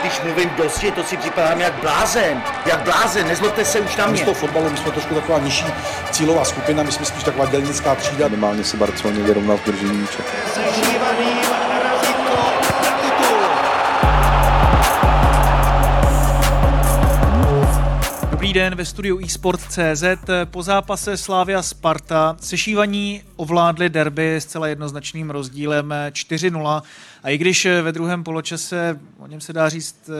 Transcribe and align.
Když 0.00 0.20
mluvím 0.20 0.50
dosti, 0.56 0.90
to 0.90 1.04
si 1.04 1.16
připadám 1.16 1.60
jak 1.60 1.72
blázen. 1.72 2.42
Jak 2.66 2.80
blázen, 2.80 3.28
nezlobte 3.28 3.64
se 3.64 3.80
už 3.80 3.96
na 3.96 4.06
mě. 4.06 4.12
Místo 4.12 4.34
fotbalu 4.34 4.70
my 4.70 4.76
jsme 4.76 4.90
trošku 4.90 5.14
taková 5.14 5.38
nižší 5.38 5.66
cílová 6.10 6.44
skupina, 6.44 6.82
my 6.82 6.92
jsme 6.92 7.06
spíš 7.06 7.22
taková 7.22 7.46
dělnická 7.46 7.94
třída. 7.94 8.28
Minimálně 8.28 8.64
se 8.64 8.76
Barceloně 8.76 9.22
vyrovnal 9.22 9.56
v 9.56 9.64
držení 9.64 9.98
míče. 9.98 10.22
Dobrý 18.40 18.52
den 18.52 18.74
ve 18.74 18.84
studiu 18.84 19.18
eSport.cz. 19.18 20.04
Po 20.44 20.62
zápase 20.62 21.16
Slávia 21.16 21.62
Sparta 21.62 22.36
sešívaní 22.40 23.22
ovládli 23.36 23.88
derby 23.88 24.36
s 24.36 24.46
celá 24.46 24.68
jednoznačným 24.68 25.30
rozdílem 25.30 25.94
4-0. 26.10 26.82
A 27.22 27.30
i 27.30 27.38
když 27.38 27.66
ve 27.82 27.92
druhém 27.92 28.24
poločase, 28.24 29.00
o 29.18 29.26
něm 29.26 29.40
se 29.40 29.52
dá 29.52 29.68
říct 29.68 30.10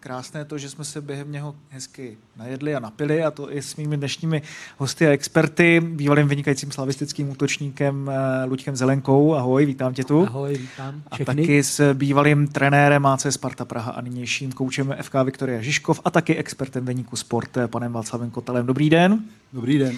krásné 0.00 0.44
to, 0.44 0.58
že 0.58 0.70
jsme 0.70 0.84
se 0.84 1.00
během 1.00 1.32
něho 1.32 1.54
hezky 1.68 2.16
najedli 2.36 2.74
a 2.74 2.80
napili, 2.80 3.24
a 3.24 3.30
to 3.30 3.56
i 3.56 3.62
s 3.62 3.76
mými 3.76 3.96
dnešními 3.96 4.42
hosty 4.78 5.06
a 5.06 5.10
experty, 5.10 5.80
bývalým 5.80 6.28
vynikajícím 6.28 6.72
slavistickým 6.72 7.30
útočníkem 7.30 8.10
eh, 8.10 8.44
Luďkem 8.44 8.76
Zelenkou. 8.76 9.34
Ahoj, 9.34 9.66
vítám 9.66 9.94
tě 9.94 10.04
tu. 10.04 10.26
Ahoj, 10.26 10.54
vítám 10.54 11.02
A 11.10 11.24
taky 11.24 11.62
s 11.62 11.94
bývalým 11.94 12.48
trenérem 12.48 13.06
AC 13.06 13.26
Sparta 13.30 13.64
Praha 13.64 13.92
a 13.92 14.00
nynějším 14.00 14.52
koučem 14.52 14.96
FK 15.02 15.14
Viktoria 15.24 15.62
Žižkov 15.62 16.00
a 16.04 16.10
taky 16.10 16.36
expertem 16.36 16.84
deníku 16.84 17.16
Sport, 17.16 17.56
eh, 17.56 17.68
panem 17.68 17.92
Václavem 17.92 18.30
Kotelem. 18.30 18.66
Dobrý 18.66 18.90
den. 18.90 19.24
Dobrý 19.52 19.78
den. 19.78 19.96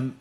Um, 0.00 0.12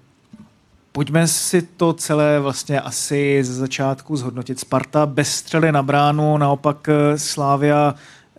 Pojďme 0.92 1.28
si 1.28 1.62
to 1.62 1.94
celé 1.94 2.40
vlastně 2.40 2.82
asi 2.82 3.44
ze 3.44 3.54
začátku 3.54 4.18
zhodnotit. 4.18 4.60
Sparta 4.60 5.06
bez 5.06 5.32
střely 5.36 5.72
na 5.72 5.84
bránu, 5.84 6.38
naopak 6.38 6.90
eh, 6.90 7.18
Slávia 7.18 7.96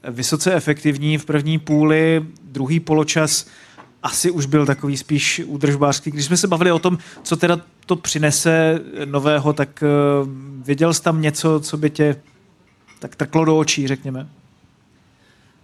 vysoce 0.08 0.54
efektivní 0.54 1.18
v 1.18 1.24
první 1.24 1.58
půli, 1.58 2.26
druhý 2.42 2.80
poločas 2.80 3.46
asi 4.02 4.30
už 4.30 4.46
byl 4.46 4.66
takový 4.66 4.96
spíš 4.96 5.42
údržbářský. 5.46 6.10
Když 6.10 6.24
jsme 6.24 6.36
se 6.36 6.48
bavili 6.48 6.72
o 6.72 6.78
tom, 6.78 6.98
co 7.22 7.36
teda 7.36 7.60
to 7.86 7.96
přinese 7.96 8.80
nového, 9.04 9.52
tak 9.52 9.84
uh, 10.22 10.28
věděl 10.64 10.94
jsi 10.94 11.02
tam 11.02 11.22
něco, 11.22 11.60
co 11.60 11.76
by 11.76 11.90
tě 11.90 12.16
tak 12.98 13.16
trklo 13.16 13.44
do 13.44 13.58
očí, 13.58 13.88
řekněme? 13.88 14.20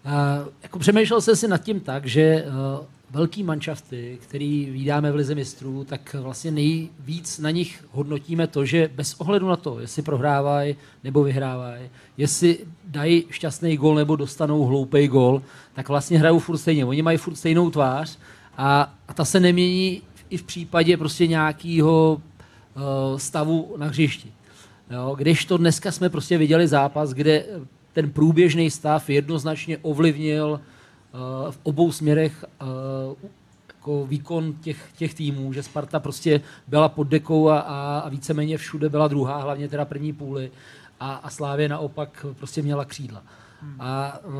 Uh, 0.06 0.48
jako 0.62 0.78
přemýšlel 0.78 1.20
jsem 1.20 1.36
si 1.36 1.48
nad 1.48 1.58
tím 1.58 1.80
tak, 1.80 2.06
že 2.06 2.44
uh, 2.46 2.84
velký 3.16 3.42
manšafty, 3.42 4.18
který 4.22 4.70
vydáme 4.70 5.12
v 5.12 5.14
Lize 5.14 5.34
mistrů, 5.34 5.84
tak 5.84 6.16
vlastně 6.20 6.50
nejvíc 6.50 7.38
na 7.38 7.50
nich 7.50 7.84
hodnotíme 7.92 8.46
to, 8.46 8.64
že 8.64 8.90
bez 8.94 9.14
ohledu 9.18 9.48
na 9.48 9.56
to, 9.56 9.80
jestli 9.80 10.02
prohrávají 10.02 10.76
nebo 11.04 11.22
vyhrávají, 11.22 11.88
jestli 12.16 12.58
dají 12.84 13.24
šťastný 13.30 13.76
gol 13.76 13.94
nebo 13.94 14.16
dostanou 14.16 14.64
hloupý 14.64 15.08
gol, 15.08 15.42
tak 15.74 15.88
vlastně 15.88 16.18
hrajou 16.18 16.38
furt 16.38 16.58
stejně. 16.58 16.84
Oni 16.84 17.02
mají 17.02 17.18
furt 17.18 17.36
stejnou 17.36 17.70
tvář 17.70 18.18
a, 18.56 18.94
a 19.08 19.14
ta 19.14 19.24
se 19.24 19.40
nemění 19.40 20.02
i 20.30 20.36
v 20.36 20.42
případě 20.42 20.96
prostě 20.96 21.26
nějakého 21.26 22.20
uh, 22.20 23.18
stavu 23.18 23.74
na 23.76 23.86
hřišti. 23.86 24.32
Jo, 24.90 25.14
když 25.18 25.44
to 25.44 25.56
dneska 25.56 25.92
jsme 25.92 26.08
prostě 26.08 26.38
viděli 26.38 26.68
zápas, 26.68 27.10
kde 27.10 27.44
ten 27.92 28.10
průběžný 28.10 28.70
stav 28.70 29.10
jednoznačně 29.10 29.78
ovlivnil 29.78 30.60
Eh, 30.60 30.75
v 31.50 31.58
obou 31.62 31.92
směrech 31.92 32.44
eh, 32.60 32.64
jako 33.68 34.06
výkon 34.06 34.54
těch, 34.60 34.88
těch 34.96 35.14
týmů, 35.14 35.52
že 35.52 35.62
Sparta 35.62 36.00
prostě 36.00 36.40
byla 36.68 36.88
pod 36.88 37.04
dekou 37.04 37.48
a, 37.48 37.58
a 37.58 38.08
víceméně 38.08 38.58
všude 38.58 38.88
byla 38.88 39.08
druhá, 39.08 39.36
hlavně 39.42 39.68
teda 39.68 39.84
první 39.84 40.12
půly 40.12 40.50
a, 41.00 41.14
a 41.14 41.30
Slávě 41.30 41.68
naopak 41.68 42.26
prostě 42.38 42.62
měla 42.62 42.84
křídla. 42.84 43.22
Hmm. 43.62 43.76
A 43.78 44.18
uh, 44.24 44.32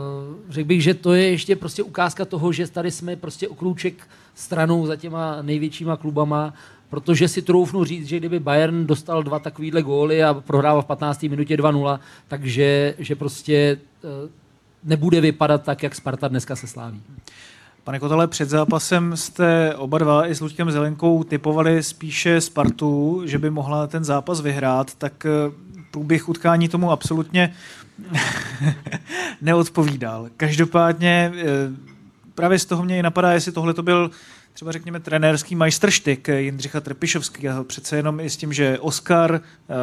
řekl 0.49 0.69
bych, 0.69 0.83
že 0.83 0.95
to 0.95 1.15
je 1.15 1.31
ještě 1.31 1.57
prostě 1.57 1.83
ukázka 1.83 2.25
toho, 2.25 2.53
že 2.53 2.71
tady 2.71 2.91
jsme 2.91 3.17
prostě 3.17 3.49
okrouček 3.49 4.09
stranou 4.35 4.87
za 4.87 4.97
těma 4.97 5.43
největšíma 5.43 5.97
klubama, 5.97 6.55
protože 6.91 7.29
si 7.29 7.43
troufnu 7.43 7.85
říct, 7.85 8.07
že 8.07 8.17
kdyby 8.17 8.41
Bayern 8.41 8.87
dostal 8.87 9.23
dva 9.23 9.39
takovýhle 9.39 9.83
góly 9.83 10.25
a 10.25 10.35
prohrával 10.35 10.83
v 10.83 10.87
15. 10.87 11.23
minutě 11.23 11.57
2-0, 11.57 12.01
takže 12.29 12.95
že 12.99 13.17
prostě 13.17 13.79
nebude 14.87 15.21
vypadat 15.21 15.63
tak, 15.63 15.83
jak 15.83 15.95
Sparta 15.95 16.29
dneska 16.29 16.57
se 16.57 16.67
sláví. 16.67 17.03
Pane 17.85 17.99
Kotele, 17.99 18.27
před 18.27 18.49
zápasem 18.49 19.17
jste 19.17 19.75
oba 19.75 19.99
dva 19.99 20.27
i 20.27 20.35
s 20.35 20.41
Luďkem 20.41 20.71
Zelenkou 20.71 21.25
typovali 21.25 21.83
spíše 21.83 22.41
Spartu, 22.41 23.23
že 23.25 23.39
by 23.39 23.51
mohla 23.51 23.87
ten 23.87 24.05
zápas 24.05 24.41
vyhrát, 24.41 24.95
tak 24.95 25.27
eh, 25.27 25.31
průběh 25.91 26.29
utkání 26.29 26.69
tomu 26.69 26.91
absolutně 26.91 27.55
neodpovídal. 29.41 30.29
Každopádně 30.37 31.33
eh, 31.37 31.45
právě 32.35 32.59
z 32.59 32.65
toho 32.65 32.83
mě 32.85 32.99
i 32.99 33.03
napadá, 33.03 33.33
jestli 33.33 33.53
tohle 33.53 33.75
to 33.75 33.83
byl 33.83 34.11
třeba 34.53 34.73
řekněme 34.73 35.01
trenérský 35.01 35.55
majstrštyk 35.55 36.29
Jindřicha 36.29 36.81
Trpišovského. 36.81 37.65
Přece 37.65 37.97
jenom 37.97 38.21
i 38.21 38.31
s 38.31 38.37
tím, 38.37 38.53
že 38.53 38.79
Oscar 38.79 39.41
eh, 39.41 39.75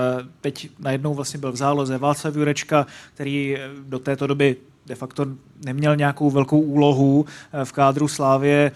teď 0.42 0.70
najednou 0.80 1.14
vlastně 1.14 1.40
byl 1.40 1.52
v 1.52 1.56
záloze 1.56 1.98
Václav 1.98 2.36
Jurečka, 2.36 2.88
který 3.14 3.58
do 3.88 4.00
této 4.00 4.28
doby 4.28 4.56
de 4.86 4.96
facto 4.96 5.26
neměl 5.66 5.96
nějakou 5.96 6.32
velkou 6.32 6.60
úlohu 6.60 7.26
eh, 7.54 7.66
v 7.66 7.72
kádru 7.72 8.08
Slávě, 8.08 8.72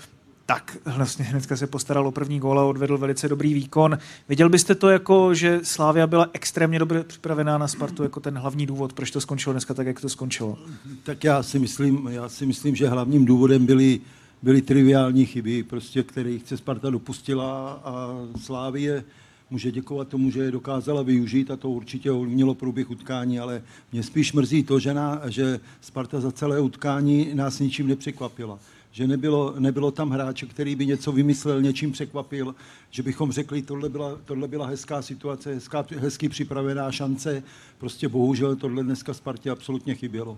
tak 0.48 0.78
vlastně 0.86 1.26
hnedka 1.26 1.58
se 1.58 1.68
postaral 1.68 2.08
o 2.08 2.12
první 2.12 2.40
gól 2.40 2.60
a 2.60 2.66
odvedl 2.66 2.98
velice 2.98 3.30
dobrý 3.30 3.54
výkon. 3.54 3.98
Viděl 4.30 4.50
byste 4.50 4.76
to 4.76 4.90
jako, 4.90 5.34
že 5.34 5.60
Slávia 5.64 6.08
byla 6.08 6.30
extrémně 6.34 6.80
dobře 6.80 7.04
připravená 7.04 7.58
na 7.58 7.68
Spartu 7.68 8.04
jako 8.04 8.20
ten 8.20 8.38
hlavní 8.38 8.66
důvod, 8.66 8.94
proč 8.94 9.12
to 9.12 9.22
skončilo 9.22 9.54
dneska 9.54 9.74
tak, 9.74 9.88
jak 9.88 10.02
to 10.02 10.10
skončilo? 10.10 10.58
Tak 11.04 11.24
já 11.24 11.44
si 11.44 11.60
myslím, 11.60 12.08
já 12.12 12.30
si 12.30 12.46
myslím 12.46 12.76
že 12.76 12.88
hlavním 12.88 13.26
důvodem 13.26 13.66
byly, 13.66 14.00
byly 14.42 14.62
triviální 14.62 15.26
chyby, 15.26 15.64
prostě, 15.64 16.04
které 16.04 16.38
se 16.46 16.58
Sparta 16.58 16.90
dopustila 16.90 17.82
a 17.84 18.10
Slávie 18.44 19.04
může 19.50 19.72
děkovat 19.72 20.08
tomu, 20.08 20.32
že 20.32 20.40
je 20.40 20.52
dokázala 20.52 21.02
využít 21.02 21.52
a 21.52 21.56
to 21.56 21.70
určitě 21.70 22.12
ovlivnilo 22.12 22.54
průběh 22.54 22.90
utkání, 22.90 23.40
ale 23.40 23.62
mě 23.92 24.04
spíš 24.04 24.34
mrzí 24.34 24.64
to, 24.64 24.80
že, 24.80 24.94
na, 24.94 25.22
že 25.28 25.60
Sparta 25.82 26.22
za 26.22 26.32
celé 26.32 26.60
utkání 26.60 27.30
nás 27.34 27.60
ničím 27.60 27.88
nepřekvapila. 27.88 28.60
Že 28.92 29.08
nebylo, 29.08 29.54
nebylo 29.60 29.92
tam 29.92 30.10
hráče, 30.10 30.46
který 30.46 30.76
by 30.76 30.86
něco 30.86 31.12
vymyslel, 31.12 31.62
něčím 31.62 31.92
překvapil, 31.92 32.56
že 32.90 33.04
bychom 33.04 33.32
řekli, 33.32 33.62
tohle 33.62 33.90
byla, 33.90 34.18
tohle 34.26 34.48
byla 34.48 34.68
hezká 34.68 35.02
situace, 35.02 35.54
hezká, 35.54 35.86
hezky 35.98 36.30
připravená 36.30 36.92
šance. 36.92 37.44
Prostě 37.78 38.08
bohužel 38.08 38.56
tohle 38.56 38.84
dneska 38.84 39.14
Spartě 39.14 39.50
absolutně 39.50 39.96
chybělo. 39.96 40.38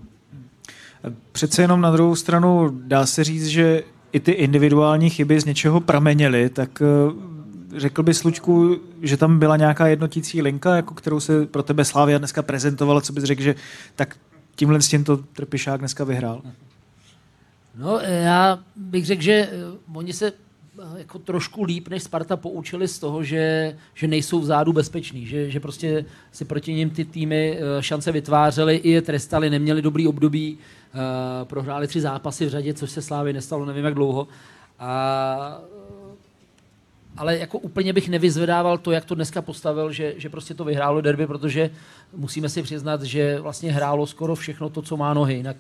Přece 1.32 1.62
jenom 1.62 1.82
na 1.82 1.92
druhou 1.92 2.16
stranu 2.16 2.70
dá 2.84 3.06
se 3.06 3.24
říct, 3.24 3.48
že 3.48 3.84
i 4.12 4.20
ty 4.20 4.32
individuální 4.32 5.10
chyby 5.10 5.40
z 5.40 5.46
něčeho 5.46 5.80
pramenily, 5.80 6.50
tak 6.50 6.82
řekl 7.78 8.04
bys, 8.04 8.24
Lučku, 8.24 8.78
že 9.02 9.18
tam 9.18 9.40
byla 9.40 9.58
nějaká 9.58 9.88
jednotící 9.88 10.42
linka, 10.42 10.76
jako 10.76 10.94
kterou 10.94 11.20
se 11.20 11.46
pro 11.46 11.64
tebe 11.64 11.86
Slávia 11.86 12.18
dneska 12.18 12.42
prezentovala, 12.42 13.02
co 13.02 13.14
bys 13.14 13.24
řekl, 13.24 13.42
že 13.42 13.56
tak 13.96 14.18
tímhle 14.56 14.82
s 14.82 14.88
tímto 14.88 15.18
Trpišák 15.18 15.80
dneska 15.80 16.04
vyhrál? 16.04 16.42
No, 17.76 18.00
já 18.00 18.60
bych 18.76 19.06
řekl, 19.06 19.22
že 19.22 19.34
eh, 19.34 19.50
oni 19.94 20.14
se 20.14 20.28
eh, 20.28 20.84
jako 20.98 21.20
trošku 21.20 21.64
líp 21.64 21.88
než 21.88 22.04
Sparta 22.04 22.38
poučili 22.38 22.88
z 22.88 23.00
toho, 23.00 23.24
že, 23.24 23.76
že 23.94 24.08
nejsou 24.08 24.40
vzadu 24.40 24.74
bezpeční, 24.74 25.26
že, 25.26 25.50
že 25.52 25.60
prostě 25.60 26.06
si 26.32 26.46
proti 26.46 26.74
ním 26.74 26.90
ty 26.90 27.06
týmy 27.06 27.58
eh, 27.58 27.84
šance 27.84 28.12
vytvářely, 28.12 28.76
i 28.76 28.90
je 28.90 29.02
trestali, 29.02 29.50
neměli 29.50 29.82
dobrý 29.82 30.08
období, 30.08 30.58
prohráli 31.44 31.88
tři 31.88 32.02
zápasy 32.02 32.46
v 32.46 32.50
řadě, 32.50 32.74
což 32.74 32.92
se 32.92 33.02
Slávy 33.02 33.34
nestalo 33.34 33.66
nevím 33.66 33.86
jak 33.86 33.94
dlouho. 33.94 34.28
A 34.80 35.62
ale 37.20 37.38
jako 37.38 37.60
úplně 37.60 37.94
bych 37.94 38.10
nevyzvedával 38.10 38.78
to, 38.78 38.92
jak 38.92 39.06
to 39.06 39.16
dneska 39.16 39.42
postavil, 39.42 39.92
že, 39.92 40.14
že 40.18 40.30
prostě 40.30 40.54
to 40.54 40.64
vyhrálo 40.64 41.02
derby, 41.02 41.28
protože 41.28 41.70
musíme 42.16 42.50
si 42.50 42.64
přiznat, 42.64 43.04
že 43.04 43.40
vlastně 43.40 43.72
hrálo 43.72 44.08
skoro 44.08 44.36
všechno 44.36 44.70
to, 44.70 44.82
co 44.82 44.98
má 44.98 45.14
nohy. 45.14 45.36
Jinak 45.36 45.58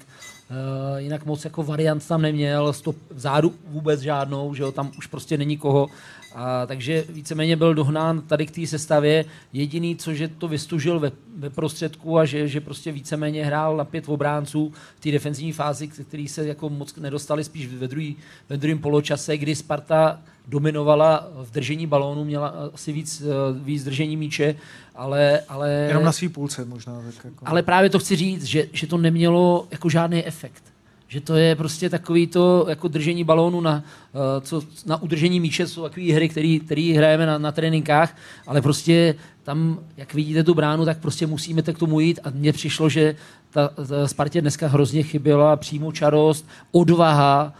Uh, 0.49 0.97
jinak 0.97 1.25
moc 1.25 1.45
jako 1.45 1.63
variant 1.63 2.07
tam 2.07 2.21
neměl, 2.21 2.73
stop 2.73 2.95
vzadu 3.11 3.53
vůbec 3.67 4.01
žádnou, 4.01 4.53
že 4.53 4.63
jo, 4.63 4.71
tam 4.71 4.91
už 4.97 5.07
prostě 5.07 5.37
není 5.37 5.57
koho. 5.57 5.87
A, 6.35 6.65
takže 6.65 7.05
víceméně 7.09 7.55
byl 7.55 7.73
dohnán 7.73 8.21
tady 8.21 8.45
k 8.45 8.51
té 8.51 8.67
sestavě. 8.67 9.25
Jediný, 9.53 9.95
co 9.95 10.13
že 10.13 10.27
to 10.27 10.47
vystužil 10.47 10.99
ve, 10.99 11.11
ve 11.37 11.49
prostředku 11.49 12.17
a 12.17 12.25
že, 12.25 12.47
že 12.47 12.61
prostě 12.61 12.91
víceméně 12.91 13.45
hrál 13.45 13.77
na 13.77 13.85
pět 13.85 14.03
obránců 14.07 14.73
v 14.95 14.99
té 14.99 15.11
defenzivní 15.11 15.51
fázi, 15.51 15.87
který 15.87 16.27
se 16.27 16.47
jako 16.47 16.69
moc 16.69 16.95
nedostali 16.95 17.43
spíš 17.43 17.67
ve, 17.67 17.87
druhý, 17.87 18.17
ve 18.49 18.57
druhém 18.57 18.79
poločase, 18.79 19.37
kdy 19.37 19.55
Sparta 19.55 20.21
dominovala 20.49 21.27
v 21.43 21.51
držení 21.51 21.87
balónu, 21.87 22.23
měla 22.25 22.53
asi 22.73 22.91
víc, 22.91 23.21
eh, 23.21 23.59
víc 23.63 23.83
držení 23.83 24.17
míče, 24.17 24.55
ale... 24.95 25.41
ale 25.49 25.71
Jenom 25.71 26.03
na 26.03 26.11
svý 26.11 26.29
půlce 26.29 26.65
možná. 26.65 27.01
Tak 27.05 27.25
jako... 27.25 27.45
Ale 27.47 27.63
právě 27.63 27.89
to 27.89 27.99
chci 27.99 28.15
říct, 28.15 28.43
že, 28.43 28.67
že 28.73 28.87
to 28.87 28.97
nemělo 28.97 29.67
jako 29.71 29.89
žádný 29.89 30.25
efekt 30.25 30.63
že 31.11 31.21
to 31.21 31.35
je 31.35 31.55
prostě 31.55 31.89
takový 31.89 32.27
to 32.27 32.65
jako 32.69 32.87
držení 32.87 33.23
balónu 33.23 33.61
na, 33.61 33.83
uh, 34.13 34.21
co, 34.41 34.61
na 34.85 35.01
udržení 35.01 35.39
míče, 35.39 35.67
jsou 35.67 35.83
takové 35.83 36.13
hry, 36.13 36.29
které 36.65 36.93
hrajeme 36.97 37.25
na, 37.25 37.37
na 37.37 37.51
tréninkách, 37.51 38.15
ale 38.47 38.61
prostě 38.61 39.15
tam, 39.43 39.79
jak 39.97 40.13
vidíte 40.13 40.43
tu 40.43 40.53
bránu, 40.53 40.85
tak 40.85 40.97
prostě 40.97 41.27
musíme 41.27 41.61
k 41.61 41.77
tomu 41.77 41.99
jít 41.99 42.19
a 42.23 42.29
mně 42.29 42.53
přišlo, 42.53 42.89
že 42.89 43.15
ta, 43.49 43.67
ta 43.67 44.07
Spartě 44.07 44.41
dneska 44.41 44.67
hrozně 44.67 45.03
chyběla 45.03 45.55
přímo 45.55 45.91
čarost, 45.91 46.47
odvaha, 46.71 47.53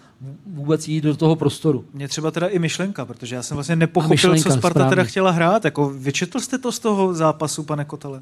vůbec 0.45 0.87
jít 0.87 1.01
do 1.01 1.15
toho 1.15 1.35
prostoru. 1.35 1.85
Mě 1.93 2.07
třeba 2.07 2.31
teda 2.31 2.47
i 2.47 2.59
myšlenka, 2.59 3.05
protože 3.05 3.35
já 3.35 3.43
jsem 3.43 3.55
vlastně 3.55 3.75
nepochopil, 3.75 4.13
myšlenka, 4.13 4.49
co 4.49 4.57
Sparta 4.57 4.69
správně. 4.69 4.89
teda 4.89 5.03
chtěla 5.03 5.31
hrát. 5.31 5.65
Jako, 5.65 5.89
vyčetl 5.89 6.39
jste 6.39 6.57
to 6.57 6.71
z 6.71 6.79
toho 6.79 7.13
zápasu, 7.13 7.63
pane 7.63 7.85
Kotele? 7.85 8.21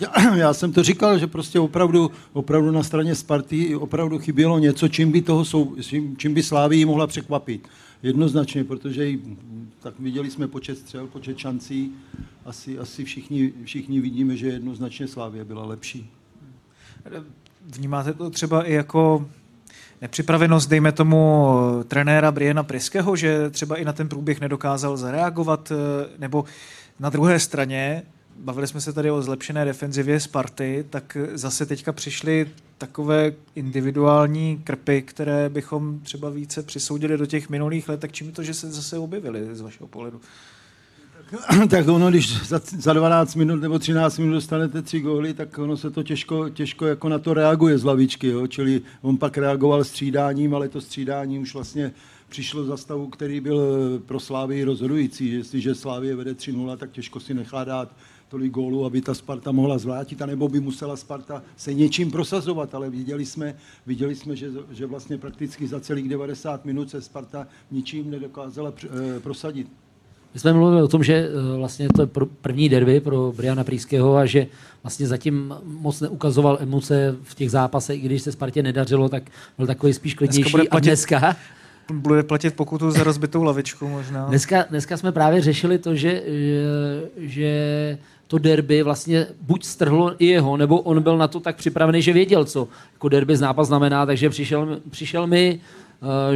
Já, 0.00 0.34
já 0.36 0.54
jsem 0.54 0.72
to 0.72 0.82
říkal, 0.82 1.18
že 1.18 1.26
prostě 1.26 1.60
opravdu, 1.60 2.10
opravdu 2.32 2.70
na 2.70 2.82
straně 2.82 3.14
Sparty 3.14 3.76
opravdu 3.76 4.18
chybělo 4.18 4.58
něco, 4.58 4.88
čím 4.88 5.12
by, 5.12 5.22
toho 5.22 5.44
sou, 5.44 5.76
čím, 5.80 6.16
čím 6.16 6.34
by 6.34 6.42
Slávii 6.42 6.84
mohla 6.84 7.06
překvapit. 7.06 7.68
Jednoznačně, 8.02 8.64
protože 8.64 9.06
jí, 9.06 9.36
tak 9.80 9.94
viděli 9.98 10.30
jsme 10.30 10.48
počet 10.48 10.78
střel, 10.78 11.06
počet 11.06 11.38
šancí. 11.38 11.92
Asi, 12.44 12.78
asi 12.78 13.04
všichni, 13.04 13.52
všichni 13.64 14.00
vidíme, 14.00 14.36
že 14.36 14.46
jednoznačně 14.48 15.08
Slávie 15.08 15.44
byla 15.44 15.64
lepší. 15.64 16.10
Vnímáte 17.66 18.12
to 18.12 18.30
třeba 18.30 18.62
i 18.62 18.72
jako 18.72 19.28
nepřipravenost, 20.02 20.70
dejme 20.70 20.92
tomu, 20.92 21.48
trenéra 21.88 22.32
Briana 22.32 22.62
Priského, 22.62 23.16
že 23.16 23.50
třeba 23.50 23.76
i 23.76 23.84
na 23.84 23.92
ten 23.92 24.08
průběh 24.08 24.40
nedokázal 24.40 24.96
zareagovat, 24.96 25.72
eh, 25.72 26.08
nebo 26.18 26.44
na 27.00 27.10
druhé 27.10 27.40
straně, 27.40 28.02
bavili 28.36 28.66
jsme 28.66 28.80
se 28.80 28.92
tady 28.92 29.10
o 29.10 29.22
zlepšené 29.22 29.64
defenzivě 29.64 30.20
Sparty, 30.20 30.84
tak 30.90 31.16
zase 31.32 31.66
teďka 31.66 31.92
přišly 31.92 32.48
takové 32.78 33.32
individuální 33.54 34.60
krpy, 34.64 35.02
které 35.02 35.48
bychom 35.48 36.00
třeba 36.00 36.30
více 36.30 36.62
přisoudili 36.62 37.18
do 37.18 37.26
těch 37.26 37.48
minulých 37.48 37.88
let, 37.88 38.00
tak 38.00 38.12
čím 38.12 38.32
to, 38.32 38.42
že 38.42 38.54
se 38.54 38.70
zase 38.70 38.98
objevily 38.98 39.56
z 39.56 39.60
vašeho 39.60 39.88
pohledu? 39.88 40.20
tak 41.70 41.88
ono, 41.88 42.10
když 42.10 42.48
za, 42.48 42.60
za 42.78 42.92
12 42.92 43.34
minut 43.34 43.60
nebo 43.60 43.78
13 43.78 44.18
minut 44.18 44.32
dostanete 44.32 44.82
tři 44.82 45.00
góly, 45.00 45.34
tak 45.34 45.58
ono 45.58 45.76
se 45.76 45.90
to 45.90 46.02
těžko, 46.02 46.48
těžko 46.48 46.86
jako 46.86 47.08
na 47.08 47.18
to 47.18 47.34
reaguje 47.34 47.78
z 47.78 47.84
lavičky, 47.84 48.26
jo? 48.26 48.46
čili 48.46 48.80
on 49.02 49.16
pak 49.16 49.38
reagoval 49.38 49.84
střídáním, 49.84 50.54
ale 50.54 50.68
to 50.68 50.80
střídání 50.80 51.38
už 51.38 51.54
vlastně 51.54 51.92
přišlo 52.28 52.64
za 52.64 52.76
stavu, 52.76 53.06
který 53.06 53.40
byl 53.40 53.60
pro 54.06 54.20
Slávy 54.20 54.64
rozhodující. 54.64 55.32
Jestliže 55.32 55.74
Slávě 55.74 56.16
vede 56.16 56.32
3-0, 56.32 56.76
tak 56.76 56.90
těžko 56.90 57.20
si 57.20 57.34
nechá 57.34 57.64
dát 57.64 57.92
tolik 58.28 58.52
gólů, 58.52 58.84
aby 58.84 59.00
ta 59.00 59.14
Sparta 59.14 59.52
mohla 59.52 59.78
zvrátit, 59.78 60.22
anebo 60.22 60.48
by 60.48 60.60
musela 60.60 60.96
Sparta 60.96 61.42
se 61.56 61.74
něčím 61.74 62.10
prosazovat, 62.10 62.74
ale 62.74 62.90
viděli 62.90 63.26
jsme, 63.26 63.56
viděli 63.86 64.14
jsme 64.14 64.36
že, 64.36 64.50
že 64.70 64.86
vlastně 64.86 65.18
prakticky 65.18 65.66
za 65.68 65.80
celých 65.80 66.08
90 66.08 66.64
minut 66.64 66.90
se 66.90 67.02
Sparta 67.02 67.46
ničím 67.70 68.10
nedokázala 68.10 68.72
eh, 68.84 69.20
prosadit. 69.20 69.81
My 70.34 70.40
jsme 70.40 70.52
mluvili 70.52 70.82
o 70.82 70.88
tom, 70.88 71.04
že 71.04 71.14
eh, 71.14 71.56
vlastně 71.56 71.88
to 71.96 72.02
je 72.02 72.08
první 72.42 72.68
derby 72.68 73.00
pro 73.00 73.32
Briana 73.36 73.64
Prýského 73.64 74.16
a 74.16 74.26
že 74.26 74.46
vlastně 74.82 75.06
zatím 75.06 75.54
moc 75.64 76.00
neukazoval 76.00 76.58
emoce 76.60 77.16
v 77.22 77.34
těch 77.34 77.50
zápasech, 77.50 78.04
i 78.04 78.06
když 78.06 78.22
se 78.22 78.32
Spartě 78.32 78.62
nedařilo, 78.62 79.08
tak 79.08 79.22
byl 79.58 79.66
takový 79.66 79.92
spíš 79.92 80.14
klidnější. 80.14 80.52
Dneska 80.52 80.70
platit, 80.70 80.70
a 80.70 80.80
dneska 80.80 81.36
bude 81.92 82.22
platit 82.22 82.54
pokutu 82.54 82.90
za 82.90 83.04
rozbitou 83.04 83.42
lavičku 83.42 83.88
možná. 83.88 84.26
Dneska, 84.26 84.64
dneska 84.70 84.96
jsme 84.96 85.12
právě 85.12 85.40
řešili 85.40 85.78
to, 85.78 85.94
že, 85.94 86.22
že, 86.26 86.62
že 87.16 87.98
to 88.26 88.38
derby 88.38 88.82
vlastně 88.82 89.26
buď 89.40 89.64
strhlo 89.64 90.14
i 90.18 90.26
jeho, 90.26 90.56
nebo 90.56 90.80
on 90.80 91.02
byl 91.02 91.18
na 91.18 91.28
to 91.28 91.40
tak 91.40 91.56
připravený, 91.56 92.02
že 92.02 92.12
věděl, 92.12 92.44
co 92.44 92.68
jako 92.92 93.08
derby 93.08 93.36
zápas 93.36 93.66
znamená, 93.66 94.06
takže 94.06 94.30
přišel, 94.30 94.80
přišel 94.90 95.26
mi 95.26 95.60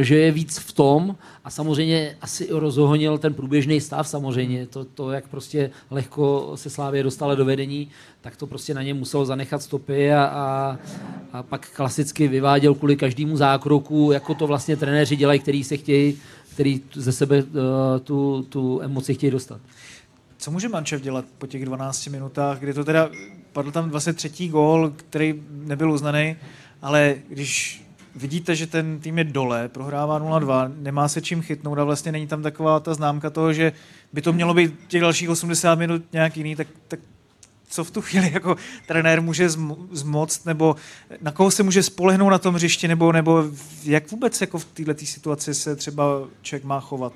že 0.01 0.15
je 0.15 0.31
víc 0.31 0.57
v 0.57 0.71
tom 0.71 1.15
a 1.43 1.49
samozřejmě 1.49 2.17
asi 2.21 2.47
rozhohnil 2.51 3.17
ten 3.17 3.33
průběžný 3.33 3.81
stav 3.81 4.07
samozřejmě, 4.07 4.67
to, 4.67 4.85
to 4.85 5.11
jak 5.11 5.27
prostě 5.27 5.71
lehko 5.91 6.51
se 6.55 6.69
Slávě 6.69 7.03
dostala 7.03 7.35
do 7.35 7.45
vedení, 7.45 7.89
tak 8.21 8.37
to 8.37 8.47
prostě 8.47 8.73
na 8.73 8.83
ně 8.83 8.93
muselo 8.93 9.25
zanechat 9.25 9.61
stopy 9.61 10.13
a, 10.13 10.23
a, 10.23 10.77
a 11.33 11.43
pak 11.43 11.69
klasicky 11.69 12.27
vyváděl 12.27 12.73
kvůli 12.75 12.95
každému 12.95 13.37
zákroku, 13.37 14.11
jako 14.11 14.33
to 14.33 14.47
vlastně 14.47 14.77
trenéři 14.77 15.15
dělají, 15.15 15.39
který 15.39 15.63
se 15.63 15.77
chtějí, 15.77 16.17
který 16.53 16.81
ze 16.93 17.11
sebe 17.11 17.43
uh, 17.43 17.53
tu, 18.03 18.45
tu 18.49 18.81
emoci 18.81 19.13
chtějí 19.13 19.31
dostat. 19.31 19.61
Co 20.37 20.51
může 20.51 20.69
Mančev 20.69 21.01
dělat 21.01 21.25
po 21.37 21.47
těch 21.47 21.65
12 21.65 22.07
minutách, 22.07 22.59
kdy 22.59 22.73
to 22.73 22.85
teda 22.85 23.09
padl 23.53 23.71
tam 23.71 23.89
vlastně 23.89 24.13
třetí 24.13 24.49
gól, 24.49 24.93
který 24.95 25.43
nebyl 25.49 25.91
uznaný, 25.91 26.35
ale 26.81 27.15
když 27.29 27.86
vidíte, 28.17 28.55
že 28.55 28.67
ten 28.67 28.99
tým 28.99 29.17
je 29.17 29.23
dole, 29.23 29.69
prohrává 29.69 30.19
0-2, 30.19 30.73
nemá 30.77 31.07
se 31.07 31.21
čím 31.21 31.41
chytnout 31.41 31.79
a 31.79 31.83
vlastně 31.83 32.11
není 32.11 32.27
tam 32.27 32.43
taková 32.43 32.79
ta 32.79 32.93
známka 32.93 33.29
toho, 33.29 33.53
že 33.53 33.73
by 34.13 34.21
to 34.21 34.33
mělo 34.33 34.53
být 34.53 34.73
těch 34.87 35.01
dalších 35.01 35.29
80 35.29 35.75
minut 35.75 36.03
nějak 36.13 36.37
jiný, 36.37 36.55
tak, 36.55 36.67
tak 36.87 36.99
co 37.69 37.83
v 37.83 37.91
tu 37.91 38.01
chvíli 38.01 38.31
jako 38.33 38.55
trenér 38.87 39.21
může 39.21 39.49
zmoct, 39.91 40.45
nebo 40.45 40.75
na 41.21 41.31
koho 41.31 41.51
se 41.51 41.63
může 41.63 41.83
spolehnout 41.83 42.31
na 42.31 42.37
tom 42.37 42.55
hřišti, 42.55 42.87
nebo, 42.87 43.11
nebo 43.11 43.43
jak 43.83 44.11
vůbec 44.11 44.41
jako 44.41 44.59
v 44.59 44.65
této 44.65 45.05
situaci 45.05 45.53
se 45.53 45.75
třeba 45.75 46.03
člověk 46.41 46.63
má 46.63 46.79
chovat? 46.79 47.13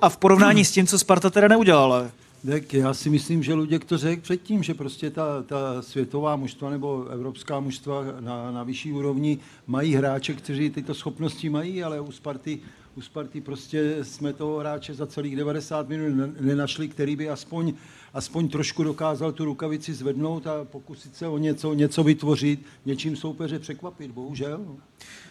A 0.00 0.08
v 0.08 0.16
porovnání 0.16 0.64
s 0.64 0.72
tím, 0.72 0.86
co 0.86 0.98
Sparta 0.98 1.30
teda 1.30 1.48
neudělala. 1.48 2.06
Tak 2.50 2.74
já 2.74 2.94
si 2.94 3.10
myslím, 3.10 3.42
že 3.42 3.54
Luděk 3.54 3.84
to 3.84 3.98
řekl 3.98 4.22
předtím, 4.22 4.62
že 4.62 4.74
prostě 4.74 5.10
ta, 5.10 5.42
ta 5.42 5.82
světová 5.82 6.36
mužstva 6.36 6.70
nebo 6.70 7.06
evropská 7.06 7.60
mužstva 7.60 8.04
na, 8.20 8.50
na 8.50 8.62
vyšší 8.62 8.92
úrovni 8.92 9.38
mají 9.66 9.94
hráče, 9.94 10.34
kteří 10.34 10.70
tyto 10.70 10.94
schopnosti 10.94 11.50
mají, 11.50 11.82
ale 11.82 12.00
u 12.00 12.12
Sparty, 12.12 12.58
u 12.96 13.00
Sparty 13.00 13.40
prostě 13.40 13.96
jsme 14.02 14.32
toho 14.32 14.58
hráče 14.58 14.94
za 14.94 15.06
celých 15.06 15.36
90 15.36 15.88
minut 15.88 16.40
nenašli, 16.40 16.88
který 16.88 17.16
by 17.16 17.28
aspoň, 17.28 17.72
aspoň 18.14 18.48
trošku 18.48 18.82
dokázal 18.82 19.32
tu 19.32 19.44
rukavici 19.44 19.94
zvednout 19.94 20.46
a 20.46 20.64
pokusit 20.64 21.16
se 21.16 21.28
o 21.28 21.38
něco, 21.38 21.74
něco 21.74 22.04
vytvořit, 22.04 22.62
něčím 22.86 23.16
soupeře 23.16 23.58
překvapit, 23.58 24.10
bohužel. 24.10 24.66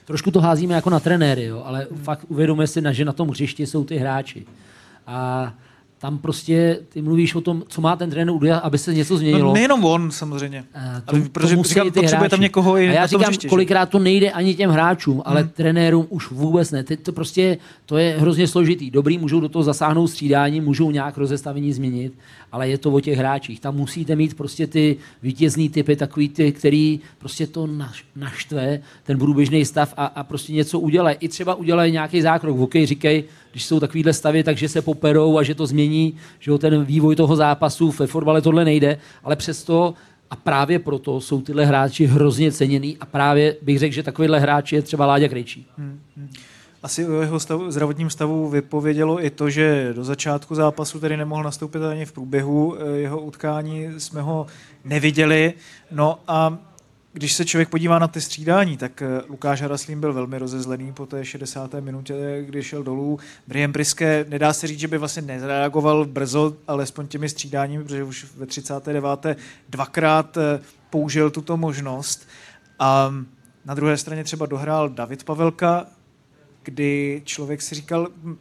Trošku 0.06 0.32
to 0.32 0.42
házíme 0.42 0.74
jako 0.74 0.90
na 0.90 1.00
trenéry, 1.00 1.44
jo, 1.44 1.62
ale 1.66 1.88
fakt 2.04 2.26
uvědomuje 2.28 2.68
si, 2.68 2.82
že 2.92 3.06
na 3.06 3.14
tom 3.14 3.30
hřišti 3.30 3.68
jsou 3.68 3.84
ty 3.84 3.98
hráči. 3.98 4.46
A 5.08 5.54
tam 6.00 6.18
prostě 6.18 6.80
ty 6.90 7.02
mluvíš 7.02 7.36
o 7.36 7.42
tom, 7.42 7.64
co 7.68 7.82
má 7.82 7.96
ten 7.96 8.10
trenér 8.10 8.34
udělat, 8.34 8.60
aby 8.60 8.78
se 8.78 8.94
něco 8.94 9.18
změnilo. 9.18 9.48
No, 9.48 9.54
nejenom 9.54 9.86
on 9.86 10.12
samozřejmě. 10.12 10.66
Uh, 10.76 11.02
to, 11.06 11.16
ale 11.16 11.30
protože 11.32 11.56
to 11.56 11.64
říkám, 11.64 11.92
potřebuje 11.92 12.30
tam 12.30 12.42
někoho 12.42 12.78
i 12.78 12.90
A 12.90 12.92
já 12.92 13.06
říkám, 13.06 13.24
hřiště, 13.24 13.48
kolikrát 13.48 13.90
to 13.90 14.00
nejde 14.00 14.32
ani 14.32 14.56
těm 14.56 14.70
hráčům, 14.70 15.22
ale 15.26 15.42
hmm. 15.42 15.50
trenérům 15.50 16.08
už 16.10 16.32
vůbec 16.32 16.72
ne. 16.72 16.84
Ty, 16.84 16.98
to 16.98 17.12
prostě, 17.12 17.58
to 17.86 17.98
je 17.98 18.18
hrozně 18.20 18.48
složitý. 18.48 18.92
Dobrý, 18.92 19.18
můžou 19.18 19.40
do 19.40 19.50
toho 19.50 19.64
zasáhnout 19.64 20.08
střídání, 20.08 20.62
můžou 20.62 20.92
nějak 20.92 21.18
rozestavení 21.18 21.74
změnit, 21.74 22.14
ale 22.52 22.70
je 22.70 22.78
to 22.78 22.92
o 22.92 23.00
těch 23.00 23.18
hráčích. 23.18 23.60
Tam 23.60 23.76
musíte 23.76 24.16
mít 24.16 24.38
prostě 24.38 24.68
ty 24.68 24.98
vítězný 25.24 25.70
typy, 25.70 25.96
takový 25.96 26.30
ty, 26.30 26.52
který 26.52 27.00
prostě 27.18 27.48
to 27.48 27.70
naštve, 28.16 28.80
ten 29.04 29.20
průběžný 29.20 29.66
stav 29.66 29.94
a, 29.98 30.06
a 30.06 30.24
prostě 30.24 30.54
něco 30.54 30.80
udělají. 30.80 31.18
I 31.20 31.28
třeba 31.30 31.56
udělají 31.56 31.92
nějaký 31.92 32.22
zákrok. 32.22 32.60
OK, 32.60 32.74
říkej, 32.84 33.24
když 33.58 33.66
jsou 33.66 33.80
takovýhle 33.80 34.14
stavy, 34.14 34.44
takže 34.44 34.70
se 34.70 34.82
poperou 34.82 35.38
a 35.38 35.44
že 35.44 35.56
to 35.56 35.68
změní, 35.68 36.14
že 36.40 36.58
ten 36.58 36.86
vývoj 36.86 37.16
toho 37.16 37.36
zápasu 37.36 37.92
ve 37.92 38.08
fotbale 38.08 38.42
tohle 38.42 38.66
nejde, 38.66 38.98
ale 39.24 39.36
přesto 39.36 39.94
a 40.30 40.36
právě 40.36 40.80
proto 40.80 41.22
jsou 41.22 41.42
tyhle 41.42 41.66
hráči 41.66 42.06
hrozně 42.06 42.52
ceněný 42.52 42.98
a 43.00 43.06
právě 43.06 43.56
bych 43.62 43.80
řekl, 43.80 43.94
že 43.94 44.04
takovýhle 44.04 44.40
hráč 44.40 44.74
je 44.74 44.82
třeba 44.82 45.06
Láďa 45.06 45.28
Krejčí. 45.28 45.66
Hmm, 45.78 46.00
hmm. 46.18 46.30
Asi 46.84 47.08
o 47.08 47.22
jeho 47.22 47.40
stavu, 47.40 47.72
zdravotním 47.72 48.10
stavu 48.10 48.50
vypovědělo 48.50 49.26
i 49.26 49.30
to, 49.30 49.50
že 49.50 49.94
do 49.96 50.04
začátku 50.04 50.56
zápasu 50.56 51.00
tedy 51.00 51.18
nemohl 51.18 51.44
nastoupit 51.44 51.82
ani 51.82 52.06
v 52.06 52.12
průběhu 52.12 52.76
eh, 52.78 52.98
jeho 52.98 53.20
utkání, 53.22 53.88
jsme 53.98 54.22
ho 54.22 54.48
neviděli. 54.86 55.54
No 55.92 56.20
a 56.28 56.58
když 57.18 57.34
se 57.34 57.46
člověk 57.46 57.70
podívá 57.70 58.00
na 58.00 58.08
ty 58.08 58.22
střídání, 58.22 58.78
tak 58.78 59.02
eh, 59.02 59.22
Lukáš 59.30 59.62
Haraslín 59.62 60.00
byl 60.00 60.14
velmi 60.14 60.38
rozezlený 60.38 60.94
po 60.94 61.06
té 61.06 61.26
60. 61.26 61.74
minutě, 61.80 62.44
kdy 62.46 62.64
šel 62.64 62.84
dolů. 62.84 63.20
Brian 63.48 63.72
Briske, 63.72 64.26
nedá 64.30 64.54
se 64.54 64.68
říct, 64.68 64.80
že 64.80 64.88
by 64.88 64.98
vlastně 64.98 65.22
nezareagoval 65.22 66.06
brzo, 66.06 66.58
alespoň 66.68 67.08
těmi 67.08 67.30
střídáními, 67.30 67.84
protože 67.84 68.04
už 68.04 68.26
ve 68.38 68.46
39. 68.46 69.26
dvakrát 69.70 70.38
eh, 70.38 70.60
použil 70.90 71.30
tuto 71.30 71.58
možnost. 71.58 72.28
A 72.80 73.14
Na 73.66 73.74
druhé 73.74 73.98
straně 73.98 74.24
třeba 74.24 74.46
dohrál 74.46 74.90
David 74.90 75.24
Pavelka, 75.24 75.86
kdy 76.64 77.22
člověk 77.26 77.62
si 77.62 77.76
říkal, 77.76 78.08
"Hm, 78.24 78.38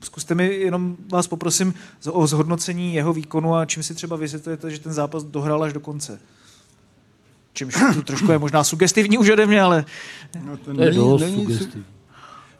zkuste 0.00 0.34
mi 0.34 0.46
jenom 0.46 0.96
vás 1.12 1.26
poprosím 1.26 1.74
o 2.10 2.26
zhodnocení 2.26 2.94
jeho 2.94 3.12
výkonu 3.12 3.54
a 3.54 3.64
čím 3.66 3.82
si 3.82 3.94
třeba 3.94 4.16
vysvětlujete, 4.16 4.70
že 4.70 4.80
ten 4.80 4.92
zápas 4.92 5.24
dohrál 5.24 5.62
až 5.64 5.72
do 5.72 5.80
konce. 5.80 6.20
Čímž 7.56 7.74
to 7.94 8.02
trošku 8.02 8.32
je 8.32 8.38
možná 8.38 8.64
sugestivní 8.64 9.18
už 9.18 9.28
ode 9.30 9.46
mě, 9.46 9.60
ale 9.62 9.84
No 10.44 10.56
to 10.56 10.74
To 10.74 10.82
je 10.82 10.90
dost 10.92 11.22
su- 11.22 11.40
sugestivní. 11.40 11.84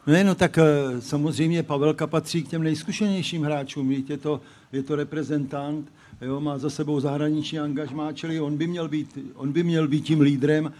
Ne, 0.07 0.23
no 0.23 0.35
tak 0.35 0.57
eh, 0.57 1.01
samozřejmě 1.01 1.63
Pavelka 1.63 2.07
patří 2.07 2.43
k 2.43 2.47
těm 2.49 2.63
nejzkušenějším 2.63 3.43
hráčům, 3.43 3.89
víte, 3.89 4.13
je 4.13 4.17
to, 4.17 4.41
je 4.71 4.83
to 4.83 4.95
reprezentant, 4.95 5.91
jo, 6.21 6.39
má 6.39 6.57
za 6.57 6.69
sebou 6.69 6.99
zahraniční 6.99 7.59
angažmá, 7.59 8.13
čili 8.13 8.39
on 8.41 8.57
by 8.57 8.67
měl 8.67 8.87
být, 8.87 9.17
on 9.35 9.51
by 9.51 9.63
měl 9.63 9.87
být 9.87 10.01
tím 10.01 10.21
lídrem. 10.21 10.73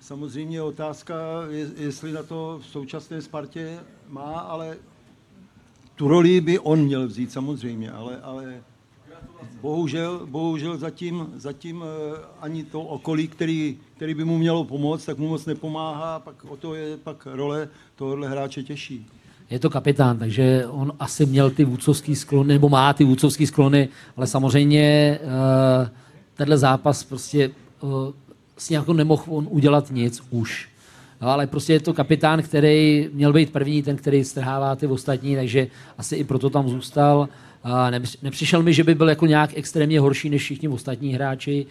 Samozřejmě 0.00 0.56
je 0.56 0.62
otázka, 0.62 1.14
je, 1.50 1.70
jestli 1.76 2.12
na 2.12 2.22
to 2.22 2.60
v 2.62 2.66
současné 2.66 3.22
Spartě 3.22 3.78
má, 4.08 4.32
ale 4.40 4.76
tu 5.94 6.08
roli 6.08 6.40
by 6.40 6.58
on 6.58 6.82
měl 6.82 7.06
vzít 7.06 7.32
samozřejmě, 7.32 7.90
ale, 7.90 8.20
ale 8.22 8.60
bohužel, 9.60 10.26
bohužel 10.26 10.78
zatím, 10.78 11.26
zatím 11.36 11.84
eh, 11.84 12.18
ani 12.40 12.64
to 12.64 12.80
okolí, 12.80 13.28
který, 13.28 13.78
který 13.96 14.14
by 14.14 14.24
mu 14.24 14.38
mělo 14.38 14.64
pomoct, 14.64 15.04
tak 15.04 15.18
mu 15.18 15.28
moc 15.28 15.46
nepomáhá, 15.46 16.18
pak 16.18 16.44
o 16.44 16.56
to 16.56 16.74
je 16.74 16.96
pak 16.96 17.28
role 17.30 17.68
tohohle 17.96 18.28
hráče 18.28 18.62
těžší. 18.62 19.06
Je 19.50 19.58
to 19.58 19.70
kapitán, 19.70 20.18
takže 20.18 20.66
on 20.66 20.92
asi 20.98 21.26
měl 21.26 21.50
ty 21.50 21.64
vůdcovský 21.64 22.16
sklony, 22.16 22.54
nebo 22.54 22.68
má 22.68 22.92
ty 22.92 23.04
vůdcovský 23.04 23.46
sklony, 23.46 23.88
ale 24.16 24.26
samozřejmě 24.26 25.18
uh, 25.22 25.88
tenhle 26.34 26.58
zápas 26.58 27.04
prostě 27.04 27.50
uh, 27.80 27.90
s 28.56 28.70
nějakou 28.70 28.92
nemohl 28.92 29.22
on 29.28 29.48
udělat 29.50 29.90
nic 29.90 30.22
už. 30.30 30.68
No, 31.22 31.28
ale 31.28 31.46
prostě 31.46 31.72
je 31.72 31.80
to 31.80 31.94
kapitán, 31.94 32.42
který 32.42 33.08
měl 33.12 33.32
být 33.32 33.52
první, 33.52 33.82
ten, 33.82 33.96
který 33.96 34.24
strhává 34.24 34.76
ty 34.76 34.86
ostatní, 34.86 35.36
takže 35.36 35.66
asi 35.98 36.16
i 36.16 36.24
proto 36.24 36.50
tam 36.50 36.68
zůstal. 36.68 37.28
Nepřišel 38.22 38.62
mi, 38.62 38.74
že 38.74 38.84
by 38.84 38.94
byl 38.94 39.08
jako 39.08 39.26
nějak 39.26 39.50
extrémně 39.54 40.00
horší 40.00 40.30
než 40.30 40.42
všichni 40.42 40.68
ostatní 40.68 41.14
hráči 41.14 41.66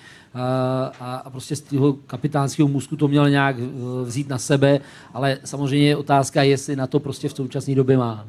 a, 1.00 1.30
prostě 1.32 1.56
z 1.56 1.62
toho 1.62 1.94
kapitánského 1.94 2.68
můzku 2.68 2.96
to 2.96 3.08
měl 3.08 3.30
nějak 3.30 3.56
eh, 3.60 4.06
vzít 4.06 4.30
na 4.30 4.38
sebe, 4.38 4.80
ale 5.14 5.38
samozřejmě 5.44 5.88
je 5.88 5.96
otázka, 5.96 6.44
jestli 6.44 6.76
na 6.76 6.88
to 6.88 7.00
prostě 7.00 7.30
v 7.30 7.34
současné 7.34 7.76
době 7.76 7.98
má. 7.98 8.26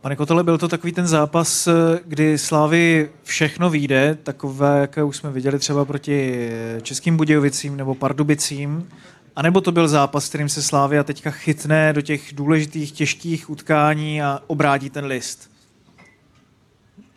Pane 0.00 0.16
Kotele, 0.16 0.44
byl 0.44 0.58
to 0.58 0.68
takový 0.68 0.92
ten 0.92 1.06
zápas, 1.06 1.68
kdy 2.04 2.38
Slávy 2.38 3.10
všechno 3.22 3.70
vyjde, 3.70 4.18
takové, 4.22 4.80
jaké 4.80 5.02
už 5.02 5.16
jsme 5.16 5.30
viděli 5.30 5.58
třeba 5.58 5.84
proti 5.84 6.48
Českým 6.82 7.16
Budějovicím 7.16 7.76
nebo 7.76 7.94
Pardubicím, 7.94 8.88
a 9.36 9.42
nebo 9.42 9.60
to 9.60 9.72
byl 9.72 9.88
zápas, 9.88 10.28
kterým 10.28 10.48
se 10.48 10.62
Slávia 10.62 11.04
teďka 11.04 11.30
chytne 11.30 11.92
do 11.92 12.02
těch 12.02 12.32
důležitých, 12.32 12.92
těžkých 12.92 13.50
utkání 13.50 14.22
a 14.22 14.40
obrádí 14.46 14.90
ten 14.90 15.04
list? 15.04 15.55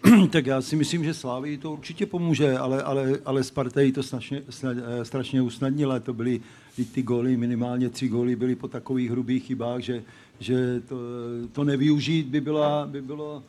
tak 0.32 0.46
já 0.46 0.62
si 0.62 0.76
myslím, 0.76 1.04
že 1.04 1.14
Slávii 1.14 1.58
to 1.58 1.72
určitě 1.72 2.06
pomůže, 2.06 2.58
ale, 2.58 2.84
ale, 2.84 3.20
ale 3.26 3.44
Sparta 3.44 3.82
jí 3.82 3.92
to 3.92 4.04
strašně, 4.04 4.42
eh, 4.64 5.06
strašně 5.06 5.42
usnadnila. 5.42 6.00
To 6.00 6.14
byly 6.14 6.42
ty 6.94 7.02
góly, 7.02 7.38
minimálně 7.38 7.90
tři 7.90 8.08
góly 8.08 8.36
byly 8.36 8.56
po 8.56 8.68
takových 8.68 9.12
hrubých 9.12 9.44
chybách, 9.44 9.82
že, 9.82 10.04
že 10.40 10.82
to, 10.88 10.96
to 11.52 11.64
nevyužít 11.64 12.28
by, 12.28 12.42
byla, 12.42 12.88
by 12.88 13.02
bylo 13.02 13.44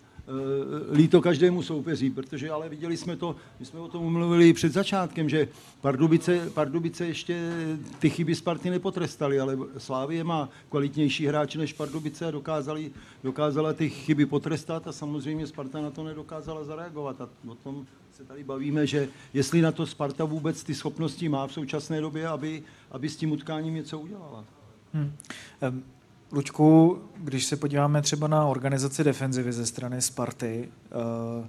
líto 0.92 1.22
každému 1.22 1.62
soupeří, 1.62 2.10
protože 2.10 2.50
ale 2.50 2.68
viděli 2.68 2.96
jsme 2.96 3.16
to, 3.16 3.36
my 3.60 3.66
jsme 3.66 3.80
o 3.80 3.88
tom 3.88 4.12
mluvili 4.12 4.52
před 4.52 4.72
začátkem, 4.72 5.28
že 5.28 5.48
Pardubice, 5.80 6.50
Pardubice 6.54 7.06
ještě 7.06 7.52
ty 7.98 8.10
chyby 8.10 8.34
Sparty 8.34 8.70
nepotrestali, 8.70 9.40
ale 9.40 9.58
Slávie 9.78 10.24
má 10.24 10.48
kvalitnější 10.68 11.26
hráče 11.26 11.58
než 11.58 11.72
Pardubice 11.72 12.26
a 12.26 12.30
dokázali, 12.30 12.90
dokázala 13.24 13.72
ty 13.72 13.88
chyby 13.88 14.26
potrestat 14.26 14.86
a 14.88 14.92
samozřejmě 14.92 15.46
Sparta 15.46 15.80
na 15.80 15.90
to 15.90 16.04
nedokázala 16.04 16.64
zareagovat. 16.64 17.20
A 17.20 17.28
o 17.48 17.54
tom 17.54 17.86
se 18.12 18.24
tady 18.24 18.44
bavíme, 18.44 18.86
že 18.86 19.08
jestli 19.34 19.62
na 19.62 19.72
to 19.72 19.86
Sparta 19.86 20.24
vůbec 20.24 20.64
ty 20.64 20.74
schopnosti 20.74 21.28
má 21.28 21.46
v 21.46 21.52
současné 21.52 22.00
době, 22.00 22.28
aby, 22.28 22.62
aby 22.90 23.08
s 23.08 23.16
tím 23.16 23.32
utkáním 23.32 23.74
něco 23.74 23.98
udělala. 23.98 24.44
Hmm. 24.92 25.12
Em, 25.60 25.82
Luďku, 26.32 27.02
když 27.16 27.44
se 27.44 27.56
podíváme 27.56 28.02
třeba 28.02 28.28
na 28.28 28.46
organizaci 28.46 29.04
defenzivy 29.04 29.52
ze 29.52 29.66
strany 29.66 30.02
Sparty, 30.02 30.68
eh, 30.68 31.46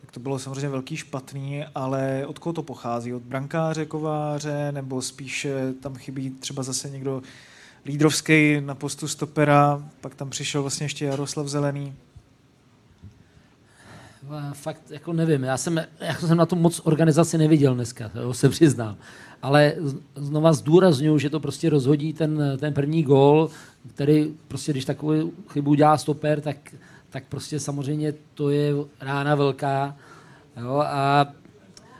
tak 0.00 0.10
to 0.10 0.20
bylo 0.20 0.38
samozřejmě 0.38 0.68
velký 0.68 0.96
špatný, 0.96 1.64
ale 1.74 2.26
od 2.26 2.38
koho 2.38 2.52
to 2.52 2.62
pochází? 2.62 3.14
Od 3.14 3.22
brankáře, 3.22 3.86
kováře, 3.86 4.72
nebo 4.72 5.02
spíše 5.02 5.72
tam 5.72 5.94
chybí 5.94 6.30
třeba 6.30 6.62
zase 6.62 6.90
někdo 6.90 7.22
lídrovský 7.86 8.60
na 8.60 8.74
postu 8.74 9.08
stopera, 9.08 9.90
pak 10.00 10.14
tam 10.14 10.30
přišel 10.30 10.62
vlastně 10.62 10.84
ještě 10.84 11.04
Jaroslav 11.04 11.46
Zelený. 11.46 11.94
Eh, 14.30 14.50
Fakt 14.52 14.90
jako 14.90 15.12
nevím, 15.12 15.42
já 15.42 15.56
jsem, 15.56 15.84
já 16.00 16.14
jsem 16.14 16.36
na 16.36 16.46
tom 16.46 16.58
moc 16.58 16.80
organizaci 16.84 17.38
neviděl 17.38 17.74
dneska, 17.74 18.08
to 18.08 18.34
se 18.34 18.48
přiznám. 18.48 18.96
Ale 19.42 19.74
znova 20.14 20.52
zdůraznuju, 20.52 21.18
že 21.18 21.30
to 21.30 21.40
prostě 21.40 21.70
rozhodí 21.70 22.12
ten, 22.12 22.56
ten 22.60 22.74
první 22.74 23.02
gól, 23.02 23.50
který 23.94 24.34
prostě, 24.48 24.72
když 24.72 24.84
takovou 24.84 25.30
chybu 25.48 25.74
dělá 25.74 25.98
stoper, 25.98 26.40
tak, 26.40 26.56
tak 27.10 27.24
prostě 27.28 27.60
samozřejmě 27.60 28.14
to 28.34 28.50
je 28.50 28.72
rána 29.00 29.34
velká. 29.34 29.96
Jo, 30.60 30.82
a 30.86 31.26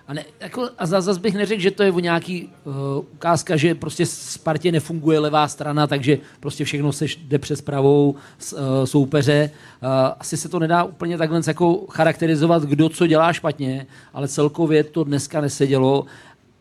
a, 0.09 0.15
ne, 0.15 0.25
jako, 0.41 0.71
a 0.79 0.87
za- 0.87 1.01
zas 1.01 1.19
bych 1.19 1.35
neřekl, 1.35 1.63
že 1.63 1.71
to 1.71 1.83
je 1.83 1.93
o 1.93 1.99
nějaký 1.99 2.51
uh, 2.65 2.75
ukázka, 3.13 3.57
že 3.57 3.75
prostě 3.75 4.07
Spartě 4.07 4.73
nefunguje 4.73 5.19
levá 5.19 5.49
strana, 5.49 5.87
takže 5.87 6.19
prostě 6.41 6.65
všechno 6.65 6.93
se 6.93 7.05
jde 7.05 7.39
přes 7.39 7.61
pravou 7.61 8.15
s, 8.39 8.53
uh, 8.53 8.59
soupeře. 8.85 9.51
Uh, 9.83 9.89
asi 10.21 10.37
se 10.37 10.49
to 10.49 10.59
nedá 10.59 10.85
úplně 10.85 11.19
takhle 11.19 11.41
jako 11.47 11.87
charakterizovat, 11.91 12.63
kdo 12.63 12.89
co 12.89 13.07
dělá 13.07 13.33
špatně, 13.33 13.87
ale 14.13 14.29
celkově 14.29 14.85
to 14.85 15.05
dneska 15.05 15.41
nesedělo, 15.41 16.07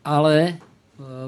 ale 0.06 0.58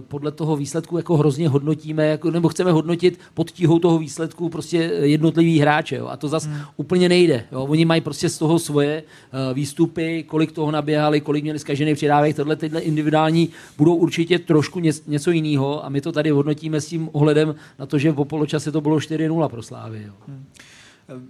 podle 0.07 0.31
toho 0.31 0.55
výsledku 0.55 0.97
jako 0.97 1.17
hrozně 1.17 1.49
hodnotíme, 1.49 2.07
jako, 2.07 2.31
nebo 2.31 2.49
chceme 2.49 2.71
hodnotit 2.71 3.19
pod 3.33 3.51
tíhou 3.51 3.79
toho 3.79 3.97
výsledku 3.99 4.49
prostě 4.49 4.77
jednotlivý 5.01 5.59
hráče. 5.59 5.95
Jo? 5.95 6.07
A 6.07 6.17
to 6.17 6.27
zase 6.27 6.49
hmm. 6.49 6.61
úplně 6.77 7.09
nejde. 7.09 7.45
Jo? 7.51 7.63
Oni 7.63 7.85
mají 7.85 8.01
prostě 8.01 8.29
z 8.29 8.38
toho 8.38 8.59
svoje 8.59 9.03
uh, 9.03 9.55
výstupy, 9.55 10.23
kolik 10.23 10.51
toho 10.51 10.71
naběhali, 10.71 11.21
kolik 11.21 11.43
měli 11.43 11.59
zkažený 11.59 11.95
přidávek. 11.95 12.35
Tohle 12.35 12.55
tyhle 12.55 12.81
individuální 12.81 13.49
budou 13.77 13.95
určitě 13.95 14.39
trošku 14.39 14.79
ně, 14.79 14.91
něco 15.07 15.31
jiného 15.31 15.85
a 15.85 15.89
my 15.89 16.01
to 16.01 16.11
tady 16.11 16.29
hodnotíme 16.29 16.81
s 16.81 16.88
tím 16.88 17.09
ohledem 17.11 17.55
na 17.79 17.85
to, 17.85 17.97
že 17.97 18.13
po 18.13 18.25
poločase 18.25 18.71
to 18.71 18.81
bylo 18.81 18.97
4-0 18.97 19.49
pro 19.49 19.63
Slávy. 19.63 20.03
Jo? 20.07 20.13
Hmm. 20.27 20.45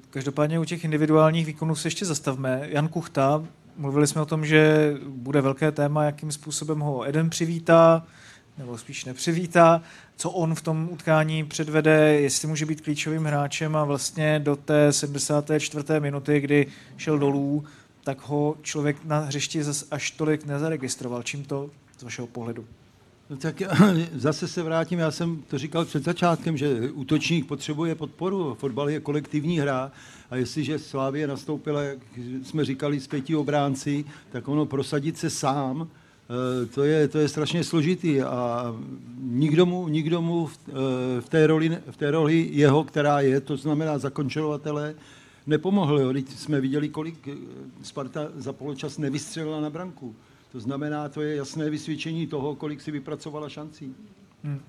Každopádně 0.10 0.60
u 0.60 0.64
těch 0.64 0.84
individuálních 0.84 1.46
výkonů 1.46 1.76
se 1.76 1.88
ještě 1.88 2.06
zastavme. 2.06 2.68
Jan 2.70 2.88
Kuchta, 2.88 3.44
mluvili 3.78 4.08
jsme 4.08 4.22
o 4.22 4.26
tom, 4.26 4.46
že 4.46 4.94
bude 5.08 5.42
velké 5.42 5.72
téma, 5.72 6.04
jakým 6.04 6.32
způsobem 6.32 6.80
ho 6.80 7.08
Eden 7.08 7.30
přivítá, 7.30 8.04
nebo 8.60 8.78
spíš 8.78 9.06
nepřivítá, 9.06 9.82
co 10.16 10.32
on 10.32 10.56
v 10.56 10.62
tom 10.62 10.90
utkání 10.92 11.46
předvede, 11.46 12.22
jestli 12.22 12.48
může 12.48 12.66
být 12.66 12.82
klíčovým 12.82 13.26
hráčem 13.26 13.76
a 13.76 13.84
vlastně 13.84 14.40
do 14.40 14.56
té 14.56 14.94
74. 14.94 15.84
minuty, 16.00 16.40
kdy 16.40 16.68
šel 16.98 17.20
dolů, 17.20 17.64
tak 18.04 18.22
ho 18.22 18.56
člověk 18.62 19.06
na 19.06 19.20
hřišti 19.20 19.62
až 19.92 20.12
tolik 20.12 20.46
nezaregistroval. 20.46 21.24
Čím 21.24 21.44
to 21.44 21.70
z 21.98 22.04
vašeho 22.04 22.28
pohledu? 22.28 22.66
No 23.30 23.38
tak 23.38 23.62
zase 24.14 24.48
se 24.48 24.64
vrátím, 24.64 25.00
já 25.00 25.12
jsem 25.12 25.44
to 25.48 25.58
říkal 25.58 25.86
před 25.86 26.04
začátkem, 26.04 26.58
že 26.58 26.92
útočník 26.92 27.48
potřebuje 27.48 27.96
podporu. 27.96 28.56
Fotbal 28.60 28.90
je 28.90 29.00
kolektivní 29.00 29.60
hra 29.60 29.92
a 30.30 30.36
jestliže 30.36 30.80
Slávě 30.80 31.28
nastoupila, 31.28 31.82
jak 31.82 32.00
jsme 32.44 32.66
říkali, 32.66 33.00
z 33.00 33.08
pěti 33.08 33.36
obránci, 33.36 34.06
tak 34.32 34.48
ono 34.48 34.66
prosadit 34.66 35.18
se 35.18 35.30
sám, 35.30 35.88
to 36.74 36.84
je, 36.84 37.08
to 37.08 37.20
je 37.20 37.30
strašně 37.30 37.64
složitý 37.64 38.22
a 38.22 38.66
nikdo 39.22 39.66
mu, 39.66 39.88
nikdo 39.88 40.22
mu 40.22 40.46
v, 40.46 40.60
eh, 40.68 41.22
v, 41.22 41.30
té 41.30 41.48
roli, 41.48 41.78
v 41.92 41.98
té 41.98 42.12
roli 42.12 42.50
jeho, 42.52 42.84
která 42.84 43.20
je, 43.20 43.42
to 43.42 43.58
znamená 43.58 43.98
zakončovatele, 43.98 44.96
nepomohl. 45.48 46.00
Jo. 46.00 46.14
Teď 46.14 46.30
jsme 46.30 46.62
viděli, 46.62 46.90
kolik 46.90 47.28
eh, 47.28 47.36
Sparta 47.82 48.28
za 48.36 48.54
poločas 48.54 48.98
nevystřelila 48.98 49.62
na 49.62 49.70
branku. 49.70 50.16
To 50.52 50.60
znamená, 50.60 51.10
to 51.10 51.22
je 51.22 51.36
jasné 51.36 51.70
vysvědčení 51.70 52.28
toho, 52.28 52.56
kolik 52.56 52.82
si 52.82 52.92
vypracovala 52.92 53.50
šancí. 53.50 53.96
Hmm. 54.44 54.60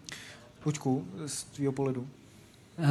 Luďku, 0.66 1.04
z 1.26 1.44
tvého 1.44 1.72
pohledu. 1.72 2.00
Uh, 2.78 2.86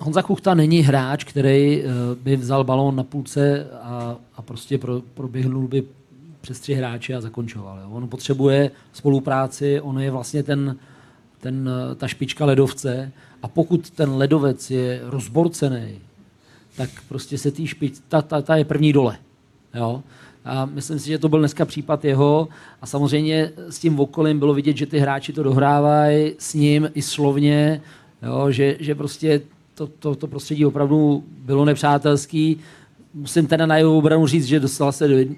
Honza 0.00 0.22
Kuchta 0.22 0.54
není 0.54 0.80
hráč, 0.80 1.24
který 1.24 1.82
uh, 1.82 1.90
by 2.22 2.36
vzal 2.36 2.64
balón 2.64 2.96
na 2.96 3.04
půlce 3.04 3.70
a, 3.70 4.16
a 4.36 4.42
prostě 4.42 4.78
pro, 4.78 5.00
proběhnul 5.14 5.68
by 5.68 5.84
přes 6.40 6.60
tři 6.60 6.74
hráče 6.74 7.14
a 7.14 7.20
zakončoval. 7.20 7.78
Jo. 7.78 7.90
On 7.90 8.08
potřebuje 8.08 8.70
spolupráci, 8.92 9.80
on 9.80 10.00
je 10.00 10.10
vlastně 10.10 10.42
ten, 10.42 10.76
ten, 11.40 11.70
ta 11.96 12.08
špička 12.08 12.44
ledovce 12.44 13.12
a 13.42 13.48
pokud 13.48 13.90
ten 13.90 14.10
ledovec 14.10 14.70
je 14.70 15.00
rozborcený, 15.02 15.98
tak 16.76 16.90
prostě 17.08 17.38
se 17.38 17.50
tý 17.50 17.66
špič, 17.66 17.94
ta, 18.08 18.22
ta, 18.22 18.42
ta 18.42 18.56
je 18.56 18.64
první 18.64 18.92
dole. 18.92 19.16
Jo? 19.74 20.02
A 20.44 20.64
myslím 20.64 20.98
si, 20.98 21.08
že 21.08 21.18
to 21.18 21.28
byl 21.28 21.38
dneska 21.38 21.64
případ 21.64 22.04
jeho 22.04 22.48
a 22.82 22.86
samozřejmě 22.86 23.52
s 23.68 23.78
tím 23.78 24.00
okolím 24.00 24.38
bylo 24.38 24.54
vidět, 24.54 24.76
že 24.76 24.86
ty 24.86 24.98
hráči 24.98 25.32
to 25.32 25.42
dohrávají 25.42 26.32
s 26.38 26.54
ním 26.54 26.90
i 26.94 27.02
slovně, 27.02 27.80
jo? 28.22 28.50
Že, 28.50 28.76
že 28.80 28.94
prostě 28.94 29.40
to, 29.74 29.86
to, 29.86 30.14
to 30.14 30.26
prostředí 30.26 30.66
opravdu 30.66 31.24
bylo 31.28 31.64
nepřátelský. 31.64 32.60
Musím 33.14 33.46
teda 33.46 33.66
na 33.66 33.76
jeho 33.76 33.98
obranu 33.98 34.26
říct, 34.26 34.46
že 34.46 34.60
dostal 34.60 34.92
se 34.92 35.08
do, 35.08 35.18
jed, 35.18 35.28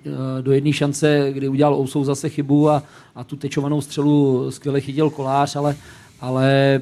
do 0.41 0.53
jedné 0.53 0.73
šance, 0.73 1.33
kdy 1.33 1.49
udělal 1.49 1.75
Ousou 1.75 2.05
zase 2.05 2.29
chybu 2.29 2.71
a, 2.71 2.83
a 3.15 3.25
tu 3.25 3.37
tečovanou 3.37 3.81
střelu 3.81 4.51
skvěle 4.51 4.81
chytil 4.81 5.11
kolář, 5.11 5.57
ale, 5.57 5.77
ale 6.21 6.81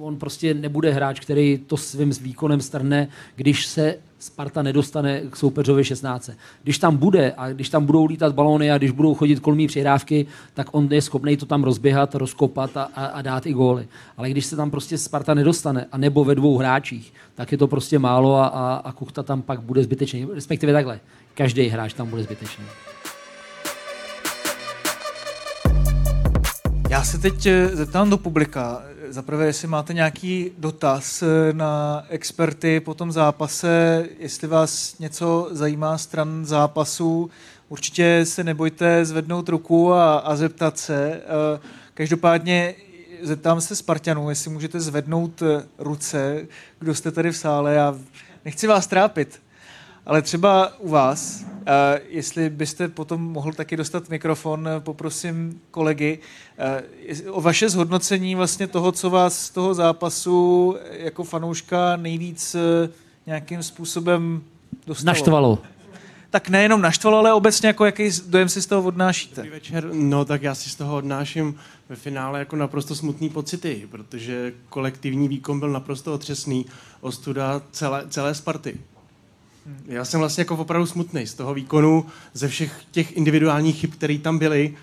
on 0.00 0.16
prostě 0.16 0.54
nebude 0.54 0.92
hráč, 0.92 1.20
který 1.20 1.58
to 1.66 1.76
svým 1.76 2.10
výkonem 2.10 2.60
strne, 2.60 3.08
když 3.36 3.66
se 3.66 3.96
Sparta 4.22 4.62
nedostane 4.62 5.20
k 5.20 5.36
soupeřovi 5.36 5.84
16. 5.84 6.30
Když 6.62 6.78
tam 6.78 6.96
bude 6.96 7.34
a 7.36 7.48
když 7.48 7.68
tam 7.68 7.86
budou 7.86 8.06
lítat 8.06 8.34
balóny 8.34 8.70
a 8.70 8.78
když 8.78 8.90
budou 8.90 9.14
chodit 9.14 9.40
kolmí 9.40 9.66
přihrávky, 9.66 10.26
tak 10.54 10.66
on 10.72 10.88
je 10.90 11.02
schopný 11.02 11.36
to 11.36 11.46
tam 11.46 11.64
rozběhat, 11.64 12.14
rozkopat 12.14 12.76
a, 12.76 12.82
a, 12.82 13.06
a 13.06 13.22
dát 13.22 13.46
i 13.46 13.52
góly. 13.52 13.88
Ale 14.16 14.30
když 14.30 14.46
se 14.46 14.56
tam 14.56 14.70
prostě 14.70 14.98
Sparta 14.98 15.34
nedostane, 15.34 15.86
a 15.92 15.98
nebo 15.98 16.24
ve 16.24 16.34
dvou 16.34 16.58
hráčích, 16.58 17.12
tak 17.34 17.52
je 17.52 17.58
to 17.58 17.66
prostě 17.66 17.98
málo 17.98 18.36
a, 18.36 18.46
a, 18.46 18.74
a 18.74 18.92
Kuchta 18.92 19.22
tam 19.22 19.42
pak 19.42 19.60
bude 19.60 19.82
zbytečný. 19.82 20.26
Respektive 20.34 20.72
takhle, 20.72 21.00
každý 21.34 21.68
hráč 21.68 21.92
tam 21.92 22.10
bude 22.10 22.22
zbytečný. 22.22 22.64
Já 26.92 27.04
se 27.04 27.18
teď 27.18 27.46
eh, 27.46 27.68
zeptám 27.68 28.10
do 28.10 28.18
publika. 28.18 28.82
Zaprvé, 29.08 29.46
jestli 29.46 29.68
máte 29.68 29.94
nějaký 29.94 30.50
dotaz 30.58 31.22
eh, 31.22 31.52
na 31.52 32.04
experty 32.08 32.80
po 32.80 32.94
tom 32.94 33.12
zápase, 33.12 34.04
jestli 34.18 34.48
vás 34.48 34.98
něco 34.98 35.48
zajímá 35.50 35.98
stran 35.98 36.44
zápasu, 36.44 37.30
určitě 37.68 38.20
se 38.24 38.44
nebojte 38.44 39.04
zvednout 39.04 39.48
ruku 39.48 39.92
a, 39.92 40.18
a 40.18 40.36
zeptat 40.36 40.78
se. 40.78 41.12
Eh, 41.12 41.60
každopádně 41.94 42.74
zeptám 43.22 43.60
se 43.60 43.76
Spartanů, 43.76 44.30
jestli 44.30 44.50
můžete 44.50 44.80
zvednout 44.80 45.42
ruce, 45.78 46.46
kdo 46.78 46.94
jste 46.94 47.10
tady 47.10 47.30
v 47.30 47.36
sále. 47.36 47.74
Já 47.74 47.98
nechci 48.44 48.66
vás 48.66 48.86
trápit, 48.86 49.41
ale 50.06 50.22
třeba 50.22 50.72
u 50.78 50.88
vás, 50.88 51.44
Uh, 51.62 51.68
jestli 52.08 52.50
byste 52.50 52.88
potom 52.88 53.22
mohl 53.22 53.52
taky 53.52 53.76
dostat 53.76 54.08
mikrofon, 54.08 54.68
poprosím 54.78 55.60
kolegy 55.70 56.18
uh, 57.28 57.36
o 57.36 57.40
vaše 57.40 57.68
zhodnocení 57.68 58.34
vlastně 58.34 58.66
toho, 58.66 58.92
co 58.92 59.10
vás 59.10 59.38
z 59.46 59.50
toho 59.50 59.74
zápasu 59.74 60.76
jako 60.90 61.24
fanouška 61.24 61.96
nejvíc 61.96 62.56
nějakým 63.26 63.62
způsobem 63.62 64.42
dostalo. 64.86 65.06
Naštvalo. 65.06 65.58
Tak 66.30 66.48
nejenom 66.48 66.82
naštvalo, 66.82 67.18
ale 67.18 67.32
obecně 67.32 67.66
jako 67.66 67.84
jaký 67.84 68.10
dojem 68.26 68.48
si 68.48 68.62
z 68.62 68.66
toho 68.66 68.82
odnášíte? 68.82 69.36
Dobrý 69.36 69.50
večer. 69.50 69.88
No 69.92 70.24
tak 70.24 70.42
já 70.42 70.54
si 70.54 70.70
z 70.70 70.74
toho 70.74 70.96
odnáším 70.96 71.54
ve 71.88 71.96
finále 71.96 72.38
jako 72.38 72.56
naprosto 72.56 72.94
smutný 72.94 73.28
pocity, 73.28 73.88
protože 73.90 74.52
kolektivní 74.68 75.28
výkon 75.28 75.60
byl 75.60 75.70
naprosto 75.70 76.14
otřesný. 76.14 76.66
Ostuda 77.00 77.62
celé, 77.72 78.04
celé 78.08 78.34
Sparty. 78.34 78.78
Já 79.86 80.04
jsem 80.04 80.20
vlastně 80.20 80.40
jako 80.40 80.56
opravdu 80.56 80.86
smutný 80.86 81.26
z 81.26 81.34
toho 81.34 81.54
výkonu, 81.54 82.06
ze 82.34 82.48
všech 82.48 82.72
těch 82.90 83.16
individuálních 83.16 83.76
chyb, 83.76 83.90
které 83.90 84.18
tam 84.18 84.38
byly. 84.38 84.74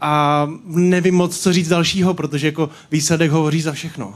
A 0.00 0.46
nevím 0.66 1.14
moc, 1.14 1.38
co 1.38 1.52
říct 1.52 1.68
dalšího, 1.68 2.14
protože 2.14 2.46
jako 2.46 2.70
výsledek 2.90 3.30
hovoří 3.30 3.60
za 3.60 3.72
všechno. 3.72 4.14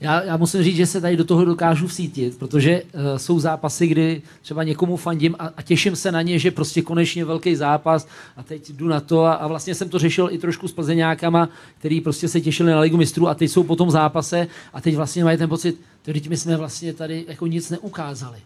Já, 0.00 0.22
já 0.22 0.36
musím 0.36 0.62
říct, 0.62 0.76
že 0.76 0.86
se 0.86 1.00
tady 1.00 1.16
do 1.16 1.24
toho 1.24 1.44
dokážu 1.44 1.86
vsítit, 1.86 2.38
protože 2.38 2.82
uh, 2.82 3.00
jsou 3.16 3.40
zápasy, 3.40 3.86
kdy 3.86 4.22
třeba 4.42 4.62
někomu 4.62 4.96
fandím 4.96 5.36
a, 5.38 5.50
a 5.56 5.62
těším 5.62 5.96
se 5.96 6.12
na 6.12 6.22
ně, 6.22 6.38
že 6.38 6.50
prostě 6.50 6.82
konečně 6.82 7.24
velký 7.24 7.56
zápas 7.56 8.06
a 8.36 8.42
teď 8.42 8.70
jdu 8.70 8.88
na 8.88 9.00
to 9.00 9.24
a, 9.24 9.32
a 9.32 9.46
vlastně 9.46 9.74
jsem 9.74 9.88
to 9.88 9.98
řešil 9.98 10.28
i 10.32 10.38
trošku 10.38 10.68
s 10.68 10.72
plzeňákama, 10.72 11.48
který 11.78 12.00
prostě 12.00 12.28
se 12.28 12.40
těšili 12.40 12.70
na 12.70 12.80
ligu 12.80 12.96
mistrů 12.96 13.28
a 13.28 13.34
teď 13.34 13.50
jsou 13.50 13.62
po 13.62 13.76
tom 13.76 13.90
zápase 13.90 14.46
a 14.72 14.80
teď 14.80 14.96
vlastně 14.96 15.24
mají 15.24 15.38
ten 15.38 15.48
pocit, 15.48 15.80
teď 16.02 16.28
my 16.28 16.36
jsme 16.36 16.56
vlastně 16.56 16.92
tady 16.92 17.24
jako 17.28 17.46
nic 17.46 17.70
neukázali 17.70 18.38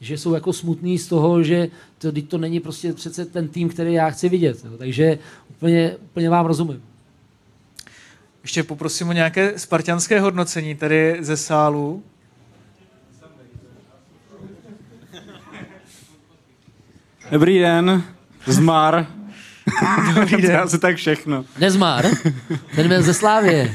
že 0.00 0.18
jsou 0.18 0.34
jako 0.34 0.52
smutný 0.52 0.98
z 0.98 1.08
toho, 1.08 1.42
že 1.42 1.68
to, 1.98 2.12
to 2.28 2.38
není 2.38 2.60
prostě 2.60 2.92
přece 2.92 3.24
ten 3.24 3.48
tým, 3.48 3.68
který 3.68 3.92
já 3.92 4.10
chci 4.10 4.28
vidět. 4.28 4.64
Jo. 4.64 4.70
Takže 4.78 5.18
úplně, 5.50 5.96
úplně 5.96 6.30
vám 6.30 6.46
rozumím. 6.46 6.82
Ještě 8.42 8.62
poprosím 8.62 9.08
o 9.08 9.12
nějaké 9.12 9.58
spartianské 9.58 10.20
hodnocení 10.20 10.74
tady 10.74 11.16
ze 11.20 11.36
sálu. 11.36 12.02
Dobrý 17.30 17.58
den, 17.58 18.02
Zmar. 18.46 19.06
Dobrý 20.14 20.42
den. 20.42 20.56
Asi 20.56 20.78
tak 20.78 20.96
všechno. 20.96 21.44
Nezmar? 21.58 22.04
Ten 22.76 22.88
byl 22.88 23.02
ze 23.02 23.14
Slávě. 23.14 23.74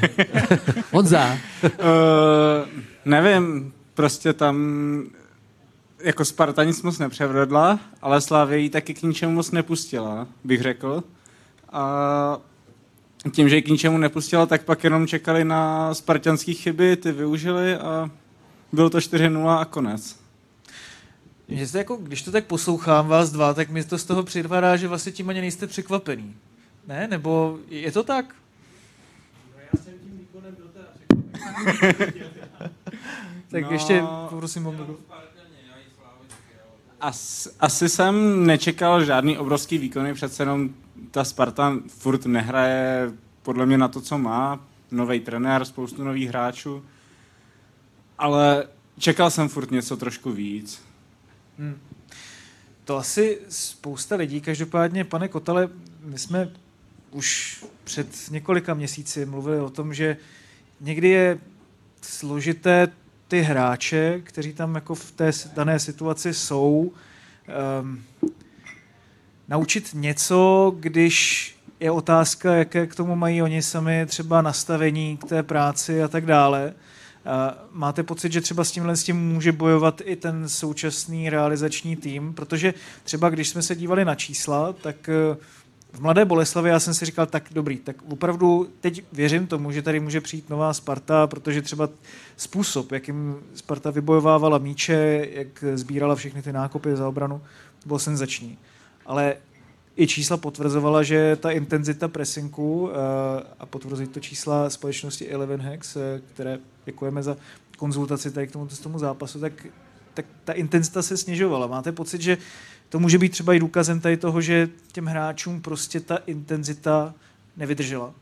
Honza. 0.92 1.38
Uh, 1.64 1.70
nevím, 3.06 3.74
prostě 3.94 4.34
tam 4.34 4.56
jako 6.04 6.26
Sparta 6.26 6.64
nic 6.64 6.82
moc 6.82 7.00
nepřevedla, 7.00 7.80
ale 8.02 8.22
Slávě 8.22 8.58
ji 8.58 8.70
taky 8.70 8.94
k 8.94 9.02
ničemu 9.04 9.34
moc 9.34 9.52
nepustila, 9.52 10.28
bych 10.44 10.62
řekl. 10.62 11.04
A 11.72 12.38
tím, 13.32 13.50
že 13.50 13.56
ji 13.56 13.62
k 13.62 13.68
ničemu 13.68 13.98
nepustila, 13.98 14.46
tak 14.46 14.64
pak 14.64 14.84
jenom 14.84 15.08
čekali 15.08 15.46
na 15.46 15.94
spartianské 15.94 16.54
chyby, 16.54 16.96
ty 16.96 17.12
využili 17.12 17.76
a 17.76 18.10
bylo 18.72 18.90
to 18.90 18.98
4-0 18.98 19.48
a 19.48 19.66
konec. 19.66 20.22
Jste 21.48 21.78
jako, 21.78 21.96
když 21.96 22.22
to 22.22 22.32
tak 22.32 22.46
poslouchám 22.46 23.08
vás 23.08 23.32
dva, 23.32 23.54
tak 23.54 23.70
mi 23.70 23.84
to 23.84 23.98
z 23.98 24.04
toho 24.04 24.24
připadá, 24.24 24.78
že 24.78 24.88
vlastně 24.88 25.12
tím 25.12 25.30
ani 25.30 25.42
nejste 25.42 25.68
překvapený. 25.68 26.36
Ne? 26.88 27.08
Nebo 27.08 27.60
je 27.70 27.92
to 27.92 28.04
tak? 28.04 28.36
No 29.56 29.62
já 29.74 29.84
jsem 29.84 29.94
tím 29.94 30.18
výkonem 30.18 30.56
byl 30.56 30.68
teda 30.74 30.88
tak 33.52 33.64
no, 33.64 33.72
ještě 33.72 34.04
poprosím 34.30 34.68
o 34.68 34.72
As, 37.02 37.48
asi 37.60 37.90
jsem 37.90 38.46
nečekal 38.46 39.06
žádný 39.06 39.38
obrovský 39.38 39.78
výkony, 39.78 40.14
přece 40.14 40.44
jenom 40.44 40.70
ta 41.12 41.24
Sparta 41.24 41.78
furt 41.88 42.26
nehraje 42.26 43.12
podle 43.42 43.66
mě 43.66 43.78
na 43.78 43.88
to, 43.88 44.02
co 44.02 44.18
má. 44.18 44.60
Nový 44.92 45.20
trenér, 45.20 45.66
spoustu 45.66 46.04
nových 46.04 46.30
hráčů. 46.30 46.86
Ale 48.18 48.68
čekal 49.00 49.30
jsem 49.30 49.50
furt 49.50 49.72
něco 49.72 49.98
trošku 49.98 50.32
víc. 50.32 50.82
Hmm. 51.60 51.80
To 52.84 52.98
asi 52.98 53.40
spousta 53.50 54.16
lidí. 54.16 54.42
Každopádně, 54.42 55.04
pane 55.04 55.28
Kotale, 55.28 55.70
my 56.04 56.20
jsme 56.20 56.50
už 57.12 57.60
před 57.84 58.32
několika 58.32 58.74
měsíci 58.74 59.26
mluvili 59.26 59.60
o 59.60 59.70
tom, 59.70 59.94
že 59.94 60.18
někdy 60.82 61.10
je 61.10 61.40
složité 62.02 62.88
ty 63.32 63.42
hráče, 63.42 64.22
kteří 64.24 64.54
tam 64.54 64.76
jako 64.76 64.96
v 64.96 65.12
té 65.12 65.32
dané 65.54 65.80
situaci 65.80 66.34
jsou, 66.34 66.92
um, 67.82 68.04
naučit 69.48 69.90
něco, 69.94 70.72
když 70.80 71.56
je 71.80 71.92
otázka, 71.92 72.56
jaké 72.56 72.88
k 72.88 72.96
tomu 72.96 73.16
mají 73.16 73.42
oni 73.42 73.62
sami 73.62 74.06
třeba 74.06 74.42
nastavení 74.42 75.18
k 75.18 75.24
té 75.24 75.44
práci 75.44 76.04
a 76.04 76.08
tak 76.08 76.26
dále. 76.26 76.74
Máte 77.72 78.04
pocit, 78.04 78.32
že 78.32 78.42
třeba 78.42 78.64
s 78.64 78.72
tímhle 78.72 78.96
s 78.96 79.04
tím 79.04 79.34
může 79.34 79.52
bojovat 79.52 80.02
i 80.06 80.16
ten 80.16 80.50
současný 80.50 81.30
realizační 81.30 81.96
tým? 81.96 82.34
Protože 82.34 82.74
třeba 83.04 83.30
když 83.30 83.50
jsme 83.50 83.62
se 83.62 83.76
dívali 83.76 84.06
na 84.06 84.16
čísla, 84.16 84.74
tak 84.74 85.10
uh, 85.32 85.38
v 85.94 86.00
Mladé 86.00 86.26
Boleslavi 86.26 86.70
já 86.70 86.80
jsem 86.80 86.94
si 86.94 87.06
říkal, 87.06 87.26
tak 87.26 87.44
dobrý, 87.52 87.78
tak 87.78 87.96
opravdu 88.12 88.70
teď 88.80 89.04
věřím 89.14 89.48
tomu, 89.48 89.72
že 89.72 89.82
tady 89.82 90.00
může 90.00 90.22
přijít 90.22 90.50
nová 90.50 90.74
Sparta, 90.74 91.28
protože 91.28 91.62
třeba 91.62 91.90
způsob, 92.38 92.92
jakým 92.92 93.36
Sparta 93.56 93.92
vybojovávala 93.92 94.58
míče, 94.58 95.28
jak 95.32 95.64
sbírala 95.74 96.16
všechny 96.16 96.42
ty 96.42 96.54
nákopy 96.54 96.96
za 96.96 97.08
obranu, 97.08 97.42
byl 97.86 98.00
senzační. 98.00 98.58
Ale 99.06 99.36
i 99.98 100.08
čísla 100.08 100.38
potvrzovala, 100.38 101.04
že 101.04 101.36
ta 101.36 101.52
intenzita 101.52 102.08
presinku 102.08 102.82
uh, 102.82 102.90
a 103.60 103.66
potvrzují 103.66 104.08
to 104.08 104.20
čísla 104.20 104.70
společnosti 104.70 105.30
Eleven 105.30 105.62
Hex, 105.62 105.96
uh, 105.96 106.02
které 106.34 106.60
děkujeme 106.86 107.24
za 107.24 107.38
konzultaci 107.78 108.32
tady 108.32 108.48
k 108.48 108.52
tomu, 108.52 108.68
tomu 108.84 109.00
zápasu, 109.00 109.40
tak, 109.40 109.54
tak 110.14 110.26
ta 110.44 110.54
intenzita 110.54 111.02
se 111.02 111.18
snižovala. 111.18 111.68
Máte 111.68 111.92
pocit, 111.92 112.22
že 112.22 112.38
to 112.92 113.00
může 113.00 113.18
být 113.18 113.32
třeba 113.32 113.54
i 113.54 113.60
důkazem 113.60 114.00
tady 114.00 114.18
toho, 114.18 114.42
že 114.42 114.70
těm 114.92 115.06
hráčům 115.06 115.62
prostě 115.62 116.00
ta 116.00 116.18
intenzita 116.18 117.14
nevydržela. 117.58 118.14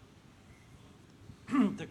Tak 1.78 1.90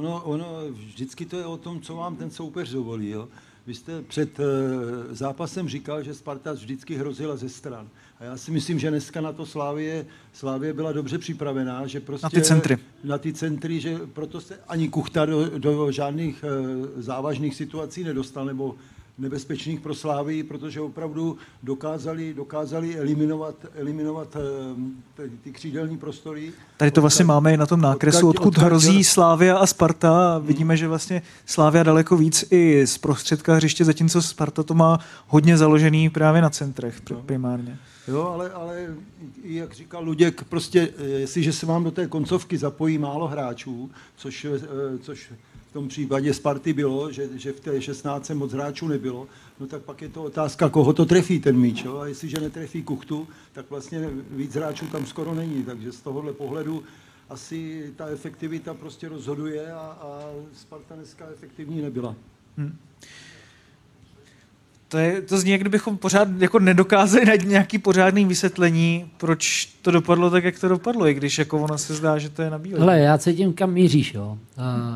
no, 0.00 0.22
ono, 0.24 0.46
vždycky 0.70 1.26
to 1.26 1.38
je 1.38 1.46
o 1.46 1.56
tom, 1.56 1.80
co 1.80 1.96
vám 1.96 2.16
ten 2.16 2.30
soupeř 2.30 2.70
dovolí. 2.70 3.10
Jo? 3.10 3.28
Vy 3.66 3.74
jste 3.74 4.02
před 4.02 4.38
uh, 4.38 4.44
zápasem 5.10 5.68
říkal, 5.68 6.02
že 6.02 6.14
Sparta 6.14 6.52
vždycky 6.52 6.96
hrozila 6.96 7.36
ze 7.36 7.48
stran. 7.48 7.88
A 8.20 8.24
já 8.24 8.36
si 8.36 8.50
myslím, 8.50 8.78
že 8.78 8.90
dneska 8.90 9.20
na 9.20 9.32
to 9.32 9.46
Slávě, 9.46 10.06
Slávě 10.32 10.72
byla 10.72 10.92
dobře 10.92 11.18
připravená, 11.18 11.86
že 11.86 12.00
prostě... 12.00 12.26
Na 12.26 12.30
ty 12.30 12.42
centry. 12.42 12.78
Na 13.04 13.18
ty 13.18 13.32
centry, 13.32 13.80
že 13.80 13.98
proto 14.12 14.40
se 14.40 14.60
ani 14.68 14.88
Kuchta 14.88 15.26
do, 15.26 15.58
do 15.58 15.92
žádných 15.92 16.44
uh, 16.44 17.02
závažných 17.02 17.54
situací 17.54 18.04
nedostal, 18.04 18.44
nebo 18.44 18.74
nebezpečných 19.18 19.80
pro 19.80 19.94
Slávy, 19.94 20.42
protože 20.42 20.80
opravdu 20.80 21.36
dokázali, 21.62 22.34
dokázali 22.34 22.96
eliminovat, 22.98 23.54
eliminovat 23.74 24.36
eh, 24.36 25.22
ty, 25.22 25.30
ty 25.44 25.52
křídelní 25.52 25.98
prostory. 25.98 26.52
Tady 26.76 26.90
to 26.90 27.00
vlastně 27.00 27.24
máme 27.24 27.54
i 27.54 27.56
na 27.56 27.66
tom 27.66 27.80
nákresu, 27.80 28.28
odkud- 28.28 28.28
odkud 28.28 28.58
hrozí 28.58 29.04
Slávia 29.04 29.56
a 29.56 29.66
Sparta. 29.66 30.38
Vidíme, 30.38 30.76
že 30.76 30.88
vlastně 30.88 31.22
Slávia 31.46 31.82
daleko 31.82 32.16
víc 32.16 32.44
i 32.50 32.86
z 32.86 32.98
prostředka 32.98 33.54
hřiště, 33.54 33.84
zatímco 33.84 34.22
Sparta 34.22 34.62
to 34.62 34.74
má 34.74 34.98
hodně 35.26 35.58
založený 35.58 36.10
právě 36.10 36.42
na 36.42 36.50
centrech 36.50 37.00
pr- 37.02 37.22
primárně. 37.22 37.78
Jo, 38.08 38.22
ale, 38.34 38.50
ale 38.50 38.86
jak 39.44 39.74
říkal 39.74 40.04
Luděk, 40.04 40.44
prostě 40.44 40.88
eh, 40.98 41.04
jestliže 41.04 41.52
se 41.52 41.66
vám 41.66 41.84
do 41.84 41.90
té 41.90 42.06
koncovky 42.06 42.58
zapojí 42.58 42.98
málo 42.98 43.26
hráčů, 43.28 43.90
což, 44.16 44.44
eh, 44.44 44.98
což 44.98 45.32
v 45.70 45.72
tom 45.72 45.88
případě 45.88 46.34
Sparty 46.34 46.72
bylo, 46.72 47.12
že, 47.12 47.28
že 47.34 47.52
v 47.52 47.60
té 47.60 47.82
16 47.82 48.30
moc 48.30 48.52
hráčů 48.52 48.88
nebylo, 48.88 49.26
no 49.60 49.66
tak 49.66 49.82
pak 49.82 50.02
je 50.02 50.08
to 50.08 50.24
otázka, 50.24 50.68
koho 50.68 50.92
to 50.92 51.04
trefí 51.04 51.40
ten 51.40 51.56
míč. 51.56 51.84
Jo? 51.84 51.98
A 51.98 52.06
jestliže 52.06 52.40
netrefí 52.40 52.82
kuchtu, 52.82 53.28
tak 53.52 53.70
vlastně 53.70 54.10
víc 54.30 54.54
hráčů 54.54 54.86
tam 54.86 55.06
skoro 55.06 55.34
není. 55.34 55.62
Takže 55.64 55.92
z 55.92 56.00
tohohle 56.00 56.32
pohledu 56.32 56.82
asi 57.28 57.92
ta 57.96 58.06
efektivita 58.06 58.74
prostě 58.74 59.08
rozhoduje 59.08 59.72
a, 59.72 59.78
a 59.78 60.30
Sparta 60.54 60.94
dneska 60.94 61.26
efektivní 61.32 61.82
nebyla. 61.82 62.14
To, 64.88 64.98
je, 64.98 65.22
to 65.22 65.38
zní, 65.38 65.50
jak 65.50 65.60
kdybychom 65.60 65.96
pořád 65.96 66.28
jako 66.38 66.58
nedokázali 66.58 67.26
najít 67.26 67.44
nějaký 67.44 67.78
pořádný 67.78 68.24
vysvětlení, 68.24 69.10
proč 69.16 69.68
to 69.82 69.90
dopadlo 69.90 70.30
tak, 70.30 70.44
jak 70.44 70.58
to 70.58 70.68
dopadlo, 70.68 71.08
i 71.08 71.14
když 71.14 71.38
jako 71.38 71.58
ono 71.58 71.78
se 71.78 71.94
zdá, 71.94 72.18
že 72.18 72.28
to 72.28 72.42
je 72.42 72.50
na 72.50 72.58
bílé. 72.58 72.80
Hele, 72.80 72.98
já 72.98 73.18
cítím, 73.18 73.52
kam 73.52 73.72
míříš. 73.72 74.14
Jo. 74.14 74.38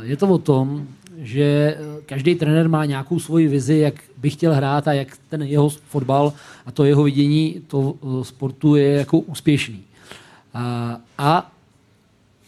Je 0.02 0.16
to 0.16 0.28
o 0.28 0.38
tom, 0.38 0.86
že 1.18 1.78
každý 2.06 2.34
trenér 2.34 2.68
má 2.68 2.84
nějakou 2.84 3.18
svoji 3.18 3.48
vizi, 3.48 3.78
jak 3.78 3.94
by 4.16 4.30
chtěl 4.30 4.54
hrát 4.54 4.88
a 4.88 4.92
jak 4.92 5.08
ten 5.28 5.42
jeho 5.42 5.68
fotbal 5.68 6.32
a 6.66 6.70
to 6.70 6.84
jeho 6.84 7.02
vidění 7.02 7.62
to 7.66 7.94
eh, 8.02 8.24
sportu 8.24 8.76
je 8.76 8.92
jako 8.92 9.18
úspěšný. 9.18 9.80
A, 10.54 10.96
a 11.18 11.52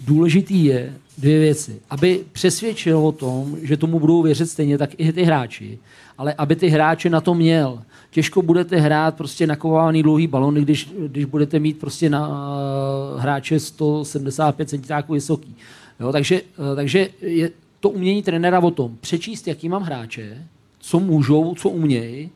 důležitý 0.01 0.65
je 0.65 0.95
dvě 1.19 1.39
věci. 1.39 1.81
Aby 1.91 2.25
přesvědčil 2.33 2.99
o 2.99 3.13
tom, 3.13 3.57
že 3.63 3.77
tomu 3.77 4.01
budou 4.01 4.23
věřit 4.23 4.47
stejně 4.47 4.79
tak 4.79 4.91
i 4.97 5.13
ty 5.13 5.23
hráči, 5.23 5.79
ale 6.19 6.35
aby 6.39 6.57
ty 6.57 6.69
hráče 6.69 7.11
na 7.11 7.21
to 7.21 7.35
měl. 7.35 7.83
Těžko 8.11 8.43
budete 8.43 8.77
hrát 8.77 9.17
prostě 9.17 9.47
nakovávaný 9.47 10.03
dlouhý 10.03 10.27
balony, 10.27 10.63
když, 10.63 10.93
když 11.07 11.25
budete 11.25 11.59
mít 11.59 11.79
prostě 11.79 12.11
na 12.11 12.29
uh, 12.29 13.21
hráče 13.21 13.61
175 13.61 14.69
cm 14.69 15.13
vysoký. 15.13 15.57
Jo, 16.01 16.13
takže, 16.13 16.43
uh, 16.43 16.77
takže 16.77 17.09
je 17.21 17.51
to 17.81 17.89
umění 17.91 18.23
trenéra 18.23 18.61
o 18.61 18.71
tom 18.71 18.97
přečíst, 19.01 19.49
jaký 19.49 19.69
mám 19.69 19.83
hráče, 19.83 20.47
co 20.79 21.01
můžou, 21.01 21.55
co 21.55 21.69
umějí, 21.69 22.31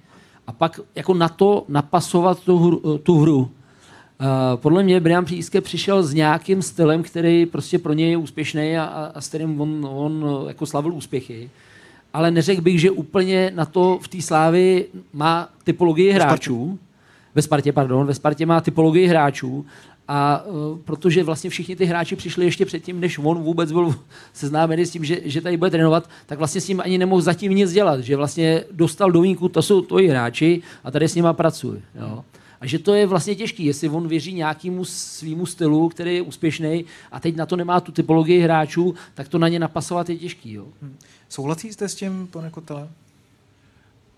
a 0.46 0.52
pak 0.52 0.80
jako 0.94 1.14
na 1.14 1.28
to 1.28 1.64
napasovat 1.68 2.40
tu 2.40 2.58
hru. 2.58 2.98
Tu 2.98 3.18
hru. 3.18 3.50
Podle 4.56 4.82
mě 4.82 5.00
Brian 5.00 5.24
Příske 5.24 5.60
přišel 5.60 6.02
s 6.02 6.14
nějakým 6.14 6.62
stylem, 6.62 7.02
který 7.02 7.46
prostě 7.46 7.78
pro 7.78 7.92
něj 7.92 8.10
je 8.10 8.16
úspěšný 8.16 8.78
a, 8.78 8.84
a, 8.84 9.04
a 9.04 9.20
s 9.20 9.28
kterým 9.28 9.60
on, 9.60 9.88
on 9.90 10.24
jako 10.48 10.66
slavil 10.66 10.94
úspěchy. 10.94 11.50
Ale 12.18 12.30
neřekl 12.30 12.62
bych, 12.62 12.80
že 12.80 12.90
úplně 12.90 13.52
na 13.54 13.64
to 13.64 13.98
v 14.02 14.08
té 14.08 14.22
slávy 14.22 14.86
má 15.12 15.48
typologii 15.64 16.12
hráčů. 16.12 16.78
Ve 17.34 17.42
Spartě, 17.42 17.72
pardon, 17.72 18.06
ve 18.06 18.14
Spartě 18.14 18.46
má 18.46 18.60
typologii 18.60 19.06
hráčů 19.06 19.66
a 20.08 20.44
uh, 20.44 20.78
protože 20.78 21.24
vlastně 21.24 21.50
všichni 21.50 21.76
ty 21.76 21.84
hráči 21.84 22.16
přišli 22.16 22.44
ještě 22.44 22.66
předtím, 22.66 23.00
než 23.00 23.18
on 23.18 23.38
vůbec 23.38 23.72
byl 23.72 23.94
seznámený 24.32 24.86
s 24.86 24.90
tím, 24.90 25.04
že, 25.04 25.20
že 25.24 25.40
tady 25.40 25.56
bude 25.56 25.70
trénovat, 25.70 26.10
tak 26.26 26.38
vlastně 26.38 26.60
s 26.60 26.68
ním 26.68 26.80
ani 26.80 26.98
nemohl 26.98 27.22
zatím 27.22 27.52
nic 27.52 27.72
dělat, 27.72 28.00
že 28.00 28.16
vlastně 28.16 28.64
dostal 28.70 29.10
do 29.10 29.20
vínku, 29.20 29.48
to 29.48 29.62
jsou 29.62 29.80
tvoji 29.80 30.08
hráči 30.08 30.62
a 30.84 30.90
tady 30.90 31.08
s 31.08 31.14
nima 31.14 31.32
pracuji. 31.32 31.82
Jo. 32.00 32.24
A 32.60 32.66
že 32.66 32.78
to 32.78 32.94
je 32.94 33.06
vlastně 33.06 33.34
těžký, 33.34 33.64
jestli 33.64 33.88
on 33.88 34.08
věří 34.08 34.32
nějakému 34.32 34.84
svýmu 34.84 35.46
stylu, 35.46 35.88
který 35.88 36.14
je 36.14 36.22
úspěšný 36.22 36.84
a 37.12 37.20
teď 37.20 37.36
na 37.36 37.46
to 37.46 37.56
nemá 37.56 37.80
tu 37.80 37.92
typologii 37.92 38.40
hráčů, 38.40 38.94
tak 39.14 39.28
to 39.28 39.38
na 39.38 39.48
ně 39.48 39.58
napasovat 39.58 40.10
je 40.10 40.16
těžký. 40.16 40.52
Jo. 40.52 40.64
Souhlasíte 41.28 41.88
s 41.88 41.94
tím, 41.94 42.28
pane 42.30 42.50
Kotele? 42.50 42.88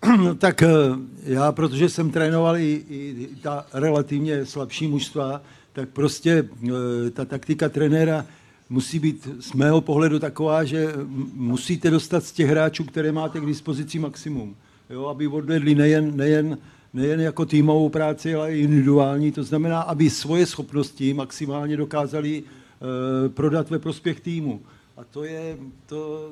No, 0.18 0.34
tak 0.34 0.62
eh, 0.62 0.68
já, 1.22 1.52
protože 1.52 1.88
jsem 1.88 2.10
trénoval 2.10 2.56
i, 2.56 2.84
i 2.90 3.28
ta 3.42 3.66
relativně 3.72 4.46
slabší 4.46 4.86
mužstva, 4.88 5.42
tak 5.72 5.88
prostě 5.88 6.48
eh, 6.68 7.10
ta 7.10 7.24
taktika 7.24 7.68
trenéra 7.68 8.26
musí 8.70 8.98
být 8.98 9.28
z 9.40 9.52
mého 9.52 9.80
pohledu 9.80 10.18
taková, 10.18 10.64
že 10.64 10.92
musíte 11.34 11.90
dostat 11.90 12.24
z 12.24 12.32
těch 12.32 12.48
hráčů, 12.48 12.84
které 12.84 13.12
máte 13.12 13.40
k 13.40 13.46
dispozici 13.46 13.98
maximum. 13.98 14.56
Jo, 14.90 15.06
aby 15.06 15.26
odvedli 15.26 15.74
nejen, 15.74 16.16
nejen, 16.16 16.58
nejen 16.94 17.20
jako 17.20 17.46
týmovou 17.46 17.88
práci, 17.88 18.34
ale 18.34 18.54
i 18.54 18.60
individuální. 18.60 19.32
To 19.32 19.44
znamená, 19.44 19.80
aby 19.80 20.10
svoje 20.10 20.46
schopnosti 20.46 21.14
maximálně 21.14 21.76
dokázali 21.76 22.42
eh, 22.42 23.28
prodat 23.28 23.70
ve 23.70 23.78
prospěch 23.78 24.20
týmu. 24.20 24.60
A 25.00 25.04
to 25.10 25.24
je... 25.24 25.56
To, 25.86 26.30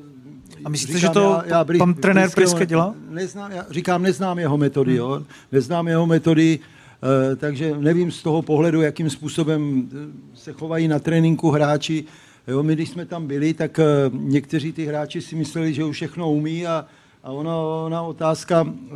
A 0.65 0.69
myslíte, 0.69 0.99
že 0.99 1.09
to 1.09 1.43
pan 1.79 1.95
trenér 1.95 2.31
Priske 2.31 2.67
dělá? 2.67 2.95
Neznám, 3.09 3.51
já 3.51 3.67
říkám, 3.71 4.03
neznám 4.03 4.39
jeho 4.39 4.59
metody, 4.59 4.95
jo. 4.95 5.23
Neznám 5.53 5.89
jeho 5.89 6.07
metody, 6.07 6.59
eh, 6.63 7.37
takže 7.37 7.77
nevím 7.79 8.13
z 8.13 8.23
toho 8.23 8.43
pohledu, 8.43 8.83
jakým 8.83 9.11
způsobem 9.11 9.89
eh, 9.93 9.97
se 10.35 10.53
chovají 10.53 10.89
na 10.89 10.99
tréninku 10.99 11.51
hráči. 11.51 12.05
Jo, 12.47 12.63
my, 12.63 12.75
když 12.75 12.91
jsme 12.91 13.07
tam 13.07 13.27
byli, 13.27 13.55
tak 13.55 13.79
eh, 13.79 13.85
někteří 14.13 14.73
ty 14.73 14.85
hráči 14.87 15.21
si 15.21 15.37
mysleli, 15.37 15.75
že 15.75 15.85
už 15.85 15.97
všechno 15.97 16.33
umí 16.33 16.67
a, 16.67 16.87
a 17.25 17.31
ona, 17.31 17.57
ona 17.57 18.03
otázka, 18.03 18.67
eh, 18.67 18.95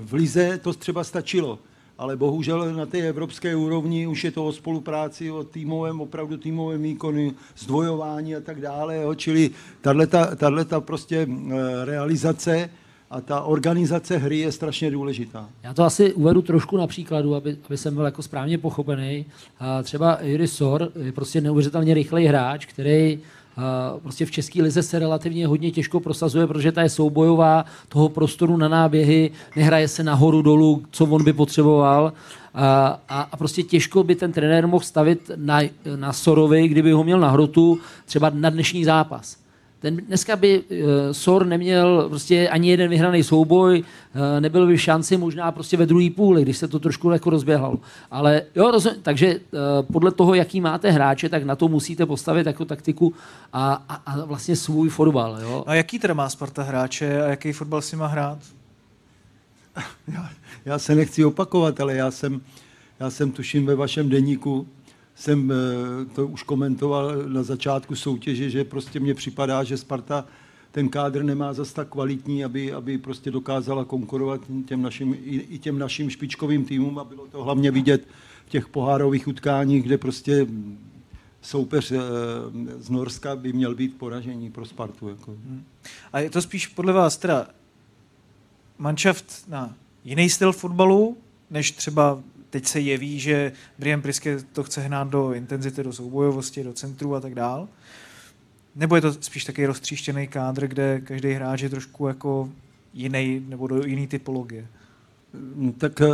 v 0.00 0.12
Lize 0.12 0.58
to 0.62 0.72
třeba 0.72 1.04
stačilo. 1.04 1.58
Ale 2.02 2.16
bohužel 2.16 2.74
na 2.74 2.86
té 2.86 2.98
evropské 2.98 3.56
úrovni 3.56 4.06
už 4.06 4.24
je 4.24 4.30
to 4.30 4.46
o 4.46 4.52
spolupráci, 4.52 5.30
o 5.30 5.44
týmovém, 5.44 6.00
opravdu 6.00 6.36
týmovém 6.36 6.82
výkonu, 6.82 7.32
zdvojování 7.58 8.36
a 8.36 8.40
tak 8.40 8.60
dále. 8.60 8.96
Jo. 8.96 9.14
Čili 9.14 9.50
tato 9.80 10.80
prostě 10.80 11.26
eh, 11.30 11.84
realizace 11.84 12.70
a 13.10 13.20
ta 13.20 13.40
organizace 13.40 14.16
hry 14.16 14.38
je 14.38 14.52
strašně 14.52 14.90
důležitá. 14.90 15.48
Já 15.62 15.74
to 15.74 15.84
asi 15.84 16.12
uvedu 16.12 16.42
trošku 16.42 16.76
na 16.76 16.86
příkladu, 16.86 17.34
aby, 17.34 17.56
aby 17.66 17.76
jsem 17.76 17.94
byl 17.94 18.04
jako 18.04 18.22
správně 18.22 18.58
pochopený. 18.58 19.26
A 19.58 19.82
třeba 19.82 20.18
Jiri 20.22 20.48
Sor 20.48 20.92
je 21.02 21.12
prostě 21.12 21.40
neuvěřitelně 21.40 21.94
rychlej 21.94 22.26
hráč, 22.26 22.66
který 22.66 23.20
prostě 24.02 24.26
v 24.26 24.30
české 24.30 24.62
lize 24.62 24.82
se 24.82 24.98
relativně 24.98 25.46
hodně 25.46 25.70
těžko 25.70 26.00
prosazuje, 26.00 26.46
protože 26.46 26.72
ta 26.72 26.82
je 26.82 26.88
soubojová, 26.88 27.64
toho 27.88 28.08
prostoru 28.08 28.56
na 28.56 28.68
náběhy, 28.68 29.30
nehraje 29.56 29.88
se 29.88 30.02
nahoru 30.02 30.42
dolů, 30.42 30.82
co 30.90 31.06
on 31.06 31.24
by 31.24 31.32
potřeboval. 31.32 32.12
A, 32.54 33.00
a, 33.08 33.20
a 33.32 33.36
prostě 33.36 33.62
těžko 33.62 34.04
by 34.04 34.14
ten 34.14 34.32
trenér 34.32 34.66
mohl 34.66 34.84
stavit 34.84 35.30
na, 35.36 35.60
na 35.96 36.12
Sorovi, 36.12 36.68
kdyby 36.68 36.92
ho 36.92 37.04
měl 37.04 37.20
na 37.20 37.30
hrotu, 37.30 37.78
třeba 38.04 38.30
na 38.34 38.50
dnešní 38.50 38.84
zápas. 38.84 39.41
Ten 39.82 39.96
dneska 39.96 40.36
by 40.36 40.60
uh, 40.60 40.76
Sor 41.12 41.46
neměl 41.46 42.08
prostě 42.08 42.48
ani 42.48 42.70
jeden 42.70 42.90
vyhraný 42.90 43.22
souboj, 43.22 43.84
uh, 44.14 44.40
nebyl 44.40 44.66
by 44.66 44.76
v 44.76 44.82
šanci 44.82 45.16
možná 45.16 45.52
prostě 45.52 45.76
ve 45.76 45.86
druhé 45.86 46.10
půli, 46.10 46.42
když 46.42 46.56
se 46.56 46.68
to 46.68 46.78
trošku 46.78 47.10
jako 47.10 47.30
rozběhalo. 47.30 47.78
Ale 48.10 48.42
jo, 48.56 48.70
rozum, 48.70 48.92
takže 49.02 49.36
uh, 49.36 49.60
podle 49.92 50.10
toho, 50.10 50.34
jaký 50.34 50.60
máte 50.60 50.90
hráče, 50.90 51.28
tak 51.28 51.44
na 51.44 51.56
to 51.56 51.68
musíte 51.68 52.06
postavit 52.06 52.46
jako 52.46 52.64
taktiku 52.64 53.14
a, 53.52 53.84
a, 53.88 53.94
a 53.94 54.24
vlastně 54.24 54.56
svůj 54.56 54.88
fotbal. 54.88 55.38
Jo. 55.40 55.64
A 55.66 55.74
jaký 55.74 55.98
teda 55.98 56.14
má 56.14 56.28
Sparta 56.28 56.62
hráče 56.62 57.22
a 57.22 57.28
jaký 57.28 57.52
fotbal 57.52 57.82
si 57.82 57.96
má 57.96 58.06
hrát? 58.06 58.38
Já, 60.08 60.30
já 60.64 60.78
se 60.78 60.94
nechci 60.94 61.24
opakovat, 61.24 61.80
ale 61.80 61.94
já 61.94 62.10
jsem, 62.10 62.40
já 63.00 63.10
jsem 63.10 63.32
tuším 63.32 63.66
ve 63.66 63.74
vašem 63.74 64.08
deníku, 64.08 64.66
jsem 65.14 65.52
eh, 65.52 66.04
to 66.14 66.26
už 66.26 66.42
komentoval 66.42 67.16
na 67.28 67.42
začátku 67.42 67.96
soutěže, 67.96 68.50
že 68.50 68.64
prostě 68.64 69.00
mně 69.00 69.14
připadá, 69.14 69.64
že 69.64 69.76
Sparta 69.76 70.24
ten 70.72 70.88
kádr 70.88 71.22
nemá 71.22 71.52
zas 71.52 71.72
tak 71.72 71.88
kvalitní, 71.88 72.44
aby, 72.44 72.72
aby 72.72 72.98
prostě 72.98 73.30
dokázala 73.30 73.84
konkurovat 73.84 74.40
těm 74.66 74.82
našim, 74.82 75.16
i, 75.24 75.58
těm 75.58 75.78
našim 75.78 76.10
špičkovým 76.10 76.64
týmům 76.64 76.98
a 76.98 77.04
bylo 77.04 77.26
to 77.26 77.44
hlavně 77.44 77.70
vidět 77.70 78.08
v 78.46 78.50
těch 78.50 78.68
pohárových 78.68 79.28
utkáních, 79.28 79.82
kde 79.82 79.98
prostě 79.98 80.46
soupeř 81.42 81.92
eh, 81.92 81.98
z 82.78 82.90
Norska 82.90 83.36
by 83.36 83.52
měl 83.52 83.74
být 83.74 83.98
poražení 83.98 84.50
pro 84.50 84.66
Spartu. 84.66 85.08
Jako. 85.08 85.36
A 86.12 86.20
je 86.20 86.30
to 86.30 86.42
spíš 86.42 86.66
podle 86.66 86.92
vás 86.92 87.16
teda 87.16 87.48
manšaft 88.78 89.48
na 89.48 89.74
jiný 90.04 90.30
styl 90.30 90.52
fotbalu, 90.52 91.16
než 91.50 91.70
třeba 91.70 92.22
teď 92.52 92.66
se 92.66 92.80
jeví, 92.80 93.20
že 93.20 93.52
Brian 93.78 94.02
Priske 94.02 94.38
to 94.52 94.62
chce 94.62 94.80
hnát 94.80 95.08
do 95.08 95.32
intenzity, 95.32 95.82
do 95.82 95.92
soubojovosti, 95.92 96.64
do 96.64 96.72
centru 96.72 97.14
a 97.14 97.20
tak 97.20 97.34
dál? 97.34 97.68
Nebo 98.76 98.96
je 98.96 99.02
to 99.02 99.12
spíš 99.12 99.44
takový 99.44 99.66
roztříštěný 99.66 100.28
kádr, 100.28 100.66
kde 100.66 101.00
každý 101.00 101.32
hráč 101.32 101.60
je 101.60 101.68
trošku 101.68 102.06
jako 102.06 102.50
jiný 102.94 103.42
nebo 103.48 103.66
do 103.66 103.86
jiný 103.86 104.06
typologie? 104.06 104.66
Tak 105.78 106.00
eh, 106.00 106.06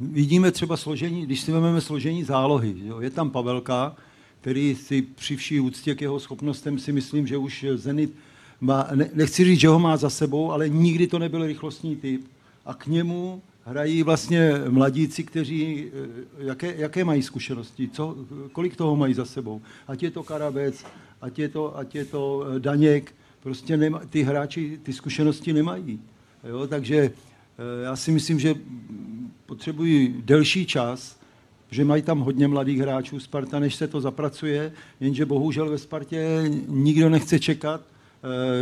vidíme 0.00 0.50
třeba 0.50 0.76
složení, 0.76 1.26
když 1.26 1.40
si 1.40 1.52
vezmeme 1.52 1.80
složení 1.80 2.24
zálohy, 2.24 2.74
jo, 2.84 3.00
je 3.00 3.10
tam 3.10 3.30
Pavelka, 3.30 3.96
který 4.40 4.74
si 4.74 5.02
při 5.02 5.36
vší 5.36 5.60
úctě 5.60 5.94
k 5.94 6.02
jeho 6.02 6.20
schopnostem 6.20 6.78
si 6.78 6.92
myslím, 6.92 7.26
že 7.26 7.36
už 7.36 7.66
Zenit 7.74 8.14
má, 8.60 8.88
ne, 8.94 9.10
nechci 9.14 9.44
říct, 9.44 9.60
že 9.60 9.68
ho 9.68 9.78
má 9.78 9.96
za 9.96 10.10
sebou, 10.10 10.52
ale 10.52 10.68
nikdy 10.68 11.06
to 11.06 11.18
nebyl 11.18 11.46
rychlostní 11.46 11.96
typ. 11.96 12.26
A 12.66 12.74
k 12.74 12.86
němu 12.86 13.42
hrají 13.68 14.02
vlastně 14.02 14.52
mladíci, 14.68 15.24
kteří, 15.24 15.86
eh, 15.86 16.44
jaké, 16.44 16.74
jaké 16.76 17.04
mají 17.04 17.22
zkušenosti, 17.22 17.88
co, 17.88 18.16
kolik 18.52 18.76
toho 18.76 18.96
mají 18.96 19.14
za 19.14 19.24
sebou. 19.24 19.60
Ať 19.88 20.02
je 20.02 20.10
to 20.10 20.22
Karabec, 20.22 20.84
ať 21.20 21.38
je 21.38 21.48
to, 21.48 21.78
ať 21.78 21.94
je 21.94 22.04
to 22.04 22.46
eh, 22.46 22.60
Daněk, 22.60 23.14
prostě 23.40 23.76
nema, 23.76 24.00
ty 24.10 24.22
hráči 24.22 24.80
ty 24.82 24.92
zkušenosti 24.92 25.52
nemají. 25.52 26.00
Jo, 26.44 26.66
takže 26.66 26.96
eh, 26.96 27.84
já 27.84 27.96
si 27.96 28.12
myslím, 28.12 28.40
že 28.40 28.54
potřebují 29.46 30.22
delší 30.24 30.66
čas, 30.66 31.18
že 31.70 31.84
mají 31.84 32.02
tam 32.02 32.20
hodně 32.20 32.48
mladých 32.48 32.80
hráčů 32.80 33.20
Sparta, 33.20 33.58
než 33.58 33.74
se 33.74 33.88
to 33.88 34.00
zapracuje, 34.00 34.72
jenže 35.00 35.26
bohužel 35.26 35.70
ve 35.70 35.78
Spartě 35.78 36.44
nikdo 36.68 37.08
nechce 37.08 37.38
čekat 37.38 37.80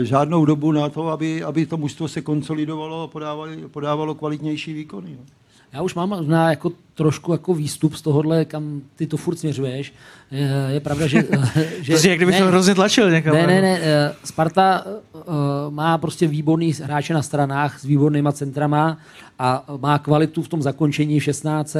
žádnou 0.02 0.44
dobu 0.44 0.72
na 0.72 0.88
to, 0.88 1.08
aby, 1.08 1.42
aby 1.42 1.66
to 1.66 1.76
mužstvo 1.76 2.08
se 2.08 2.20
konsolidovalo 2.20 3.02
a 3.02 3.06
podávalo, 3.06 3.50
podávalo 3.70 4.14
kvalitnější 4.14 4.72
výkony. 4.72 5.16
No. 5.18 5.24
Já 5.72 5.82
už 5.82 5.94
mám 5.94 6.08
možná 6.08 6.50
jako 6.50 6.72
trošku 6.94 7.32
jako 7.32 7.54
výstup 7.54 7.94
z 7.94 8.02
tohohle, 8.02 8.44
kam 8.44 8.82
ty 8.96 9.06
to 9.06 9.16
furt 9.16 9.36
směřuješ. 9.36 9.92
Je, 10.30 10.50
je 10.68 10.80
pravda, 10.80 11.06
že... 11.06 11.24
že 11.80 11.92
to 11.92 11.98
si 11.98 12.08
jak 12.08 12.18
kdybych 12.18 12.34
ne, 12.34 12.40
to 12.40 12.46
hrozně 12.46 12.74
tlačil 12.74 13.10
někam. 13.10 13.34
Ne, 13.34 13.46
ne, 13.46 13.62
ne. 13.62 13.78
Eh, 13.82 14.14
Sparta 14.24 14.84
uh, 14.86 15.22
má 15.70 15.98
prostě 15.98 16.26
výborný 16.26 16.72
hráče 16.72 17.14
na 17.14 17.22
stranách 17.22 17.80
s 17.80 17.84
výbornýma 17.84 18.32
centrama 18.32 18.98
a 19.38 19.64
má 19.80 19.98
kvalitu 19.98 20.42
v 20.42 20.48
tom 20.48 20.62
zakončení 20.62 21.20
v 21.20 21.24
16. 21.24 21.76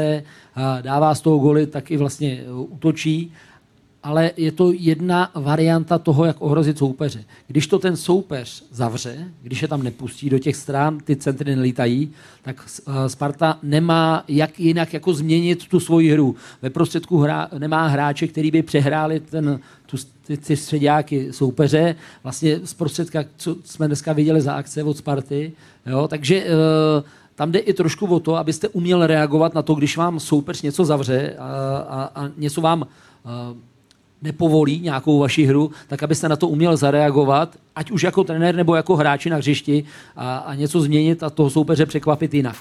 Dává 0.81 1.15
z 1.15 1.21
toho 1.21 1.39
goly, 1.39 1.67
tak 1.67 1.91
i 1.91 1.97
vlastně 1.97 2.45
útočí 2.53 3.33
ale 4.07 4.31
je 4.37 4.53
to 4.53 4.73
jedna 4.73 5.31
varianta 5.35 5.99
toho, 5.99 6.25
jak 6.25 6.37
ohrozit 6.39 6.79
soupeře. 6.79 7.25
Když 7.47 7.67
to 7.67 7.79
ten 7.79 7.97
soupeř 7.97 8.65
zavře, 8.71 9.29
když 9.43 9.63
je 9.63 9.69
tam 9.69 9.83
nepustí 9.83 10.31
do 10.31 10.39
těch 10.39 10.57
stran, 10.57 10.99
ty 11.05 11.17
centry 11.17 11.57
nelítají, 11.57 12.11
tak 12.43 12.67
eh, 12.67 13.09
Sparta 13.09 13.59
nemá 13.63 14.25
jak 14.29 14.61
jinak 14.61 14.95
jako 14.95 15.15
změnit 15.15 15.69
tu 15.69 15.81
svoji 15.81 16.13
hru. 16.13 16.37
Ve 16.63 16.71
prostředku 16.71 17.19
hra, 17.19 17.49
nemá 17.59 17.87
hráče, 17.87 18.27
který 18.27 18.51
by 18.51 18.63
přehráli 18.63 19.21
ten, 19.21 19.61
tu, 19.87 19.97
ty, 20.27 20.37
ty 20.37 20.57
středáky 20.57 21.33
soupeře. 21.33 21.95
Vlastně 22.23 22.61
z 22.65 22.75
prostředka, 22.75 23.25
co 23.37 23.57
jsme 23.65 23.87
dneska 23.87 24.13
viděli 24.13 24.41
za 24.41 24.55
akce 24.55 24.83
od 24.83 24.97
Sparty. 24.97 25.53
Jo? 25.87 26.09
Takže 26.09 26.37
e, 26.37 26.47
tam 27.35 27.53
jde 27.53 27.59
i 27.59 27.73
trošku 27.73 28.07
o 28.07 28.21
to, 28.21 28.37
abyste 28.37 28.69
uměl 28.69 29.07
reagovat 29.07 29.55
na 29.55 29.63
to, 29.63 29.75
když 29.75 29.97
vám 29.97 30.21
soupeř 30.21 30.63
něco 30.63 30.85
zavře 30.85 31.37
a, 31.39 31.77
a, 31.89 32.23
a 32.25 32.31
něco 32.37 32.61
vám 32.61 32.87
eh, 33.27 33.67
nepovolí 34.23 34.81
nějakou 34.81 35.19
vaši 35.19 35.45
hru, 35.45 35.71
tak 35.87 36.03
abyste 36.03 36.29
na 36.29 36.37
to 36.37 36.49
uměl 36.49 36.77
zareagovat, 36.77 37.57
ať 37.75 37.91
už 37.91 38.03
jako 38.03 38.25
trenér 38.25 38.55
nebo 38.55 38.75
jako 38.75 38.97
hráči 38.97 39.31
na 39.31 39.37
hřišti 39.37 39.85
a, 40.17 40.37
a 40.37 40.55
něco 40.55 40.81
změnit 40.81 41.23
a 41.23 41.31
toho 41.31 41.51
soupeře 41.51 41.87
překvapit 41.87 42.35
jinak. 42.35 42.57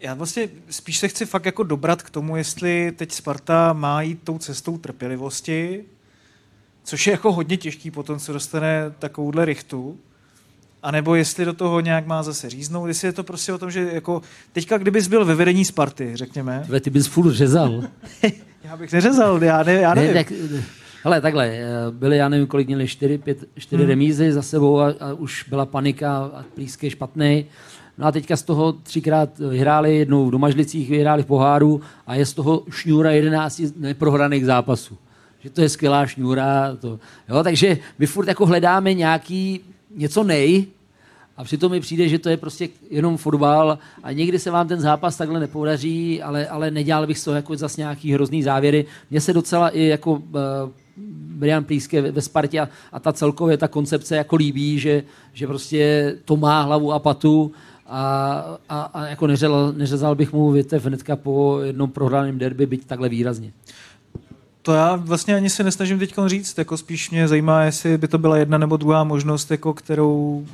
Já 0.00 0.14
vlastně 0.14 0.48
spíš 0.70 0.98
se 0.98 1.08
chci 1.08 1.26
fakt 1.26 1.46
jako 1.46 1.62
dobrat 1.62 2.02
k 2.02 2.10
tomu, 2.10 2.36
jestli 2.36 2.92
teď 2.96 3.12
Sparta 3.12 3.72
má 3.72 4.02
jít 4.02 4.20
tou 4.24 4.38
cestou 4.38 4.78
trpělivosti, 4.78 5.84
což 6.84 7.06
je 7.06 7.10
jako 7.10 7.32
hodně 7.32 7.56
těžký 7.56 7.90
potom, 7.90 8.18
co 8.18 8.32
dostane 8.32 8.92
takovouhle 8.98 9.44
rychtu, 9.44 9.98
a 10.82 10.90
nebo 10.90 11.14
jestli 11.14 11.44
do 11.44 11.52
toho 11.52 11.80
nějak 11.80 12.06
má 12.06 12.22
zase 12.22 12.50
říznout, 12.50 12.86
jestli 12.86 13.08
je 13.08 13.12
to 13.12 13.24
prostě 13.24 13.52
o 13.52 13.58
tom, 13.58 13.70
že 13.70 13.90
jako 13.92 14.22
teďka, 14.52 14.78
kdybys 14.78 15.08
byl 15.08 15.24
ve 15.24 15.34
vedení 15.34 15.64
Sparty, 15.64 16.10
řekněme. 16.14 16.62
Tve, 16.66 16.80
ty 16.80 16.90
bys 16.90 17.06
furt 17.06 17.32
řezal. 17.32 17.82
já 18.64 18.76
bych 18.76 18.92
neřezal, 18.92 19.44
já, 19.44 19.62
ne, 19.62 19.72
já 19.72 19.94
nevím. 19.94 20.14
Ne, 20.14 20.24
tak, 20.24 20.32
hele, 21.04 21.20
takhle, 21.20 21.48
eh, 21.48 21.66
byly, 21.90 22.16
já 22.16 22.28
nevím, 22.28 22.46
kolik 22.46 22.66
měli, 22.66 22.88
čtyři, 22.88 23.18
pět, 23.18 23.38
čtyři 23.58 23.82
hmm. 23.82 23.90
remízy 23.90 24.32
za 24.32 24.42
sebou 24.42 24.80
a, 24.80 24.86
a, 25.00 25.12
už 25.12 25.44
byla 25.48 25.66
panika 25.66 26.16
a 26.16 26.44
blízké 26.56 26.90
špatný. 26.90 27.46
No 27.98 28.06
a 28.06 28.12
teďka 28.12 28.36
z 28.36 28.42
toho 28.42 28.72
třikrát 28.72 29.38
vyhráli, 29.38 29.96
jednou 29.96 30.26
v 30.26 30.30
Domažlicích 30.30 30.90
vyhráli 30.90 31.22
v 31.22 31.26
poháru 31.26 31.80
a 32.06 32.14
je 32.14 32.26
z 32.26 32.34
toho 32.34 32.62
šňůra 32.70 33.10
11 33.10 33.62
neprohraných 33.76 34.46
zápasů. 34.46 34.98
Že 35.40 35.50
to 35.50 35.60
je 35.60 35.68
skvělá 35.68 36.06
šňůra. 36.06 36.76
To, 36.76 36.98
jo, 37.28 37.42
takže 37.42 37.78
my 37.98 38.06
furt 38.06 38.28
jako 38.28 38.46
hledáme 38.46 38.94
nějaký 38.94 39.60
něco 39.96 40.24
nej, 40.24 40.66
a 41.36 41.44
přitom 41.44 41.72
mi 41.72 41.80
přijde, 41.80 42.08
že 42.08 42.18
to 42.18 42.28
je 42.28 42.36
prostě 42.36 42.68
jenom 42.90 43.16
fotbal 43.16 43.78
a 44.02 44.12
někdy 44.12 44.38
se 44.38 44.50
vám 44.50 44.68
ten 44.68 44.80
zápas 44.80 45.16
takhle 45.16 45.40
nepodaří, 45.40 46.22
ale, 46.22 46.46
ale 46.46 46.70
nedělal 46.70 47.06
bych 47.06 47.18
z 47.18 47.24
toho 47.24 47.34
jako 47.34 47.56
zase 47.56 47.80
nějaký 47.80 48.12
hrozný 48.12 48.42
závěry. 48.42 48.86
Mně 49.10 49.20
se 49.20 49.32
docela 49.32 49.68
i 49.68 49.82
jako 49.82 50.12
uh, 50.12 50.20
Brian 51.42 51.64
Plíske 51.64 52.12
ve, 52.12 52.20
Spartě 52.20 52.60
a, 52.60 52.68
a 52.92 53.00
ta 53.00 53.12
celkově 53.12 53.56
ta 53.56 53.68
koncepce 53.68 54.16
jako 54.16 54.36
líbí, 54.36 54.78
že, 54.78 55.02
že 55.32 55.46
prostě 55.46 56.14
to 56.24 56.36
má 56.36 56.62
hlavu 56.62 56.92
a 56.92 56.98
patu 56.98 57.52
a, 57.86 58.58
a, 58.68 58.82
a 58.82 59.06
jako 59.06 59.26
neřezal, 59.26 59.72
neřezal 59.72 60.14
bych 60.14 60.32
mu 60.32 60.50
větev 60.50 60.86
hnedka 60.86 61.16
po 61.16 61.60
jednom 61.62 61.90
prohraném 61.90 62.38
derby, 62.38 62.66
byť 62.66 62.86
takhle 62.86 63.08
výrazně. 63.08 63.52
To 64.62 64.72
já 64.72 64.96
vlastně 64.96 65.34
ani 65.34 65.50
se 65.50 65.64
nesnažím 65.64 65.98
teď 65.98 66.14
říct, 66.26 66.58
jako 66.58 66.76
spíš 66.76 67.10
mě 67.10 67.28
zajímá, 67.28 67.62
jestli 67.62 67.98
by 67.98 68.08
to 68.08 68.18
byla 68.18 68.36
jedna 68.36 68.58
nebo 68.58 68.76
druhá 68.76 69.04
možnost, 69.04 69.50
jako 69.50 69.74
kterou 69.74 70.46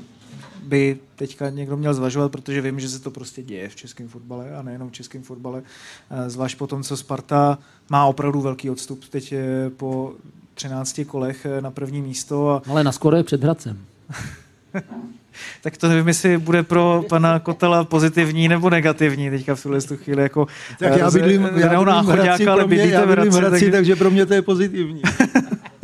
by 0.62 0.98
teďka 1.16 1.50
někdo 1.50 1.76
měl 1.76 1.94
zvažovat, 1.94 2.32
protože 2.32 2.60
vím, 2.60 2.80
že 2.80 2.88
se 2.88 2.98
to 2.98 3.10
prostě 3.10 3.42
děje 3.42 3.68
v 3.68 3.76
českém 3.76 4.08
fotbale 4.08 4.56
a 4.56 4.62
nejenom 4.62 4.88
v 4.88 4.92
českém 4.92 5.22
fotbale. 5.22 5.62
Eh, 6.10 6.30
zvlášť 6.30 6.58
po 6.58 6.66
tom, 6.66 6.82
co 6.82 6.96
Sparta 6.96 7.58
má 7.90 8.06
opravdu 8.06 8.40
velký 8.40 8.70
odstup 8.70 9.04
teď 9.04 9.34
po 9.76 10.12
13 10.54 11.00
kolech 11.06 11.46
eh, 11.46 11.60
na 11.60 11.70
první 11.70 12.02
místo. 12.02 12.50
A... 12.50 12.62
Ale 12.70 12.84
na 12.84 12.92
skoro 12.92 13.16
je 13.16 13.24
před 13.24 13.42
Hradcem. 13.42 13.78
tak 15.62 15.76
to 15.76 15.88
nevím, 15.88 16.08
jestli 16.08 16.38
bude 16.38 16.62
pro 16.62 17.04
pana 17.08 17.38
Kotela 17.38 17.84
pozitivní 17.84 18.48
nebo 18.48 18.70
negativní 18.70 19.30
teďka 19.30 19.54
v 19.54 19.62
tuhle 19.62 19.80
chvíli. 19.80 20.22
Jako, 20.22 20.46
tak 20.78 20.96
já 20.96 21.10
bydlím, 21.10 21.42
já 21.42 21.68
bydlím 21.68 22.04
v 22.04 22.08
Hradci, 22.08 22.46
ale 22.46 22.66
mě, 22.66 22.76
já 22.76 23.06
bydlím 23.06 23.32
v 23.32 23.34
Hradci, 23.34 23.50
takže... 23.50 23.70
takže 23.70 23.96
pro 23.96 24.10
mě 24.10 24.26
to 24.26 24.34
je 24.34 24.42
pozitivní. 24.42 25.02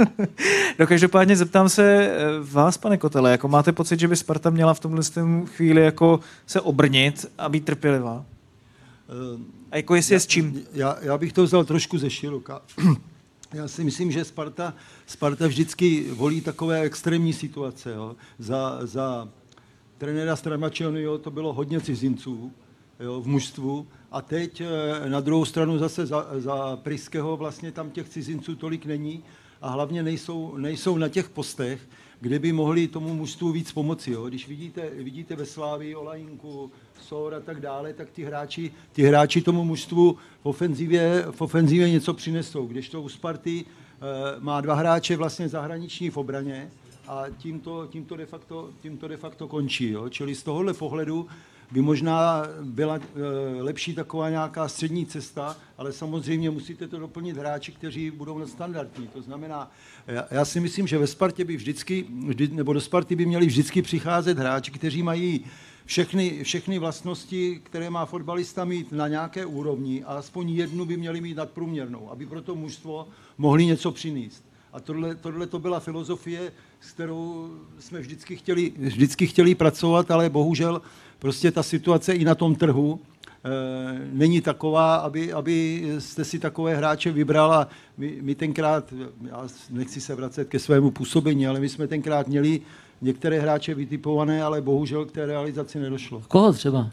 no 0.78 0.86
každopádně 0.86 1.36
zeptám 1.36 1.68
se 1.68 1.82
eh, 1.82 2.12
vás, 2.52 2.76
pane 2.76 2.96
Kotele, 2.96 3.30
jako 3.30 3.48
máte 3.48 3.72
pocit, 3.72 4.00
že 4.00 4.08
by 4.08 4.16
Sparta 4.16 4.50
měla 4.50 4.74
v 4.74 4.80
tomhle 4.80 5.02
chvíli 5.44 5.84
jako 5.84 6.20
se 6.46 6.60
obrnit 6.60 7.26
a 7.38 7.48
být 7.48 7.64
trpělivá? 7.64 8.24
Eh, 9.08 9.40
a 9.70 9.76
jako 9.76 9.94
jestli 9.94 10.12
já, 10.12 10.16
je 10.16 10.20
s 10.20 10.26
čím? 10.26 10.62
Já, 10.72 10.96
já 11.00 11.18
bych 11.18 11.32
to 11.32 11.42
vzal 11.42 11.64
trošku 11.64 11.98
ze 11.98 12.10
široka. 12.10 12.60
Já 13.54 13.68
si 13.68 13.84
myslím, 13.84 14.10
že 14.10 14.24
Sparta, 14.24 14.74
Sparta 15.06 15.46
vždycky 15.46 16.10
volí 16.10 16.40
takové 16.40 16.80
extrémní 16.80 17.32
situace. 17.32 17.92
Jo. 17.92 18.16
Za, 18.38 18.78
za 18.82 19.28
trenéra 19.98 20.36
Stramačonyho 20.36 21.18
to 21.18 21.30
bylo 21.30 21.52
hodně 21.52 21.80
cizinců 21.80 22.52
jo, 23.00 23.20
v 23.20 23.26
mužstvu 23.26 23.86
a 24.14 24.20
teď 24.20 24.60
eh, 24.60 25.10
na 25.10 25.20
druhou 25.20 25.44
stranu 25.44 25.78
zase 25.78 26.06
za, 26.06 26.26
za 26.38 26.76
Priského 26.76 27.36
vlastně 27.36 27.72
tam 27.72 27.90
těch 27.90 28.08
cizinců 28.08 28.56
tolik 28.56 28.86
není 28.86 29.22
a 29.62 29.70
hlavně 29.70 30.02
nejsou, 30.02 30.56
nejsou 30.56 30.98
na 30.98 31.08
těch 31.08 31.28
postech, 31.28 31.88
kde 32.20 32.38
by 32.38 32.52
mohli 32.52 32.88
tomu 32.88 33.14
mužstvu 33.14 33.52
víc 33.52 33.72
pomoci. 33.72 34.10
Jo. 34.10 34.28
Když 34.28 34.48
vidíte, 34.48 34.90
vidíte 34.90 35.36
ve 35.36 35.46
Slávii 35.46 35.94
Olajinku, 35.94 36.70
Sor 37.02 37.34
a 37.34 37.40
tak 37.40 37.60
dále, 37.60 37.92
tak 37.92 38.10
ty 38.10 38.24
hráči, 38.24 38.72
ty 38.92 39.02
hráči 39.02 39.42
tomu 39.42 39.64
mužstvu 39.64 40.18
v 40.42 40.46
ofenzivě, 40.46 41.26
v 41.30 41.40
ofenzivě 41.40 41.90
něco 41.90 42.14
přinesou. 42.14 42.66
Když 42.66 42.88
to 42.88 43.02
u 43.02 43.08
Sparty 43.08 43.64
e, 43.64 44.40
má 44.40 44.60
dva 44.60 44.74
hráče 44.74 45.16
vlastně 45.16 45.48
zahraniční 45.48 46.10
v 46.10 46.16
obraně 46.16 46.70
a 47.08 47.24
tím 47.38 47.60
to, 47.60 47.86
tím 47.86 48.04
to, 48.04 48.16
de, 48.16 48.26
facto, 48.26 48.70
tím 48.82 48.98
to 48.98 49.08
de 49.08 49.16
facto 49.16 49.48
končí. 49.48 49.90
Jo. 49.90 50.08
Čili 50.08 50.34
z 50.34 50.42
tohohle 50.42 50.74
pohledu 50.74 51.26
by 51.74 51.82
možná 51.82 52.42
byla 52.62 52.96
e, 52.96 53.00
lepší 53.62 53.94
taková 53.94 54.30
nějaká 54.30 54.68
střední 54.68 55.06
cesta, 55.06 55.56
ale 55.78 55.92
samozřejmě 55.92 56.50
musíte 56.50 56.88
to 56.88 56.98
doplnit 56.98 57.36
hráči, 57.36 57.72
kteří 57.72 58.10
budou 58.10 58.38
na 58.38 58.46
standardní. 58.46 59.06
To 59.06 59.22
znamená, 59.22 59.70
já, 60.30 60.44
si 60.44 60.60
myslím, 60.60 60.86
že 60.86 60.98
ve 60.98 61.06
Spartě 61.06 61.44
by 61.44 61.56
vždycky, 61.56 62.06
vždy, 62.26 62.48
nebo 62.48 62.72
do 62.72 62.80
Sparty 62.80 63.16
by 63.16 63.26
měli 63.26 63.46
vždycky 63.46 63.82
přicházet 63.82 64.38
hráči, 64.38 64.70
kteří 64.70 65.02
mají 65.02 65.44
všechny, 65.84 66.44
všechny 66.44 66.78
vlastnosti, 66.78 67.60
které 67.62 67.90
má 67.90 68.06
fotbalista 68.06 68.64
mít 68.64 68.92
na 68.92 69.08
nějaké 69.08 69.46
úrovni 69.46 70.04
a 70.04 70.14
aspoň 70.14 70.50
jednu 70.50 70.84
by 70.84 70.96
měli 70.96 71.20
mít 71.20 71.36
nadprůměrnou, 71.36 72.10
aby 72.10 72.26
pro 72.26 72.42
to 72.42 72.54
mužstvo 72.54 73.08
mohli 73.38 73.66
něco 73.66 73.92
přinést. 73.92 74.44
A 74.72 74.80
tohle, 74.80 75.14
tohle 75.14 75.46
to 75.46 75.58
byla 75.58 75.80
filozofie, 75.80 76.52
s 76.80 76.92
kterou 76.92 77.50
jsme 77.78 78.00
vždycky 78.00 78.36
chtěli, 78.36 78.72
vždycky 78.78 79.26
chtěli 79.26 79.54
pracovat, 79.54 80.10
ale 80.10 80.30
bohužel 80.30 80.82
prostě 81.24 81.50
ta 81.50 81.62
situace 81.62 82.12
i 82.14 82.24
na 82.24 82.34
tom 82.34 82.54
trhu 82.54 83.00
e, 83.00 83.48
není 84.12 84.40
taková, 84.40 84.94
aby, 84.96 85.32
aby 85.32 85.82
jste 85.98 86.24
si 86.24 86.38
takové 86.38 86.74
hráče 86.76 87.12
vybral 87.12 87.52
a 87.52 87.68
my, 87.98 88.18
my 88.20 88.34
tenkrát, 88.34 88.94
já 89.30 89.46
nechci 89.70 90.00
se 90.00 90.14
vracet 90.14 90.48
ke 90.48 90.58
svému 90.58 90.90
působení, 90.90 91.46
ale 91.46 91.60
my 91.60 91.68
jsme 91.68 91.86
tenkrát 91.86 92.28
měli 92.28 92.60
některé 93.02 93.40
hráče 93.40 93.74
vytipované, 93.74 94.42
ale 94.42 94.60
bohužel 94.60 95.04
k 95.04 95.12
té 95.12 95.26
realizaci 95.26 95.78
nedošlo. 95.80 96.22
Koho 96.28 96.52
třeba? 96.52 96.90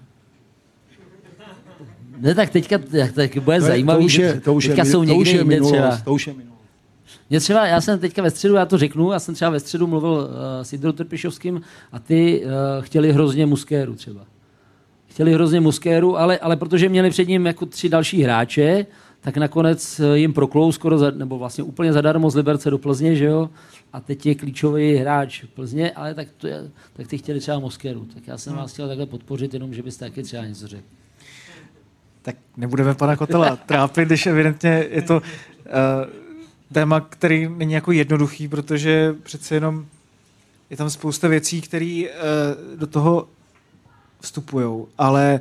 Ne, 2.17 2.35
tak 2.35 2.49
teďka 2.49 2.77
tak, 2.77 3.11
tak 3.11 3.37
bude 3.37 3.43
To 3.45 3.51
je- 3.51 3.61
zajímavý. 3.61 3.99
to 3.99 4.05
už 4.05 4.13
je- 4.13 4.33
že 4.33 4.41
to 4.41 4.53
už 4.53 4.67
teďka 4.67 4.85
jsou 4.85 4.99
to 4.99 5.03
někde 5.03 5.21
už 5.21 5.27
je 5.27 5.33
jinde 5.33 5.43
minulost, 5.55 5.71
třeba. 5.71 5.97
to 5.97 6.13
už 6.13 6.27
je 6.27 6.33
minulost. 6.33 6.50
Mě 7.29 7.39
třeba, 7.39 7.67
já 7.67 7.81
jsem 7.81 7.99
teďka 7.99 8.21
ve 8.21 8.31
středu, 8.31 8.55
já 8.55 8.65
to 8.65 8.77
řeknu, 8.77 9.11
já 9.11 9.19
jsem 9.19 9.35
třeba 9.35 9.51
ve 9.51 9.59
středu 9.59 9.87
mluvil 9.87 10.11
uh, 10.11 10.27
s 10.61 10.73
Jindrou 10.73 10.91
Trpišovským 10.91 11.61
a 11.91 11.99
ty 11.99 12.43
uh, 12.45 12.51
chtěli 12.83 13.11
hrozně 13.11 13.45
muskéru 13.45 13.95
třeba. 13.95 14.21
Chtěli 15.05 15.33
hrozně 15.33 15.59
muskéru, 15.59 16.17
ale, 16.17 16.37
ale 16.37 16.55
protože 16.55 16.89
měli 16.89 17.09
před 17.09 17.27
ním 17.27 17.45
jako 17.45 17.65
tři 17.65 17.89
další 17.89 18.23
hráče, 18.23 18.85
tak 19.21 19.37
nakonec 19.37 19.99
eh, 19.99 20.17
jim 20.17 20.33
proklou 20.33 20.71
skoro, 20.71 20.97
za, 20.97 21.11
nebo 21.11 21.37
vlastně 21.37 21.63
úplně 21.63 21.93
zadarmo 21.93 22.29
z 22.29 22.35
Liberce 22.35 22.69
do 22.69 22.77
Plzně, 22.77 23.15
že 23.15 23.25
jo? 23.25 23.49
A 23.93 23.99
teď 23.99 24.25
je 24.25 24.35
klíčový 24.35 24.95
hráč 24.95 25.43
Plzně, 25.43 25.91
ale 25.91 26.13
tak, 26.13 26.27
to 26.37 26.47
je, 26.47 26.71
tak 26.93 27.07
ty 27.07 27.17
chtěli 27.17 27.39
třeba 27.39 27.59
Moskéru. 27.59 28.07
Tak 28.13 28.27
já 28.27 28.37
jsem 28.37 28.55
vás 28.55 28.73
chtěl 28.73 28.87
takhle 28.87 29.05
podpořit, 29.05 29.53
jenom 29.53 29.73
že 29.73 29.83
byste 29.83 30.05
taky 30.05 30.23
třeba 30.23 30.45
něco 30.45 30.67
řekl. 30.67 30.87
Tak 32.21 32.35
nebudeme 32.57 32.95
pana 32.95 33.15
Kotela 33.15 33.55
trápit, 33.55 34.05
když 34.05 34.25
evidentně 34.25 34.87
je 34.89 35.01
to 35.01 35.15
uh, 35.15 35.21
téma, 36.71 37.01
který 37.01 37.49
není 37.49 37.73
jako 37.73 37.91
jednoduchý, 37.91 38.47
protože 38.47 39.15
přece 39.23 39.55
jenom 39.55 39.85
je 40.69 40.77
tam 40.77 40.89
spousta 40.89 41.27
věcí, 41.27 41.61
které 41.61 42.03
uh, 42.03 42.79
do 42.79 42.87
toho 42.87 43.27
vstupují, 44.19 44.85
ale 44.97 45.39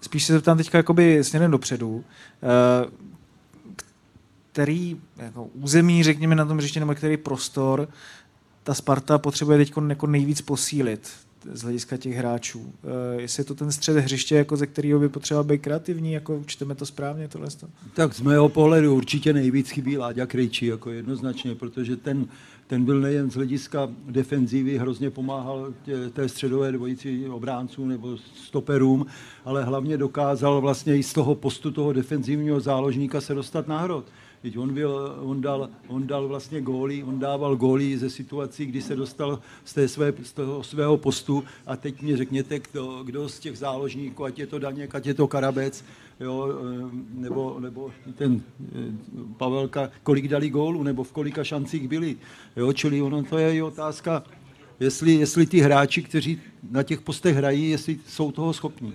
spíš 0.00 0.24
se 0.24 0.32
zeptám 0.32 0.56
teďka 0.56 0.78
jakoby 0.78 1.24
směrem 1.24 1.50
dopředu, 1.50 1.88
uh, 1.94 2.02
který 4.52 5.00
jako 5.16 5.44
území, 5.44 6.02
řekněme, 6.02 6.34
na 6.34 6.44
tom 6.44 6.58
hřišti, 6.58 6.80
nebo 6.80 6.94
který 6.94 7.16
prostor 7.16 7.88
ta 8.62 8.74
Sparta 8.74 9.18
potřebuje 9.18 9.58
teď 9.58 9.72
jako 9.88 10.06
nejvíc 10.06 10.40
posílit 10.40 11.10
z 11.52 11.62
hlediska 11.62 11.96
těch 11.96 12.16
hráčů. 12.16 12.60
Uh, 12.60 12.70
jestli 13.20 13.40
je 13.40 13.44
to 13.44 13.54
ten 13.54 13.72
střed 13.72 13.96
hřiště, 13.96 14.34
jako 14.34 14.56
ze 14.56 14.66
kterého 14.66 15.00
by 15.00 15.08
potřeba 15.08 15.42
být 15.42 15.58
kreativní, 15.58 16.12
jako 16.12 16.42
čteme 16.46 16.74
to 16.74 16.86
správně, 16.86 17.28
tohle. 17.28 17.48
to? 17.60 17.66
Tak 17.94 18.14
z 18.14 18.20
mého 18.20 18.48
pohledu 18.48 18.94
určitě 18.94 19.32
nejvíc 19.32 19.70
chybí 19.70 19.98
Láďa 19.98 20.26
Krejčí, 20.26 20.66
jako 20.66 20.90
jednoznačně, 20.90 21.54
protože 21.54 21.96
ten, 21.96 22.26
ten 22.66 22.84
byl 22.84 23.00
nejen 23.00 23.30
z 23.30 23.34
hlediska 23.34 23.88
defenzívy, 24.06 24.78
hrozně 24.78 25.10
pomáhal 25.10 25.74
tě, 25.84 26.10
té 26.10 26.28
středové 26.28 26.72
dvojici 26.72 27.28
obránců 27.28 27.86
nebo 27.86 28.16
stoperům, 28.34 29.06
ale 29.44 29.64
hlavně 29.64 29.96
dokázal 29.96 30.60
vlastně 30.60 30.96
i 30.96 31.02
z 31.02 31.12
toho 31.12 31.34
postu 31.34 31.70
toho 31.70 31.92
defenzivního 31.92 32.60
záložníka 32.60 33.20
se 33.20 33.34
dostat 33.34 33.68
na 33.68 33.78
hrot. 33.78 34.04
Teď 34.42 34.58
on, 34.58 34.74
byl, 34.74 35.16
on, 35.20 35.40
dal, 35.40 35.70
on 35.88 36.06
dal 36.06 36.28
vlastně 36.28 36.60
góly, 36.60 37.02
on 37.02 37.18
dával 37.18 37.56
góly 37.56 37.98
ze 37.98 38.10
situací, 38.10 38.66
kdy 38.66 38.82
se 38.82 38.96
dostal 38.96 39.40
z, 39.64 39.74
té 39.74 39.88
své, 39.88 40.12
z 40.22 40.32
toho 40.32 40.62
svého 40.62 40.96
postu 40.96 41.44
a 41.66 41.76
teď 41.76 42.02
mě 42.02 42.16
řekněte, 42.16 42.60
kdo, 42.72 43.02
kdo 43.04 43.28
z 43.28 43.38
těch 43.38 43.58
záložníků, 43.58 44.24
ať 44.24 44.38
je 44.38 44.46
to 44.46 44.58
Daněk, 44.58 44.94
ať 44.94 45.06
je 45.06 45.14
to 45.14 45.28
Karabec, 45.28 45.84
jo, 46.20 46.48
eh, 46.48 46.90
nebo, 47.14 47.60
nebo 47.60 47.90
ten 48.14 48.42
eh, 48.60 48.92
Pavelka, 49.36 49.90
kolik 50.02 50.28
dali 50.28 50.50
gólů, 50.50 50.82
nebo 50.82 51.04
v 51.04 51.12
kolika 51.12 51.44
šancích 51.44 51.88
byli. 51.88 52.16
Jo, 52.56 52.72
čili 52.72 53.02
ono 53.02 53.22
to 53.22 53.38
je 53.38 53.56
i 53.56 53.62
otázka, 53.62 54.22
jestli, 54.80 55.12
jestli 55.12 55.46
ty 55.46 55.60
hráči, 55.60 56.02
kteří 56.02 56.40
na 56.70 56.82
těch 56.82 57.00
postech 57.00 57.36
hrají, 57.36 57.70
jestli 57.70 57.98
jsou 58.06 58.32
toho 58.32 58.52
schopní. 58.52 58.94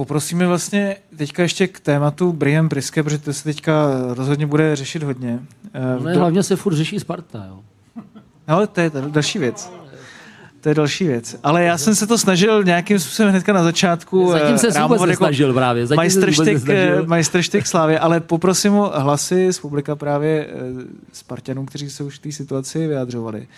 Poprosíme 0.00 0.46
vlastně 0.46 0.96
teďka 1.16 1.42
ještě 1.42 1.66
k 1.68 1.80
tématu 1.80 2.32
Brian 2.32 2.68
Priske, 2.68 3.02
protože 3.02 3.18
to 3.18 3.32
se 3.32 3.44
teďka 3.44 3.72
rozhodně 4.08 4.46
bude 4.46 4.76
řešit 4.76 5.02
hodně. 5.02 5.40
Eh, 5.74 5.80
No 5.98 6.04
ne, 6.04 6.12
do- 6.14 6.20
hlavně 6.20 6.42
se 6.42 6.56
furt 6.56 6.74
řeší 6.74 7.00
Sparta, 7.00 7.44
jo. 7.48 7.60
Ale 8.46 8.66
to 8.66 8.80
je 8.80 8.90
další 9.08 9.38
věc. 9.38 9.72
To 10.60 10.68
je 10.68 10.74
další 10.74 11.06
věc. 11.06 11.36
Ale 11.42 11.64
já 11.64 11.78
jsem 11.78 11.94
se 11.94 12.06
to 12.06 12.18
snažil 12.18 12.64
nějakým 12.64 12.98
způsobem 12.98 13.30
hnedka 13.30 13.52
na 13.52 13.62
začátku 13.62 14.30
Zatím 14.32 14.58
se 14.58 14.68
eh, 14.68 14.82
vůbec 14.82 15.18
právě. 15.54 15.86
Zatím 15.86 16.10
se 16.10 16.20
vůbec 16.20 16.36
majstrštyk, 16.36 16.54
nesnažil. 16.54 16.98
eh, 16.98 17.06
majstrštyk 17.06 17.66
Slávy, 17.66 17.98
ale 17.98 18.20
poprosím 18.20 18.74
o 18.74 18.92
hlasy 19.00 19.52
z 19.52 19.58
publika 19.58 19.96
právě 19.96 20.48
Spartanů, 21.12 21.66
kteří 21.66 21.90
se 21.90 22.04
už 22.04 22.18
v 22.18 22.22
té 22.22 22.32
situaci 22.32 22.86
vyjadřovali. 22.86 23.48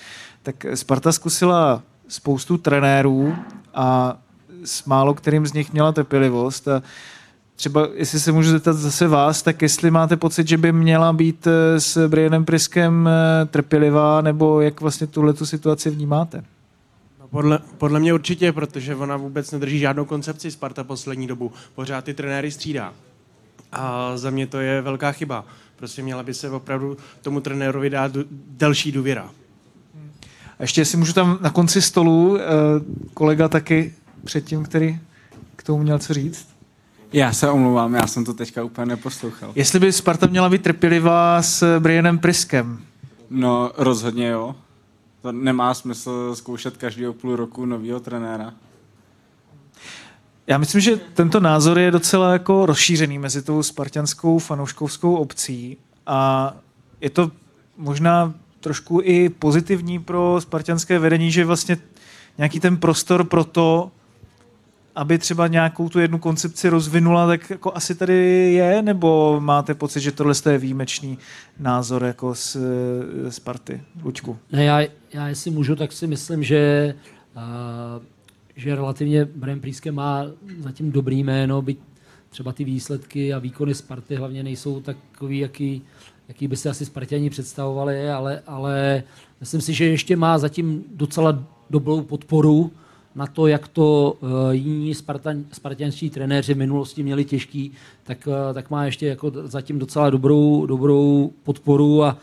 Tak 0.42 0.66
Sparta 0.74 1.12
zkusila 1.12 1.82
spoustu 2.08 2.58
trenérů 2.58 3.34
a 3.74 4.16
s 4.64 4.84
málo 4.84 5.14
kterým 5.14 5.46
z 5.46 5.52
nich 5.52 5.72
měla 5.72 5.92
trpělivost 5.92 6.68
a 6.68 6.82
Třeba, 7.56 7.88
jestli 7.94 8.20
se 8.20 8.32
můžu 8.32 8.50
zeptat 8.50 8.72
zase 8.72 9.08
vás, 9.08 9.42
tak 9.42 9.62
jestli 9.62 9.90
máte 9.90 10.16
pocit, 10.16 10.48
že 10.48 10.56
by 10.56 10.72
měla 10.72 11.12
být 11.12 11.46
eh, 11.46 11.80
s 11.80 12.08
Brianem 12.08 12.44
Priskem 12.44 13.08
eh, 13.08 13.46
trpělivá, 13.46 14.20
nebo 14.20 14.60
jak 14.60 14.80
vlastně 14.80 15.06
tuhle 15.06 15.32
tu 15.32 15.46
situaci 15.46 15.90
vnímáte? 15.90 16.44
No 17.20 17.28
podle, 17.28 17.58
podle 17.78 18.00
mě 18.00 18.14
určitě, 18.14 18.52
protože 18.52 18.96
ona 18.96 19.16
vůbec 19.16 19.50
nedrží 19.50 19.78
žádnou 19.78 20.04
koncepci 20.04 20.50
Sparta 20.50 20.84
poslední 20.84 21.26
dobu. 21.26 21.52
Pořád 21.74 22.04
ty 22.04 22.14
trenéry 22.14 22.50
střídá. 22.50 22.92
A 23.72 24.16
za 24.16 24.30
mě 24.30 24.46
to 24.46 24.60
je 24.60 24.82
velká 24.82 25.12
chyba. 25.12 25.44
Prostě 25.76 26.02
měla 26.02 26.22
by 26.22 26.34
se 26.34 26.50
opravdu 26.50 26.96
tomu 27.22 27.40
trenérovi 27.40 27.90
dát 27.90 28.12
delší 28.50 28.92
důvěra. 28.92 29.30
A 30.58 30.62
ještě 30.62 30.84
si 30.84 30.96
můžu 30.96 31.12
tam 31.12 31.38
na 31.40 31.50
konci 31.50 31.82
stolu, 31.82 32.38
eh, 32.38 32.42
kolega 33.14 33.48
taky 33.48 33.94
předtím, 34.24 34.64
který 34.64 35.00
k 35.56 35.62
tomu 35.62 35.82
měl 35.82 35.98
co 35.98 36.14
říct. 36.14 36.48
Já 37.12 37.32
se 37.32 37.50
omlouvám, 37.50 37.94
já 37.94 38.06
jsem 38.06 38.24
to 38.24 38.34
teďka 38.34 38.64
úplně 38.64 38.86
neposlouchal. 38.86 39.52
Jestli 39.54 39.80
by 39.80 39.92
Sparta 39.92 40.26
měla 40.26 40.48
být 40.48 40.62
trpělivá 40.62 41.42
s 41.42 41.80
Brianem 41.80 42.18
Priskem. 42.18 42.78
No, 43.30 43.72
rozhodně 43.76 44.28
jo. 44.28 44.54
To 45.22 45.32
nemá 45.32 45.74
smysl 45.74 46.34
zkoušet 46.34 46.76
každého 46.76 47.12
půl 47.12 47.36
roku 47.36 47.64
nového 47.64 48.00
trenéra. 48.00 48.54
Já 50.46 50.58
myslím, 50.58 50.80
že 50.80 50.96
tento 50.96 51.40
názor 51.40 51.78
je 51.78 51.90
docela 51.90 52.32
jako 52.32 52.66
rozšířený 52.66 53.18
mezi 53.18 53.42
tou 53.42 53.62
spartianskou 53.62 54.38
fanouškovskou 54.38 55.14
obcí 55.14 55.76
a 56.06 56.52
je 57.00 57.10
to 57.10 57.30
možná 57.76 58.34
trošku 58.60 59.00
i 59.04 59.28
pozitivní 59.28 59.98
pro 59.98 60.40
spartianské 60.40 60.98
vedení, 60.98 61.32
že 61.32 61.44
vlastně 61.44 61.78
nějaký 62.38 62.60
ten 62.60 62.76
prostor 62.76 63.24
pro 63.24 63.44
to, 63.44 63.90
aby 64.94 65.18
třeba 65.18 65.46
nějakou 65.46 65.88
tu 65.88 65.98
jednu 65.98 66.18
koncepci 66.18 66.68
rozvinula, 66.68 67.26
tak 67.26 67.50
jako 67.50 67.72
asi 67.74 67.94
tady 67.94 68.14
je, 68.52 68.82
nebo 68.82 69.40
máte 69.40 69.74
pocit, 69.74 70.00
že 70.00 70.12
tohle 70.12 70.34
je 70.50 70.58
výjimečný 70.58 71.18
názor 71.58 72.04
jako 72.04 72.34
z 72.34 72.56
Sparty? 73.28 73.80
Lučku. 74.04 74.38
Ne, 74.52 74.64
já, 74.64 74.80
já 75.12 75.28
jestli 75.28 75.50
můžu, 75.50 75.76
tak 75.76 75.92
si 75.92 76.06
myslím, 76.06 76.42
že, 76.42 76.94
uh, 77.36 78.02
že 78.56 78.76
relativně 78.76 79.24
Brian 79.24 79.60
Príske 79.60 79.92
má 79.92 80.26
zatím 80.58 80.92
dobrý 80.92 81.24
jméno, 81.24 81.62
byť 81.62 81.78
třeba 82.30 82.52
ty 82.52 82.64
výsledky 82.64 83.34
a 83.34 83.38
výkony 83.38 83.74
Sparty 83.74 84.16
hlavně 84.16 84.42
nejsou 84.42 84.80
takový, 84.80 85.38
jaký, 85.38 85.82
jaký 86.28 86.48
by 86.48 86.56
si 86.56 86.68
asi 86.68 86.84
Spartěni 86.84 87.30
představovali, 87.30 88.10
ale, 88.10 88.42
ale 88.46 89.02
myslím 89.40 89.60
si, 89.60 89.74
že 89.74 89.84
ještě 89.84 90.16
má 90.16 90.38
zatím 90.38 90.84
docela 90.94 91.44
dobrou 91.70 92.02
podporu 92.02 92.72
na 93.14 93.26
to, 93.26 93.46
jak 93.46 93.68
to 93.68 94.16
uh, 94.20 94.28
jiní 94.50 94.94
Spartan, 94.94 95.44
spartianští 95.52 96.10
trenéři 96.10 96.54
v 96.54 96.58
minulosti 96.58 97.02
měli 97.02 97.24
těžký, 97.24 97.72
tak, 98.04 98.26
uh, 98.26 98.54
tak 98.54 98.70
má 98.70 98.84
ještě 98.84 99.06
jako 99.06 99.32
zatím 99.34 99.78
docela 99.78 100.10
dobrou, 100.10 100.66
dobrou 100.66 101.30
podporu 101.42 102.04
a, 102.04 102.16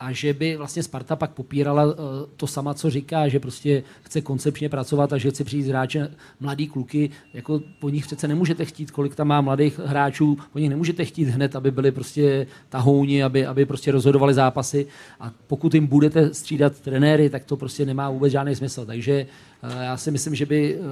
a 0.00 0.12
že 0.12 0.32
by 0.32 0.56
vlastně 0.56 0.82
Sparta 0.82 1.16
pak 1.16 1.30
popírala 1.30 1.84
uh, 1.84 1.92
to 2.36 2.46
sama, 2.46 2.74
co 2.74 2.90
říká, 2.90 3.28
že 3.28 3.40
prostě 3.40 3.82
chce 4.02 4.20
koncepčně 4.20 4.68
pracovat 4.68 5.12
a 5.12 5.18
že 5.18 5.30
chce 5.30 5.44
přijít 5.44 5.66
hráče 5.66 6.10
mladý 6.40 6.66
kluky, 6.66 7.10
jako 7.34 7.60
po 7.78 7.88
nich 7.88 8.06
přece 8.06 8.28
nemůžete 8.28 8.64
chtít, 8.64 8.90
kolik 8.90 9.14
tam 9.14 9.28
má 9.28 9.40
mladých 9.40 9.78
hráčů, 9.78 10.38
po 10.52 10.58
nich 10.58 10.70
nemůžete 10.70 11.04
chtít 11.04 11.24
hned, 11.24 11.56
aby 11.56 11.70
byli 11.70 11.92
prostě 11.92 12.46
tahouni, 12.68 13.22
aby, 13.22 13.46
aby 13.46 13.66
prostě 13.66 13.92
rozhodovali 13.92 14.34
zápasy 14.34 14.86
a 15.20 15.32
pokud 15.46 15.74
jim 15.74 15.86
budete 15.86 16.34
střídat 16.34 16.80
trenéry, 16.80 17.30
tak 17.30 17.44
to 17.44 17.56
prostě 17.56 17.86
nemá 17.86 18.10
vůbec 18.10 18.32
žádný 18.32 18.56
smysl, 18.56 18.86
takže 18.86 19.26
uh, 19.62 19.82
já 19.82 19.96
si 19.96 20.10
myslím, 20.10 20.34
že 20.34 20.46
by 20.46 20.76
uh, 20.76 20.82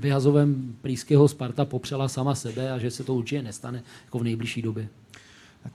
vyhazovem 0.00 0.74
Prýského 0.82 1.28
Sparta 1.28 1.64
popřela 1.64 2.08
sama 2.08 2.34
sebe 2.34 2.72
a 2.72 2.78
že 2.78 2.90
se 2.90 3.04
to 3.04 3.14
určitě 3.14 3.42
nestane 3.42 3.82
jako 4.04 4.18
v 4.18 4.24
nejbližší 4.24 4.62
době. 4.62 4.88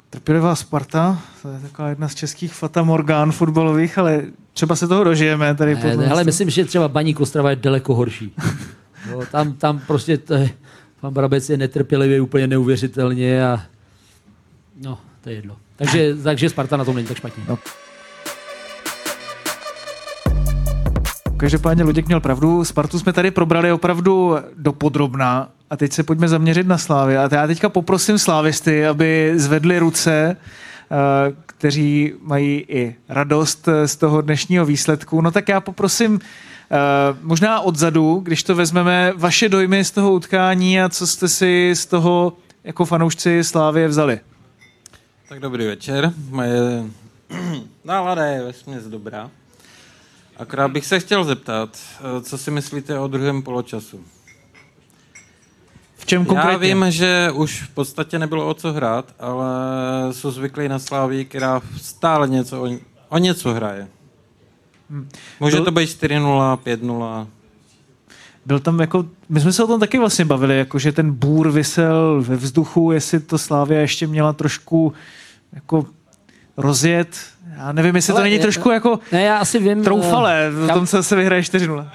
Trpělivá 0.10 0.56
Sparta, 0.56 1.22
to 1.42 1.50
je 1.50 1.60
taková 1.60 1.90
jedna 1.90 2.08
z 2.08 2.16
českých 2.16 2.54
Fata 2.54 2.84
Morgán 2.84 3.32
fotbalových, 3.32 3.98
ale 3.98 4.24
třeba 4.54 4.76
se 4.76 4.88
toho 4.88 5.04
dožijeme 5.04 5.56
tady 5.56 5.76
Ne, 5.76 5.98
ne, 5.98 6.10
ale 6.10 6.24
myslím, 6.24 6.50
že 6.50 6.66
třeba 6.66 6.88
Baník 6.88 7.20
Ostrava 7.20 7.50
je 7.50 7.56
daleko 7.56 7.96
horší. 7.96 8.34
No, 9.12 9.26
tam, 9.26 9.54
tam 9.54 9.80
prostě 9.80 10.18
to 10.18 10.34
je, 10.34 10.50
pan 11.02 11.14
Brabec 11.14 11.50
je 11.50 11.58
netrpělivý 11.58 12.20
úplně 12.20 12.48
neuvěřitelně 12.48 13.46
a 13.46 13.62
no, 14.82 14.98
to 15.22 15.30
je 15.30 15.36
jedno. 15.36 15.58
Takže, 15.76 16.16
takže 16.24 16.50
Sparta 16.50 16.78
na 16.78 16.86
tom 16.86 16.96
není 16.96 17.08
tak 17.08 17.18
špatně. 17.18 17.44
No. 17.48 17.60
Každopádně 21.44 21.84
Luděk 21.84 22.08
měl 22.08 22.20
pravdu, 22.20 22.66
Spartu 22.66 23.00
jsme 23.00 23.14
tady 23.14 23.32
probrali 23.32 23.72
opravdu 23.72 24.36
dopodrobná 24.58 25.50
a 25.70 25.78
teď 25.78 25.94
se 25.94 26.04
pojďme 26.04 26.28
zaměřit 26.28 26.68
na 26.68 26.78
Slávy. 26.78 27.18
A 27.18 27.30
já 27.32 27.48
teďka 27.48 27.70
poprosím 27.70 28.18
slávisty, 28.18 28.86
aby 28.86 29.34
zvedli 29.36 29.80
ruce, 29.80 30.38
eh, 30.38 30.96
kteří 31.46 32.14
mají 32.22 32.66
i 32.68 32.96
radost 33.10 33.70
z 33.86 33.96
toho 33.96 34.22
dnešního 34.22 34.66
výsledku. 34.66 35.22
No 35.22 35.32
tak 35.32 35.50
já 35.50 35.62
poprosím 35.62 36.20
možná 37.22 37.62
odzadu, 37.62 38.20
když 38.24 38.44
to 38.44 38.56
vezmeme, 38.56 39.14
vaše 39.16 39.50
dojmy 39.50 39.86
z 39.86 39.92
toho 39.92 40.14
utkání 40.14 40.82
a 40.82 40.90
co 40.90 41.08
jste 41.08 41.28
si 41.28 41.72
z 41.76 41.86
toho 41.86 42.34
jako 42.64 42.86
fanoušci 42.86 43.44
Slávě 43.44 43.88
vzali? 43.88 44.20
Tak 45.30 45.40
dobrý 45.40 45.66
večer. 45.66 46.14
Moje 46.30 46.84
nálada 47.86 48.26
je 48.26 48.44
vesměs 48.44 48.84
dobrá. 48.84 49.30
Akorát 50.38 50.68
bych 50.68 50.86
se 50.86 51.00
chtěl 51.00 51.24
zeptat, 51.24 51.78
eh, 52.00 52.22
co 52.22 52.38
si 52.38 52.52
myslíte 52.52 53.00
o 53.00 53.08
druhém 53.08 53.42
poločasu? 53.42 54.04
V 55.98 56.06
čem 56.06 56.26
konkrétně? 56.26 56.52
Já 56.52 56.76
vím, 56.76 56.92
že 56.92 57.32
už 57.34 57.62
v 57.62 57.70
podstatě 57.70 58.20
nebylo 58.20 58.50
o 58.50 58.54
co 58.54 58.74
hrát, 58.74 59.14
ale 59.20 59.46
jsou 60.12 60.32
zvyklí 60.32 60.68
na 60.68 60.80
Slávii, 60.80 61.26
která 61.26 61.62
stále 61.78 62.28
něco 62.28 62.64
o, 62.64 62.70
o 63.10 63.18
něco 63.18 63.54
hraje. 63.54 63.88
Hmm. 64.90 65.10
Může 65.40 65.62
to 65.62 65.72
být 65.72 65.90
4-0, 65.90 66.58
5-0. 66.58 67.28
Byl 68.46 68.60
tam 68.60 68.80
jako, 68.80 69.06
my 69.30 69.40
jsme 69.40 69.54
se 69.54 69.64
o 69.64 69.68
tom 69.68 69.80
taky 69.80 70.00
vlastně 70.00 70.26
bavili, 70.26 70.58
jako 70.58 70.80
že 70.80 70.92
ten 70.92 71.12
bůr 71.12 71.52
vysel 71.52 72.24
ve 72.28 72.36
vzduchu, 72.36 72.92
jestli 72.92 73.20
to 73.20 73.38
Slávia 73.38 73.82
ještě 73.82 74.08
měla 74.08 74.34
trošku 74.34 74.94
jako 75.54 75.86
rozjet. 76.58 77.33
Já 77.58 77.72
nevím, 77.72 77.96
jestli 77.96 78.12
Ale 78.12 78.20
to 78.20 78.24
není 78.24 78.36
je, 78.36 78.42
trošku 78.42 78.72
jako 78.72 79.00
ne, 79.12 79.22
já 79.22 79.38
asi 79.38 79.60
vím, 79.60 79.84
troufalé 79.84 80.50
v 80.50 80.74
tom, 80.74 80.88
co 80.88 81.04
se 81.04 81.16
vyhraje 81.16 81.42
4-0. 81.42 81.90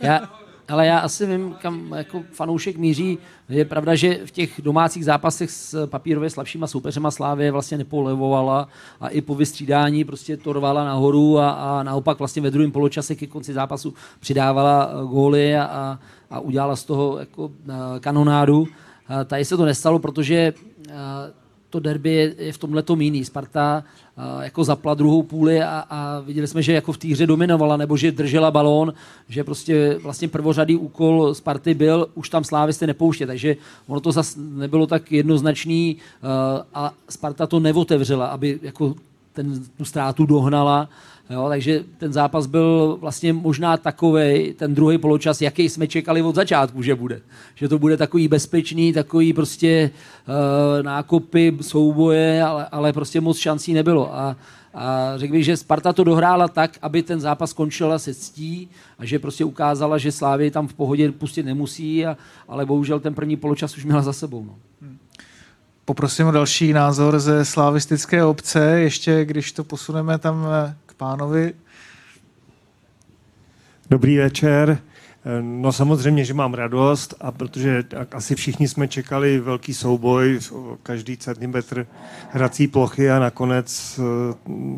Já, 0.00 0.20
ale 0.68 0.86
já 0.86 0.98
asi 0.98 1.26
vím, 1.26 1.54
kam 1.62 1.92
jako 1.96 2.22
fanoušek 2.32 2.76
míří. 2.76 3.18
Je 3.48 3.64
pravda, 3.64 3.94
že 3.94 4.18
v 4.26 4.30
těch 4.30 4.60
domácích 4.62 5.04
zápasech 5.04 5.50
s 5.50 5.86
papírově 5.86 6.30
slabšíma 6.30 6.66
soupeřema 6.66 7.10
Slávě 7.10 7.50
vlastně 7.50 7.78
nepolevovala 7.78 8.68
a 9.00 9.08
i 9.08 9.20
po 9.20 9.34
vystřídání 9.34 10.04
prostě 10.04 10.36
to 10.36 10.52
rvala 10.52 10.84
nahoru 10.84 11.38
a, 11.38 11.50
a 11.50 11.82
naopak 11.82 12.18
vlastně 12.18 12.42
ve 12.42 12.50
druhém 12.50 12.72
poločase 12.72 13.14
ke 13.14 13.26
konci 13.26 13.52
zápasu 13.52 13.94
přidávala 14.20 14.90
eh, 14.90 15.06
góly 15.06 15.56
a, 15.56 15.98
a 16.30 16.40
udělala 16.40 16.76
z 16.76 16.84
toho 16.84 17.18
jako 17.18 17.50
eh, 17.68 17.72
kanonádu. 18.00 18.66
Tady 19.24 19.44
se 19.44 19.56
to 19.56 19.64
nestalo, 19.64 19.98
protože 19.98 20.54
eh, 20.88 20.92
to 21.72 21.80
derby 21.80 22.34
je, 22.38 22.52
v 22.52 22.58
tomhle 22.58 22.82
tom 22.82 23.00
jiný. 23.00 23.24
Sparta 23.24 23.84
uh, 24.16 24.42
jako 24.42 24.64
zapla 24.64 24.94
druhou 24.94 25.22
půli 25.22 25.62
a, 25.62 25.84
a 25.90 26.20
viděli 26.20 26.46
jsme, 26.46 26.62
že 26.62 26.72
jako 26.72 26.92
v 26.92 26.98
té 26.98 27.08
hře 27.08 27.26
dominovala, 27.26 27.76
nebo 27.76 27.96
že 27.96 28.12
držela 28.12 28.50
balón, 28.50 28.92
že 29.28 29.44
prostě 29.44 29.98
vlastně 30.02 30.28
prvořadý 30.28 30.76
úkol 30.76 31.34
Sparty 31.34 31.74
byl 31.74 32.08
už 32.14 32.28
tam 32.28 32.44
slávisty 32.44 32.86
nepouštět, 32.86 33.26
takže 33.26 33.56
ono 33.86 34.00
to 34.00 34.12
zase 34.12 34.40
nebylo 34.40 34.86
tak 34.86 35.12
jednoznačný 35.12 35.96
uh, 35.96 36.28
a 36.74 36.92
Sparta 37.08 37.46
to 37.46 37.60
neotevřela, 37.60 38.26
aby 38.26 38.58
jako 38.62 38.94
ten, 39.32 39.64
tu 39.76 39.84
ztrátu 39.84 40.26
dohnala 40.26 40.88
Jo, 41.32 41.46
takže 41.48 41.84
ten 41.98 42.12
zápas 42.12 42.46
byl 42.46 42.98
vlastně 43.00 43.32
možná 43.32 43.76
takový, 43.76 44.52
ten 44.52 44.74
druhý 44.74 44.98
poločas, 44.98 45.40
jaký 45.42 45.68
jsme 45.68 45.86
čekali 45.86 46.22
od 46.22 46.34
začátku, 46.34 46.82
že 46.82 46.94
bude. 46.94 47.20
Že 47.54 47.68
to 47.68 47.78
bude 47.78 47.96
takový 47.96 48.28
bezpečný, 48.28 48.92
takový 48.92 49.32
prostě 49.32 49.90
uh, 50.28 50.82
nákopy, 50.82 51.56
souboje, 51.60 52.42
ale, 52.42 52.66
ale 52.72 52.92
prostě 52.92 53.20
moc 53.20 53.38
šancí 53.38 53.72
nebylo. 53.72 54.14
A, 54.14 54.36
a 54.74 55.12
řekl 55.16 55.32
bych, 55.32 55.44
že 55.44 55.56
Sparta 55.56 55.92
to 55.92 56.04
dohrála 56.04 56.48
tak, 56.48 56.78
aby 56.82 57.02
ten 57.02 57.20
zápas 57.20 57.50
skončila 57.50 57.98
se 57.98 58.14
ctí 58.14 58.68
a 58.98 59.04
že 59.04 59.18
prostě 59.18 59.44
ukázala, 59.44 59.98
že 59.98 60.12
Slávy 60.12 60.50
tam 60.50 60.68
v 60.68 60.74
pohodě 60.74 61.12
pustit 61.12 61.42
nemusí, 61.42 62.06
a, 62.06 62.16
ale 62.48 62.66
bohužel 62.66 63.00
ten 63.00 63.14
první 63.14 63.36
poločas 63.36 63.76
už 63.76 63.84
měla 63.84 64.02
za 64.02 64.12
sebou. 64.12 64.44
No. 64.44 64.54
Hmm. 64.82 64.98
Poprosím 65.84 66.26
o 66.26 66.30
další 66.30 66.72
názor 66.72 67.18
ze 67.18 67.44
slavistické 67.44 68.24
obce, 68.24 68.80
ještě 68.80 69.24
když 69.24 69.52
to 69.52 69.64
posuneme 69.64 70.18
tam 70.18 70.46
eh, 70.68 70.74
pánovi. 71.02 71.52
Dobrý 73.90 74.16
večer. 74.16 74.78
No 75.40 75.72
samozřejmě, 75.72 76.24
že 76.24 76.34
mám 76.34 76.54
radost 76.54 77.14
a 77.20 77.32
protože 77.32 77.84
asi 78.12 78.34
všichni 78.34 78.68
jsme 78.68 78.88
čekali 78.88 79.38
velký 79.38 79.74
souboj, 79.74 80.38
každý 80.82 81.16
centimetr 81.16 81.86
hrací 82.30 82.68
plochy 82.68 83.10
a 83.10 83.18
nakonec 83.18 84.00
eh, 84.00 84.34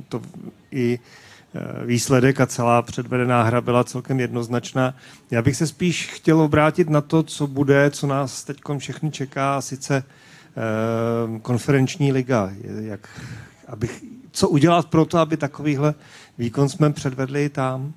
to 0.09 0.23
i 0.71 0.99
eh, 0.99 1.87
výsledek 1.87 2.41
a 2.41 2.47
celá 2.47 2.83
předvedená 2.83 3.43
hra 3.43 3.61
byla 3.61 3.85
celkem 3.85 4.21
jednoznačná. 4.21 4.97
Já 5.31 5.43
bych 5.43 5.57
se 5.57 5.67
spíš 5.67 6.09
chtěl 6.09 6.41
obrátit 6.41 6.91
na 6.91 7.01
to, 7.01 7.23
co 7.23 7.47
bude, 7.47 7.91
co 7.91 8.07
nás 8.07 8.45
teď 8.45 8.61
všechny 8.79 9.11
čeká, 9.11 9.57
a 9.57 9.61
sice 9.61 10.05
eh, 10.05 11.39
konferenční 11.41 12.13
liga. 12.13 12.51
Jak, 12.81 13.09
abych, 13.69 14.14
co 14.35 14.49
udělat 14.49 14.87
pro 14.87 15.05
to, 15.05 15.19
aby 15.19 15.37
takovýhle 15.37 15.95
výkon 16.39 16.69
jsme 16.69 16.93
předvedli 16.93 17.49
tam? 17.49 17.93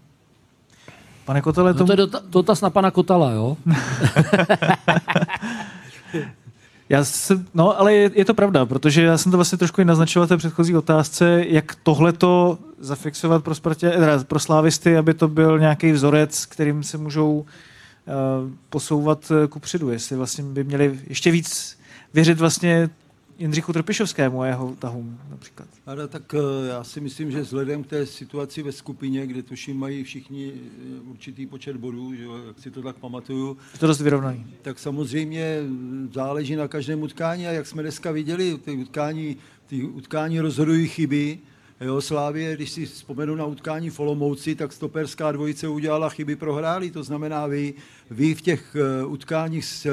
Pane 1.25 1.41
Kotele, 1.41 1.73
to... 1.73 1.79
No 1.79 1.95
to 1.95 2.01
je 2.01 2.07
dotaz 2.29 2.61
na 2.61 2.69
pana 2.69 2.91
Kotala, 2.91 3.31
jo? 3.31 3.57
Já 6.89 7.03
se, 7.03 7.45
no, 7.53 7.79
ale 7.79 7.93
je, 7.93 8.11
je, 8.13 8.25
to 8.25 8.33
pravda, 8.33 8.65
protože 8.65 9.03
já 9.03 9.17
jsem 9.17 9.31
to 9.31 9.37
vlastně 9.37 9.57
trošku 9.57 9.81
i 9.81 9.85
naznačoval 9.85 10.27
té 10.27 10.37
předchozí 10.37 10.75
otázce, 10.75 11.43
jak 11.47 11.75
tohleto 11.75 12.57
zafixovat 12.79 13.43
pro, 13.43 13.55
Spartě, 13.55 13.89
teda 13.89 14.23
pro 14.23 14.39
slávisty, 14.39 14.97
aby 14.97 15.13
to 15.13 15.27
byl 15.27 15.59
nějaký 15.59 15.91
vzorec, 15.91 16.45
kterým 16.45 16.83
se 16.83 16.97
můžou 16.97 17.33
uh, 17.37 17.45
posouvat 18.69 19.31
ku 19.49 19.59
předu, 19.59 19.89
jestli 19.89 20.15
vlastně 20.15 20.43
by 20.43 20.63
měli 20.63 20.99
ještě 21.07 21.31
víc 21.31 21.77
věřit 22.13 22.39
vlastně 22.39 22.89
Jindřichu 23.39 23.73
Trpišovskému 23.73 24.41
a 24.41 24.47
jeho 24.47 24.75
tahům 24.79 25.19
například. 25.29 25.67
Ale 25.85 26.07
tak 26.07 26.33
eh, 26.33 26.67
já 26.67 26.83
si 26.83 27.01
myslím, 27.01 27.31
že 27.31 27.41
vzhledem 27.41 27.83
k 27.83 27.87
té 27.87 28.05
situaci 28.05 28.63
ve 28.63 28.71
skupině, 28.71 29.27
kde 29.27 29.43
tuším 29.43 29.79
mají 29.79 30.03
všichni 30.03 30.53
eh, 30.53 31.01
určitý 31.01 31.45
počet 31.45 31.77
bodů, 31.77 32.15
že, 32.15 32.23
jak 32.47 32.59
si 32.59 32.71
to 32.71 32.81
tak 32.81 32.95
pamatuju. 32.95 33.57
Je 33.73 33.79
to 33.79 33.87
dost 33.87 34.01
vyrovnaný. 34.01 34.45
Tak 34.61 34.79
samozřejmě 34.79 35.59
záleží 36.13 36.55
na 36.55 36.67
každém 36.67 37.01
utkání 37.01 37.47
a 37.47 37.51
jak 37.51 37.67
jsme 37.67 37.83
dneska 37.83 38.11
viděli, 38.11 38.57
ty 38.57 38.71
utkání, 38.71 39.37
ty 39.65 39.83
utkání 39.83 40.39
rozhodují 40.39 40.87
chyby, 40.87 41.39
Jo, 41.81 42.01
když 42.55 42.69
si 42.69 42.85
vzpomenu 42.85 43.35
na 43.35 43.45
utkání 43.45 43.89
v 43.89 43.99
Olomouci, 43.99 44.55
tak 44.55 44.73
stoperská 44.73 45.31
dvojice 45.31 45.67
udělala 45.67 46.09
chyby, 46.09 46.35
prohráli. 46.35 46.91
To 46.91 47.03
znamená, 47.03 47.47
vy, 47.47 47.73
vy 48.09 48.35
v 48.35 48.41
těch 48.41 48.75
uh, 49.03 49.11
utkáních 49.11 49.65
s, 49.65 49.85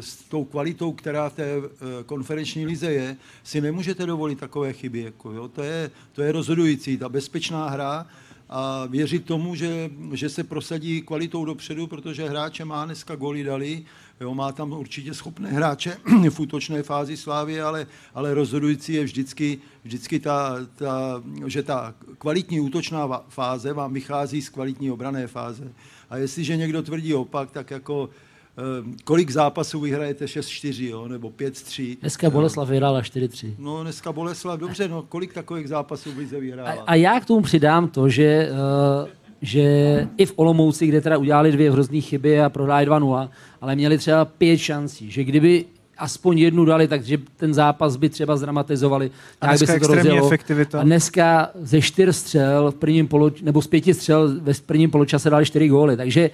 s 0.00 0.16
tou 0.16 0.44
kvalitou, 0.44 0.92
která 0.92 1.28
v 1.28 1.34
té 1.34 1.58
uh, 1.58 1.64
konferenční 2.06 2.66
lize 2.66 2.92
je, 2.92 3.16
si 3.42 3.60
nemůžete 3.60 4.06
dovolit 4.06 4.38
takové 4.38 4.72
chyby. 4.72 5.00
Jako, 5.00 5.32
jo. 5.32 5.48
To, 5.48 5.62
je, 5.62 5.90
to 6.12 6.22
je 6.22 6.32
rozhodující. 6.32 6.96
Ta 6.96 7.08
bezpečná 7.08 7.68
hra 7.68 8.06
a 8.48 8.86
věřit 8.86 9.24
tomu, 9.24 9.54
že, 9.54 9.90
že 10.12 10.28
se 10.28 10.44
prosadí 10.44 11.02
kvalitou 11.02 11.44
dopředu, 11.44 11.86
protože 11.86 12.28
hráče 12.28 12.64
má 12.64 12.84
dneska 12.84 13.16
goly 13.16 13.44
dali, 13.44 13.84
jo, 14.20 14.34
má 14.34 14.52
tam 14.52 14.72
určitě 14.72 15.14
schopné 15.14 15.50
hráče 15.52 15.96
v 16.30 16.40
útočné 16.40 16.82
fázi 16.82 17.16
slávy, 17.16 17.60
ale, 17.60 17.86
ale 18.14 18.34
rozhodující 18.34 18.92
je 18.92 19.04
vždycky, 19.04 19.58
vždycky 19.84 20.20
ta, 20.20 20.56
ta, 20.74 21.22
že 21.46 21.62
ta 21.62 21.94
kvalitní 22.18 22.60
útočná 22.60 23.22
fáze 23.28 23.72
vám 23.72 23.92
vychází 23.92 24.42
z 24.42 24.48
kvalitní 24.48 24.90
obrané 24.90 25.26
fáze. 25.26 25.72
A 26.10 26.16
jestliže 26.16 26.56
někdo 26.56 26.82
tvrdí 26.82 27.14
opak, 27.14 27.50
tak 27.50 27.70
jako 27.70 28.10
Ehm, 28.56 28.96
kolik 29.04 29.30
zápasů 29.30 29.80
vyhrajete 29.80 30.24
6-4, 30.24 30.88
jo, 30.88 31.08
nebo 31.08 31.30
5-3. 31.30 31.96
Dneska 32.00 32.30
Boleslav 32.30 32.68
vyhrála 32.68 33.00
4-3. 33.00 33.54
No, 33.58 33.82
dneska 33.82 34.12
Boleslav, 34.12 34.60
dobře, 34.60 34.88
no, 34.88 35.02
kolik 35.02 35.34
takových 35.34 35.68
zápasů 35.68 36.12
by 36.12 36.26
se 36.26 36.40
vyhrála? 36.40 36.70
A, 36.70 36.84
a 36.86 36.94
já 36.94 37.20
k 37.20 37.24
tomu 37.24 37.42
přidám 37.42 37.88
to, 37.88 38.08
že, 38.08 38.48
uh, 38.50 39.08
že 39.42 40.08
i 40.16 40.26
v 40.26 40.32
Olomouci, 40.36 40.86
kde 40.86 41.00
teda 41.00 41.18
udělali 41.18 41.52
dvě 41.52 41.72
hrozné 41.72 42.00
chyby 42.00 42.40
a 42.40 42.48
prohráli 42.48 42.86
2-0, 42.86 43.28
ale 43.60 43.76
měli 43.76 43.98
třeba 43.98 44.24
pět 44.24 44.58
šancí, 44.58 45.10
že 45.10 45.24
kdyby 45.24 45.64
aspoň 45.98 46.38
jednu 46.38 46.64
dali, 46.64 46.88
takže 46.88 47.18
ten 47.36 47.54
zápas 47.54 47.96
by 47.96 48.08
třeba 48.08 48.36
zdramatizovali. 48.36 49.10
A 49.40 49.46
dneska 49.46 49.66
by 49.66 49.80
se 49.80 49.80
to 49.80 49.94
rozjelo. 49.94 50.26
efektivita. 50.26 50.80
A 50.80 50.84
dneska 50.84 51.50
ze 51.54 51.80
čtyř 51.80 52.16
střel 52.16 52.70
v 52.70 52.74
prvním 52.74 53.08
polo, 53.08 53.30
nebo 53.42 53.62
z 53.62 53.66
pěti 53.66 53.94
střel 53.94 54.40
ve 54.40 54.52
prvním 54.66 54.90
poločase 54.90 55.30
dali 55.30 55.46
čtyři 55.46 55.68
góly. 55.68 55.96
Takže 55.96 56.30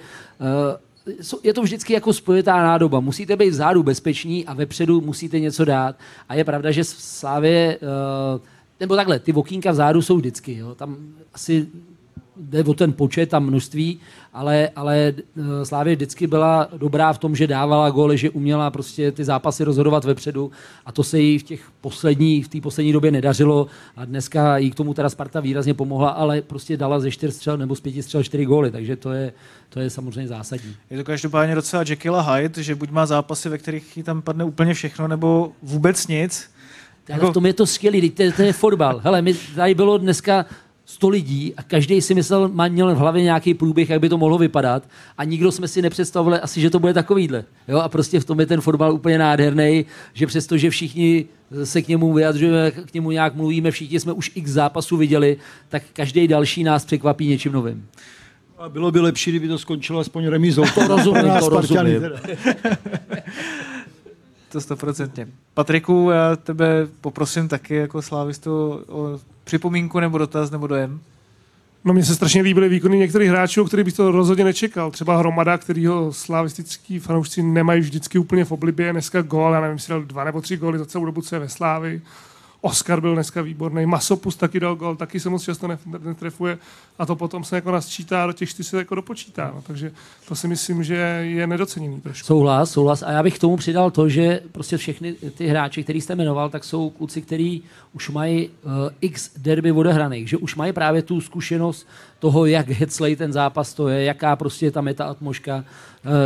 uh, 1.07 1.37
je 1.43 1.53
to 1.53 1.61
vždycky 1.61 1.93
jako 1.93 2.13
spojitá 2.13 2.57
nádoba. 2.57 2.99
Musíte 2.99 3.35
být 3.35 3.49
vzadu 3.49 3.83
bezpeční 3.83 4.45
a 4.45 4.53
vepředu 4.53 5.01
musíte 5.01 5.39
něco 5.39 5.65
dát. 5.65 5.95
A 6.29 6.35
je 6.35 6.43
pravda, 6.43 6.71
že 6.71 6.83
v 6.83 6.87
Slávě, 6.87 7.77
uh, 8.35 8.41
nebo 8.79 8.95
takhle, 8.95 9.19
ty 9.19 9.31
vokínka 9.31 9.71
vzadu 9.71 10.01
jsou 10.01 10.17
vždycky. 10.17 10.57
Jo. 10.57 10.75
Tam 10.75 10.97
asi 11.33 11.67
jde 12.39 12.63
o 12.63 12.73
ten 12.73 12.93
počet 12.93 13.33
a 13.33 13.39
množství, 13.39 13.99
ale, 14.33 14.69
ale 14.75 15.13
eh, 15.17 15.65
Slávě 15.65 15.95
vždycky 15.95 16.27
byla 16.27 16.67
dobrá 16.77 17.13
v 17.13 17.17
tom, 17.17 17.35
že 17.35 17.47
dávala 17.47 17.89
góly, 17.89 18.17
že 18.17 18.29
uměla 18.29 18.71
prostě 18.71 19.11
ty 19.11 19.23
zápasy 19.23 19.63
rozhodovat 19.63 20.05
vepředu 20.05 20.51
a 20.85 20.91
to 20.91 21.03
se 21.03 21.19
jí 21.19 21.39
v 21.39 21.43
těch 21.43 21.61
poslední, 21.81 22.43
v 22.43 22.47
té 22.47 22.61
poslední 22.61 22.93
době 22.93 23.11
nedařilo 23.11 23.67
a 23.95 24.05
dneska 24.05 24.57
jí 24.57 24.71
k 24.71 24.75
tomu 24.75 24.93
teda 24.93 25.09
Sparta 25.09 25.39
výrazně 25.39 25.73
pomohla, 25.73 26.09
ale 26.09 26.41
prostě 26.41 26.77
dala 26.77 26.99
ze 26.99 27.11
čtyř 27.11 27.33
střel 27.33 27.57
nebo 27.57 27.75
z 27.75 27.81
pěti 27.81 28.03
střel 28.03 28.23
čtyři 28.23 28.45
góly, 28.45 28.71
takže 28.71 28.95
to 28.95 29.11
je, 29.11 29.33
to 29.69 29.79
je 29.79 29.89
samozřejmě 29.89 30.27
zásadní. 30.27 30.75
Je 30.89 30.97
to 30.97 31.03
každopádně 31.03 31.55
docela 31.55 31.83
Jekyll 31.87 32.21
Hyde, 32.21 32.63
že 32.63 32.75
buď 32.75 32.89
má 32.91 33.05
zápasy, 33.05 33.49
ve 33.49 33.57
kterých 33.57 33.97
jí 33.97 34.03
tam 34.03 34.21
padne 34.21 34.43
úplně 34.43 34.73
všechno, 34.73 35.07
nebo 35.07 35.51
vůbec 35.61 36.07
nic. 36.07 36.49
Ale 37.09 37.17
jako... 37.17 37.31
v 37.31 37.33
tom 37.33 37.45
je 37.45 37.53
to 37.53 37.65
skvělý, 37.65 38.09
to, 38.09 38.23
to 38.35 38.41
je 38.41 38.53
fotbal. 38.53 39.01
Hele, 39.03 39.21
mi 39.21 39.33
tady 39.55 39.75
bylo 39.75 39.97
dneska 39.97 40.45
100 40.99 41.09
lidí 41.09 41.53
a 41.57 41.63
každý 41.63 42.01
si 42.01 42.15
myslel, 42.15 42.47
má 42.47 42.67
měl 42.67 42.95
v 42.95 42.97
hlavě 42.97 43.23
nějaký 43.23 43.53
průběh, 43.53 43.89
jak 43.89 44.01
by 44.01 44.09
to 44.09 44.17
mohlo 44.17 44.37
vypadat 44.37 44.83
a 45.17 45.23
nikdo 45.23 45.51
jsme 45.51 45.67
si 45.67 45.81
nepředstavovali 45.81 46.39
asi, 46.39 46.61
že 46.61 46.69
to 46.69 46.79
bude 46.79 46.93
takovýhle. 46.93 47.43
Jo? 47.67 47.77
A 47.77 47.89
prostě 47.89 48.19
v 48.19 48.25
tom 48.25 48.39
je 48.39 48.45
ten 48.45 48.61
fotbal 48.61 48.93
úplně 48.93 49.17
nádherný, 49.17 49.85
že 50.13 50.27
přesto, 50.27 50.57
že 50.57 50.69
všichni 50.69 51.25
se 51.63 51.81
k 51.81 51.87
němu 51.87 52.13
vyjadřujeme, 52.13 52.71
k 52.71 52.93
němu 52.93 53.11
nějak 53.11 53.35
mluvíme, 53.35 53.71
všichni 53.71 53.99
jsme 53.99 54.13
už 54.13 54.31
x 54.35 54.51
zápasů 54.51 54.97
viděli, 54.97 55.37
tak 55.69 55.83
každý 55.93 56.27
další 56.27 56.63
nás 56.63 56.85
překvapí 56.85 57.27
něčím 57.27 57.51
novým. 57.51 57.85
A 58.57 58.69
bylo 58.69 58.91
by 58.91 58.99
lepší, 58.99 59.31
kdyby 59.31 59.47
to 59.47 59.57
skončilo 59.57 59.99
aspoň 59.99 60.27
remízou. 60.27 60.63
To 60.75 60.87
rozumím, 60.87 61.31
to 61.39 61.49
rozumím. 61.49 62.01
To 64.49 64.61
stoprocentně. 64.61 65.27
Patriku, 65.53 66.09
já 66.09 66.35
tebe 66.35 66.87
poprosím 67.01 67.47
taky 67.47 67.75
jako 67.75 68.01
slávistu 68.01 68.83
o 68.87 69.19
připomínku 69.43 69.99
nebo 69.99 70.17
dotaz 70.17 70.51
nebo 70.51 70.67
dojem. 70.67 70.99
No 71.85 71.93
mně 71.93 72.05
se 72.05 72.15
strašně 72.15 72.41
líbily 72.41 72.69
výkony 72.69 72.97
některých 72.97 73.29
hráčů, 73.29 73.65
který 73.65 73.83
bych 73.83 73.93
to 73.93 74.11
rozhodně 74.11 74.43
nečekal. 74.43 74.91
Třeba 74.91 75.17
Hromada, 75.17 75.57
kterýho 75.57 76.13
slavistický 76.13 76.99
fanoušci 76.99 77.43
nemají 77.43 77.81
vždycky 77.81 78.19
úplně 78.19 78.45
v 78.45 78.51
oblibě. 78.51 78.91
Dneska 78.91 79.21
gól, 79.21 79.53
já 79.53 79.61
nevím, 79.61 79.77
jestli 79.77 79.91
dal 79.91 80.01
dva 80.01 80.23
nebo 80.23 80.41
tři 80.41 80.57
góly 80.57 80.79
za 80.79 80.85
celou 80.85 81.05
dobu, 81.05 81.21
co 81.21 81.35
je 81.35 81.39
ve 81.39 81.49
Slávi. 81.49 82.01
Oscar 82.61 83.01
byl 83.01 83.13
dneska 83.13 83.41
výborný, 83.41 83.85
Masopus 83.85 84.35
taky 84.35 84.59
dal 84.59 84.75
gol, 84.75 84.95
taky 84.95 85.19
se 85.19 85.29
moc 85.29 85.43
často 85.43 85.67
netrefuje 85.99 86.57
a 86.99 87.05
to 87.05 87.15
potom 87.15 87.43
se 87.43 87.55
jako 87.55 87.71
nasčítá, 87.71 88.27
do 88.27 88.33
těch 88.33 88.49
čtyř 88.49 88.67
se 88.67 88.77
jako 88.77 88.95
dopočítá. 88.95 89.51
No. 89.55 89.61
Takže 89.67 89.91
to 90.27 90.35
si 90.35 90.47
myslím, 90.47 90.83
že 90.83 90.95
je 91.23 91.47
nedoceněný 91.47 92.01
trošku. 92.01 92.27
Souhlas, 92.27 92.71
souhlas. 92.71 93.03
A 93.03 93.11
já 93.11 93.23
bych 93.23 93.35
k 93.35 93.39
tomu 93.39 93.57
přidal 93.57 93.91
to, 93.91 94.09
že 94.09 94.41
prostě 94.51 94.77
všechny 94.77 95.13
ty 95.13 95.47
hráči, 95.47 95.83
který 95.83 96.01
jste 96.01 96.15
jmenoval, 96.15 96.49
tak 96.49 96.63
jsou 96.63 96.89
kluci, 96.89 97.21
kteří 97.21 97.63
už 97.93 98.09
mají 98.09 98.49
uh, 98.49 98.71
x 99.01 99.31
derby 99.37 99.71
odehraných, 99.71 100.29
že 100.29 100.37
už 100.37 100.55
mají 100.55 100.73
právě 100.73 101.01
tu 101.01 101.21
zkušenost 101.21 101.87
toho, 102.19 102.45
jak 102.45 102.69
heclej 102.69 103.15
ten 103.15 103.33
zápas 103.33 103.73
to 103.73 103.87
je, 103.87 104.03
jaká 104.03 104.35
prostě 104.35 104.71
tam 104.71 104.87
je 104.87 104.93
ta 104.93 105.05
atmoška, 105.05 105.65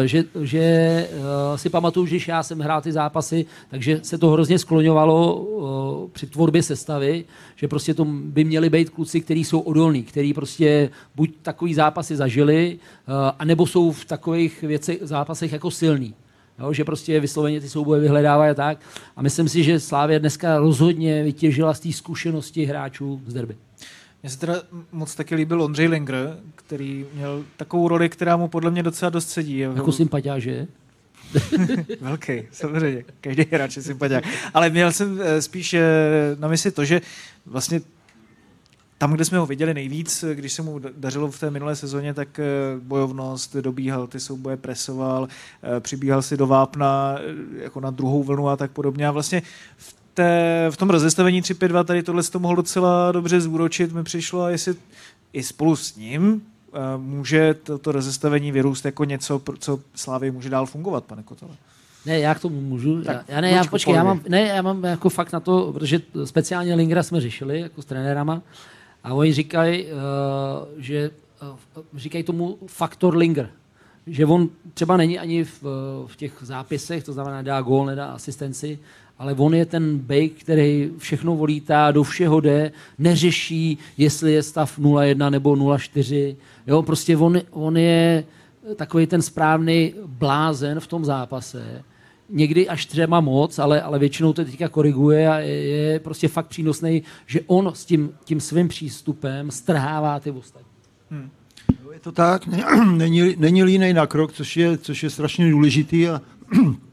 že, 0.06 0.24
že 0.42 0.60
eh, 0.60 1.58
si 1.58 1.70
pamatuju, 1.70 2.06
že 2.06 2.18
já 2.28 2.44
jsem 2.44 2.60
hrál 2.60 2.82
ty 2.82 2.92
zápasy, 2.92 3.46
takže 3.70 4.00
se 4.04 4.18
to 4.18 4.30
hrozně 4.30 4.60
skloňovalo 4.60 5.48
eh, 5.48 6.10
při 6.14 6.28
tvorbě 6.28 6.64
sestavy, 6.64 7.26
že 7.56 7.68
prostě 7.68 7.94
to 7.94 8.06
by 8.06 8.44
měli 8.44 8.70
být 8.70 8.90
kluci, 8.90 9.22
kteří 9.22 9.44
jsou 9.44 9.60
odolní, 9.60 10.04
kteří 10.04 10.34
prostě 10.34 10.90
buď 11.16 11.32
takový 11.42 11.74
zápasy 11.74 12.16
zažili, 12.16 12.80
anebo 13.40 13.68
jsou 13.68 13.92
v 13.92 14.06
takových 14.06 14.62
věcech, 14.62 14.98
zápasech 15.02 15.54
jako 15.54 15.72
silní. 15.72 16.14
Jo, 16.60 16.74
že 16.74 16.84
prostě 16.84 17.20
vysloveně 17.20 17.62
ty 17.62 17.70
souboje 17.70 18.02
vyhledávají 18.02 18.52
a 18.52 18.54
tak. 18.54 18.80
A 19.16 19.22
myslím 19.22 19.50
si, 19.50 19.64
že 19.64 19.80
Slávě 19.80 20.20
dneska 20.20 20.60
rozhodně 20.60 21.24
vytěžila 21.24 21.74
z 21.74 21.80
té 21.80 21.92
zkušenosti 21.92 22.66
hráčů 22.66 23.22
z 23.28 23.34
derby. 23.34 23.56
Mně 24.24 24.30
se 24.30 24.40
teda 24.40 24.54
moc 24.92 25.16
taky 25.16 25.36
líbil 25.36 25.62
Ondřej 25.62 25.88
Linger, 25.88 26.40
který 26.56 27.06
měl 27.14 27.46
takovou 27.58 27.88
roli, 27.88 28.10
která 28.10 28.38
mu 28.38 28.48
podle 28.48 28.72
mě 28.72 28.84
docela 28.84 29.10
dost 29.10 29.30
sedí. 29.30 29.60
Jako 29.60 29.92
sympatiák, 29.92 30.42
že? 30.42 30.68
Velký, 32.02 32.44
samozřejmě. 32.52 33.06
Každý 33.22 33.46
hráč 33.52 33.78
je 33.78 33.84
sympatiák. 33.84 34.24
Ale 34.54 34.70
měl 34.70 34.92
jsem 34.92 35.22
eh, 35.22 35.42
spíš 35.42 35.74
eh, 35.74 35.82
na 36.40 36.48
mysli 36.48 36.72
to, 36.72 36.86
že 36.86 37.02
vlastně 37.46 37.82
tam, 38.98 39.14
kde 39.14 39.26
jsme 39.26 39.38
ho 39.38 39.46
viděli 39.46 39.74
nejvíc, 39.74 40.26
když 40.34 40.54
se 40.54 40.62
mu 40.62 40.80
dařilo 40.98 41.32
v 41.32 41.40
té 41.40 41.52
minulé 41.52 41.76
sezóně, 41.76 42.14
tak 42.14 42.40
eh, 42.40 42.44
bojovnost, 42.80 43.56
dobíhal 43.56 44.08
ty 44.08 44.20
souboje, 44.20 44.58
presoval, 44.58 45.28
přibíhal 45.80 46.22
si 46.22 46.38
do 46.38 46.48
vápna 46.48 47.20
jako 47.58 47.80
na 47.80 47.92
druhou 47.92 48.24
vlnu 48.24 48.50
a 48.50 48.56
tak 48.56 48.72
podobně. 48.72 49.08
A 49.08 49.12
vlastně 49.12 49.42
v 49.78 50.03
té, 50.14 50.68
v 50.72 50.78
tom 50.78 50.90
rozestavení 50.90 51.42
3-5-2 51.42 51.84
tady 51.84 52.04
tohle 52.04 52.24
to 52.24 52.40
mohl 52.40 52.56
docela 52.56 53.12
dobře 53.12 53.42
zúročit. 53.42 53.94
Mi 53.94 54.04
přišlo, 54.04 54.42
a 54.42 54.50
jestli 54.50 54.76
i 55.34 55.44
spolu 55.44 55.76
s 55.76 55.96
ním 55.96 56.34
uh, 56.34 57.02
může 57.02 57.54
toto 57.54 57.92
rozestavení 57.92 58.52
vyrůst 58.52 58.86
jako 58.86 59.04
něco, 59.04 59.42
co 59.60 59.80
Slávy 59.96 60.32
může 60.32 60.50
dál 60.50 60.66
fungovat, 60.66 61.04
pane 61.04 61.24
Kotole. 61.24 61.52
Ne, 62.06 62.20
já 62.20 62.36
k 62.36 62.40
tomu 62.40 62.62
můžu. 62.62 63.02
Tak, 63.02 63.26
já, 63.28 63.36
já 63.36 63.42
ne, 63.42 63.52
já, 63.52 63.64
počkej, 63.64 63.94
já 63.94 64.04
mám, 64.04 64.22
ne, 64.30 64.42
já 64.42 64.62
mám 64.62 64.84
jako 64.84 65.10
fakt 65.10 65.32
na 65.32 65.40
to, 65.40 65.72
protože 65.74 66.02
speciálně 66.26 66.76
Lingra 66.76 67.04
jsme 67.04 67.22
řešili 67.22 67.60
jako 67.60 67.82
s 67.82 67.86
trenérama 67.86 68.42
a 69.04 69.14
oni 69.14 69.34
říkají, 69.34 69.86
uh, 69.86 69.92
že 70.78 71.12
uh, 71.42 71.84
říkají 71.96 72.24
tomu 72.24 72.58
faktor 72.68 73.18
Linger. 73.18 73.50
Že 74.08 74.26
on 74.26 74.50
třeba 74.74 74.98
není 74.98 75.20
ani 75.20 75.44
v, 75.44 75.64
v 76.08 76.16
těch 76.16 76.34
zápisech, 76.42 77.04
to 77.04 77.14
znamená 77.14 77.42
dá 77.42 77.62
gól, 77.62 77.86
nedá 77.86 78.06
asistenci, 78.06 78.80
ale 79.24 79.34
on 79.34 79.54
je 79.54 79.66
ten 79.66 79.98
bejk, 79.98 80.34
který 80.44 80.92
všechno 80.98 81.36
volítá, 81.36 81.92
do 81.92 82.04
všeho 82.04 82.40
jde, 82.40 82.72
neřeší, 82.98 83.78
jestli 83.98 84.34
je 84.34 84.44
stav 84.44 84.80
0,1 84.80 85.32
nebo 85.32 85.56
0,4. 85.56 86.36
Jo, 86.68 86.82
prostě 86.82 87.18
on, 87.18 87.42
on 87.52 87.78
je 87.78 88.24
takový 88.76 89.08
ten 89.08 89.22
správný 89.22 89.94
blázen 90.06 90.80
v 90.80 90.88
tom 90.88 91.06
zápase. 91.06 91.84
Někdy 92.30 92.70
až 92.70 92.86
třema 92.86 93.20
moc, 93.22 93.60
ale, 93.60 93.82
ale 93.82 94.00
většinou 94.00 94.34
to 94.34 94.46
teďka 94.46 94.68
koriguje 94.68 95.30
a 95.30 95.38
je, 95.40 95.64
je 95.64 96.00
prostě 96.00 96.28
fakt 96.28 96.48
přínosný, 96.48 97.04
že 97.26 97.40
on 97.48 97.72
s 97.76 97.86
tím, 97.86 98.12
tím 98.24 98.40
svým 98.40 98.68
přístupem 98.68 99.52
strhává 99.52 100.20
ty 100.20 100.32
ostatní. 100.32 100.72
Hmm. 101.12 101.30
Je 101.94 102.00
to 102.00 102.12
tak, 102.12 102.48
není, 102.98 103.36
není 103.38 103.64
línej 103.64 103.94
na 103.94 104.08
krok, 104.08 104.34
což 104.34 104.58
je, 104.58 104.78
což 104.78 105.04
je 105.04 105.10
strašně 105.10 105.52
důležitý 105.52 106.10
a 106.10 106.22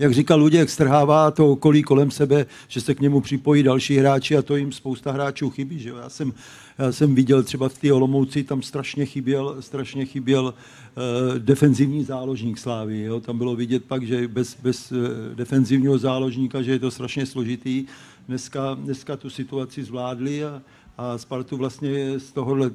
jak 0.00 0.14
říkal 0.14 0.40
Luděk, 0.40 0.70
strhává 0.70 1.30
to 1.30 1.52
okolí 1.52 1.82
kolem 1.82 2.10
sebe, 2.10 2.46
že 2.68 2.80
se 2.80 2.94
k 2.94 3.00
němu 3.00 3.20
připojí 3.20 3.62
další 3.62 3.96
hráči 3.96 4.36
a 4.36 4.42
to 4.42 4.56
jim 4.56 4.72
spousta 4.72 5.12
hráčů 5.12 5.50
chybí. 5.50 5.78
Že? 5.78 5.90
Já, 5.90 6.08
jsem, 6.08 6.32
já 6.78 6.92
jsem 6.92 7.14
viděl 7.14 7.42
třeba 7.42 7.68
v 7.68 7.78
té 7.78 7.92
Olomouci, 7.92 8.44
tam 8.44 8.62
strašně 8.62 9.06
chyběl, 9.06 9.56
strašně 9.60 10.04
chyběl 10.04 10.44
uh, 10.44 11.38
defenzivní 11.38 12.04
záložník 12.04 12.58
Slávy. 12.58 13.00
Jo? 13.00 13.20
Tam 13.20 13.38
bylo 13.38 13.56
vidět 13.56 13.84
pak, 13.84 14.06
že 14.06 14.28
bez, 14.28 14.56
bez 14.62 14.92
uh, 14.92 14.98
defenzivního 15.34 15.98
záložníka, 15.98 16.62
že 16.62 16.72
je 16.72 16.78
to 16.78 16.90
strašně 16.90 17.26
složitý. 17.26 17.86
Dneska, 18.28 18.74
dneska 18.74 19.16
tu 19.16 19.30
situaci 19.30 19.84
zvládli 19.84 20.44
a, 20.44 20.62
a 20.98 21.18
Spartu 21.18 21.56
vlastně 21.56 22.18
z 22.18 22.32
tohohle 22.32 22.70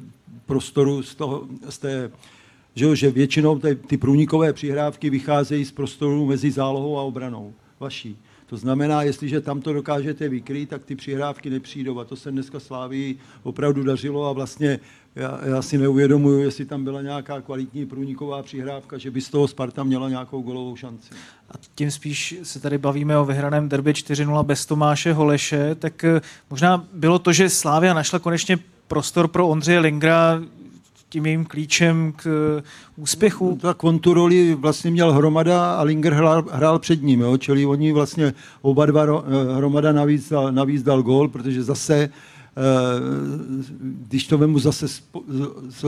prostoru, 0.45 1.03
z, 1.03 1.15
toho, 1.15 1.47
z 1.69 1.78
té 1.78 2.11
že, 2.76 2.95
že 2.95 3.11
většinou 3.11 3.59
ty, 3.59 3.76
ty 3.76 3.97
průnikové 3.97 4.53
přihrávky 4.53 5.09
vycházejí 5.09 5.65
z 5.65 5.71
prostoru 5.71 6.26
mezi 6.26 6.51
zálohou 6.51 6.97
a 6.97 7.01
obranou 7.01 7.53
vaší. 7.80 8.17
To 8.45 8.57
znamená, 8.57 9.03
jestliže 9.03 9.41
tam 9.41 9.61
to 9.61 9.73
dokážete 9.73 10.30
vykrýt, 10.30 10.69
tak 10.69 10.86
ty 10.86 10.95
přihrávky 10.95 11.49
nepřijdou. 11.49 11.99
A 11.99 12.05
to 12.05 12.15
se 12.15 12.32
dneska 12.32 12.59
Sláví 12.59 13.17
opravdu 13.43 13.84
dařilo 13.84 14.26
a 14.30 14.32
vlastně 14.32 14.80
já, 15.15 15.39
já 15.45 15.61
si 15.61 15.78
neuvědomuju, 15.78 16.39
jestli 16.39 16.65
tam 16.65 16.84
byla 16.84 17.01
nějaká 17.01 17.41
kvalitní 17.41 17.86
průniková 17.86 18.43
přihrávka, 18.43 18.97
že 18.97 19.11
by 19.11 19.21
z 19.21 19.30
toho 19.30 19.47
Sparta 19.47 19.84
měla 19.84 20.09
nějakou 20.09 20.41
golovou 20.41 20.76
šanci. 20.76 21.09
A 21.51 21.53
tím 21.76 21.91
spíš 21.91 22.36
se 22.43 22.59
tady 22.59 22.78
bavíme 22.78 23.17
o 23.17 23.26
vyhraném 23.26 23.69
derby 23.69 23.91
4-0 23.91 24.43
bez 24.43 24.65
Tomáše 24.65 25.13
Holeše, 25.13 25.76
tak 25.76 26.03
eh, 26.03 26.21
možná 26.49 26.88
bylo 26.93 27.19
to, 27.19 27.34
že 27.34 27.49
Slávia 27.49 27.93
našla 27.93 28.19
konečně 28.19 28.59
prostor 28.88 29.28
pro 29.28 29.47
Ondřeje 29.47 29.80
Lingra 29.80 30.41
tím 31.16 31.26
jejím 31.26 31.45
klíčem 31.45 32.13
k 32.16 32.28
eh, 32.28 32.63
úspěchu? 32.95 33.57
Tak 33.61 33.84
on 33.84 33.99
tu 33.99 34.13
roli 34.13 34.55
vlastně 34.55 34.91
měl 34.91 35.13
Hromada 35.13 35.76
a 35.76 35.84
Linger 35.84 36.13
hrál, 36.13 36.45
hrál 36.51 36.80
před 36.80 37.03
ním, 37.03 37.22
jo? 37.22 37.38
čili 37.38 37.66
oni 37.66 37.91
vlastně 37.91 38.34
oba 38.61 38.86
dva, 38.86 39.03
eh, 39.03 39.55
Hromada 39.55 39.91
navíc, 39.91 40.34
navíc 40.51 40.84
dal 40.84 41.03
gól, 41.03 41.28
protože 41.28 41.63
zase 41.63 41.95
eh, 41.95 42.09
když 44.07 44.28
to 44.28 44.38
vemu 44.38 44.59
zase 44.59 44.88
z, 44.88 45.03
z 45.70 45.86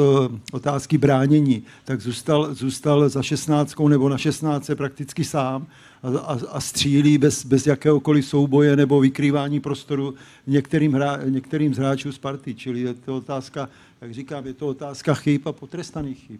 otázky 0.51 0.97
bránění, 0.97 1.63
tak 1.85 2.01
zůstal, 2.01 2.53
zůstal 2.53 3.09
za 3.09 3.21
16 3.21 3.75
nebo 3.87 4.09
na 4.09 4.17
16 4.17 4.71
prakticky 4.75 5.23
sám 5.23 5.67
a, 6.03 6.19
a, 6.19 6.39
a 6.51 6.61
střílí 6.61 7.17
bez, 7.17 7.45
bez 7.45 7.67
jakéhokoliv 7.67 8.25
souboje 8.25 8.75
nebo 8.75 8.99
vykrývání 8.99 9.59
prostoru 9.59 10.13
některým, 10.47 10.93
hra, 10.93 11.19
některým 11.25 11.73
z 11.73 11.77
hráčů 11.77 12.11
Sparty. 12.11 12.55
Čili 12.55 12.79
je 12.79 12.93
to 12.93 13.15
otázka 13.15 13.69
jak 14.01 14.13
říkám, 14.13 14.47
je 14.47 14.53
to 14.53 14.67
otázka 14.67 15.13
chyb 15.13 15.41
a 15.47 15.51
potrestaných 15.51 16.27
chyb. 16.27 16.39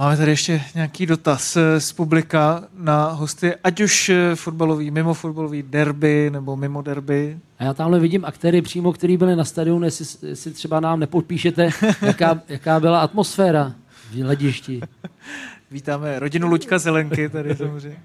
Máme 0.00 0.16
tady 0.16 0.30
ještě 0.30 0.62
nějaký 0.74 1.06
dotaz 1.06 1.56
eh, 1.56 1.80
z 1.80 1.92
publika 1.92 2.68
na 2.74 3.10
hosty, 3.10 3.54
ať 3.64 3.80
už 3.80 4.08
eh, 4.08 4.36
fotbalový, 4.36 4.90
mimo 4.90 5.14
fotbalový 5.14 5.62
derby 5.62 6.30
nebo 6.30 6.56
mimo 6.56 6.82
derby. 6.82 7.38
A 7.58 7.64
já 7.64 7.74
tamhle 7.74 8.00
vidím 8.00 8.24
aktéry 8.24 8.62
přímo, 8.62 8.92
kteří 8.92 9.16
byli 9.16 9.36
na 9.36 9.44
stadionu, 9.44 9.84
jestli, 9.84 10.28
jestli 10.28 10.50
třeba 10.50 10.80
nám 10.80 11.00
nepodpíšete, 11.00 11.70
jaká, 12.02 12.42
jaká 12.48 12.80
byla 12.80 13.00
atmosféra 13.00 13.74
v 14.10 14.22
hledišti. 14.22 14.80
Vítáme 15.70 16.18
rodinu 16.18 16.48
Luďka 16.48 16.78
Zelenky 16.78 17.28
tady 17.28 17.56
samozřejmě. 17.56 18.02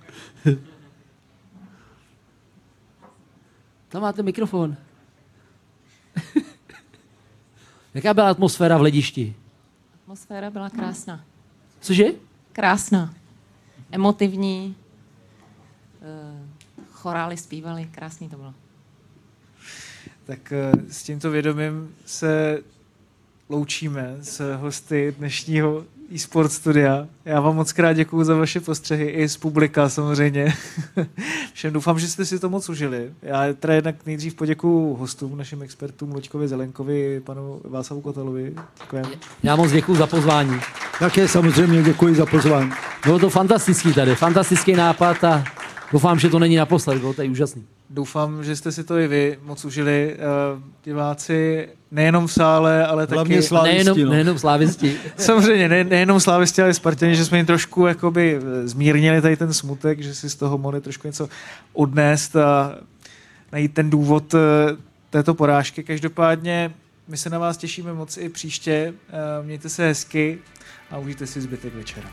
Tam 3.90 4.02
máte 4.02 4.24
mikrofon. 4.24 4.76
Jaká 7.94 8.14
byla 8.14 8.30
atmosféra 8.30 8.78
v 8.78 8.82
ledišti? 8.82 9.36
Atmosféra 10.04 10.50
byla 10.50 10.70
krásná. 10.70 11.26
Cože? 11.80 12.06
Krásná. 12.52 13.14
Emotivní. 13.92 14.76
Eh, 16.02 16.48
chorály 16.92 17.38
zpívali, 17.38 17.90
krásný 17.92 18.30
to 18.30 18.38
bylo. 18.38 18.54
Tak 20.26 20.52
eh, 20.52 20.72
s 20.90 21.04
tímto 21.04 21.32
vědomím 21.32 21.96
se 22.06 22.64
loučíme 23.50 24.18
s 24.22 24.56
hosty 24.56 25.16
dnešního 25.18 25.86
e-sport 26.16 26.52
studia. 26.52 27.08
Já 27.26 27.40
vám 27.40 27.56
moc 27.56 27.72
krát 27.72 27.94
děkuji 27.94 28.24
za 28.24 28.36
vaše 28.36 28.60
postřehy 28.60 29.06
i 29.06 29.30
z 29.30 29.38
publika 29.38 29.90
samozřejmě. 29.90 30.54
Všem 31.54 31.74
doufám, 31.74 32.00
že 32.00 32.08
jste 32.08 32.26
si 32.26 32.40
to 32.40 32.50
moc 32.50 32.70
užili. 32.70 33.12
Já 33.22 33.54
teda 33.54 33.74
jednak 33.74 33.96
nejdřív 34.06 34.36
poděkuji 34.36 34.96
hostům, 35.00 35.38
našim 35.38 35.62
expertům 35.62 36.12
Luďkovi 36.12 36.48
Zelenkovi, 36.48 37.20
panu 37.20 37.62
Vásavu 37.64 38.02
Kotelovi. 38.02 38.54
Děkujeme. 38.82 39.10
Já 39.44 39.56
moc 39.56 39.72
děkuji 39.72 39.96
za 39.96 40.08
pozvání. 40.08 40.60
Také 41.00 41.28
samozřejmě 41.28 41.84
děkuji 41.84 42.16
za 42.16 42.26
pozvání. 42.26 42.72
Bylo 43.06 43.20
to 43.20 43.30
fantastický 43.30 43.94
tady, 43.94 44.16
fantastický 44.16 44.74
nápad 44.74 45.24
a 45.24 45.44
doufám, 45.94 46.20
že 46.20 46.30
to 46.30 46.40
není 46.40 46.56
naposled, 46.56 46.98
bylo 47.00 47.14
to 47.14 47.24
i 47.24 47.30
úžasný. 47.30 47.64
Doufám, 47.90 48.44
že 48.44 48.56
jste 48.56 48.72
si 48.72 48.84
to 48.84 48.98
i 48.98 49.08
vy 49.08 49.40
moc 49.44 49.66
užili. 49.66 50.16
Uh, 50.56 50.62
diváci 50.84 51.68
nejenom 51.92 52.28
v 52.28 52.34
sále, 52.34 52.88
ale 52.88 53.08
Hlavně 53.12 53.36
taky... 53.36 53.48
slávisti, 53.48 53.76
Nejenom, 53.76 54.00
no. 54.00 54.12
nejenom 54.12 54.40
slávisti. 54.40 54.98
Samozřejmě, 55.18 55.70
ne, 55.70 55.84
nejenom 55.84 56.20
slávisti, 56.20 56.62
ale 56.62 56.72
i 56.72 56.74
Spartani, 56.74 57.16
že 57.16 57.26
jsme 57.26 57.38
jim 57.38 57.46
trošku 57.46 57.86
jakoby 57.86 58.38
eh, 58.38 58.68
zmírnili 58.68 59.22
tady 59.22 59.38
ten 59.38 59.54
smutek, 59.54 60.02
že 60.02 60.16
si 60.16 60.30
z 60.30 60.36
toho 60.36 60.58
mohli 60.58 60.82
trošku 60.82 61.08
něco 61.08 61.30
odnést 61.74 62.36
a 62.36 62.76
najít 63.52 63.74
ten 63.74 63.90
důvod 63.90 64.34
eh, 64.34 64.40
této 65.10 65.34
porážky. 65.34 65.84
Každopádně 65.84 66.74
my 67.08 67.18
se 67.18 67.30
na 67.30 67.40
vás 67.40 67.58
těšíme 67.58 67.94
moc 67.94 68.18
i 68.18 68.30
příště. 68.30 68.94
Eh, 69.10 69.44
Mějte 69.44 69.70
se 69.70 69.84
hezky 69.84 70.40
a 70.92 70.98
užijte 70.98 71.28
si 71.28 71.42
zbytek 71.42 71.76
večera. 71.76 72.10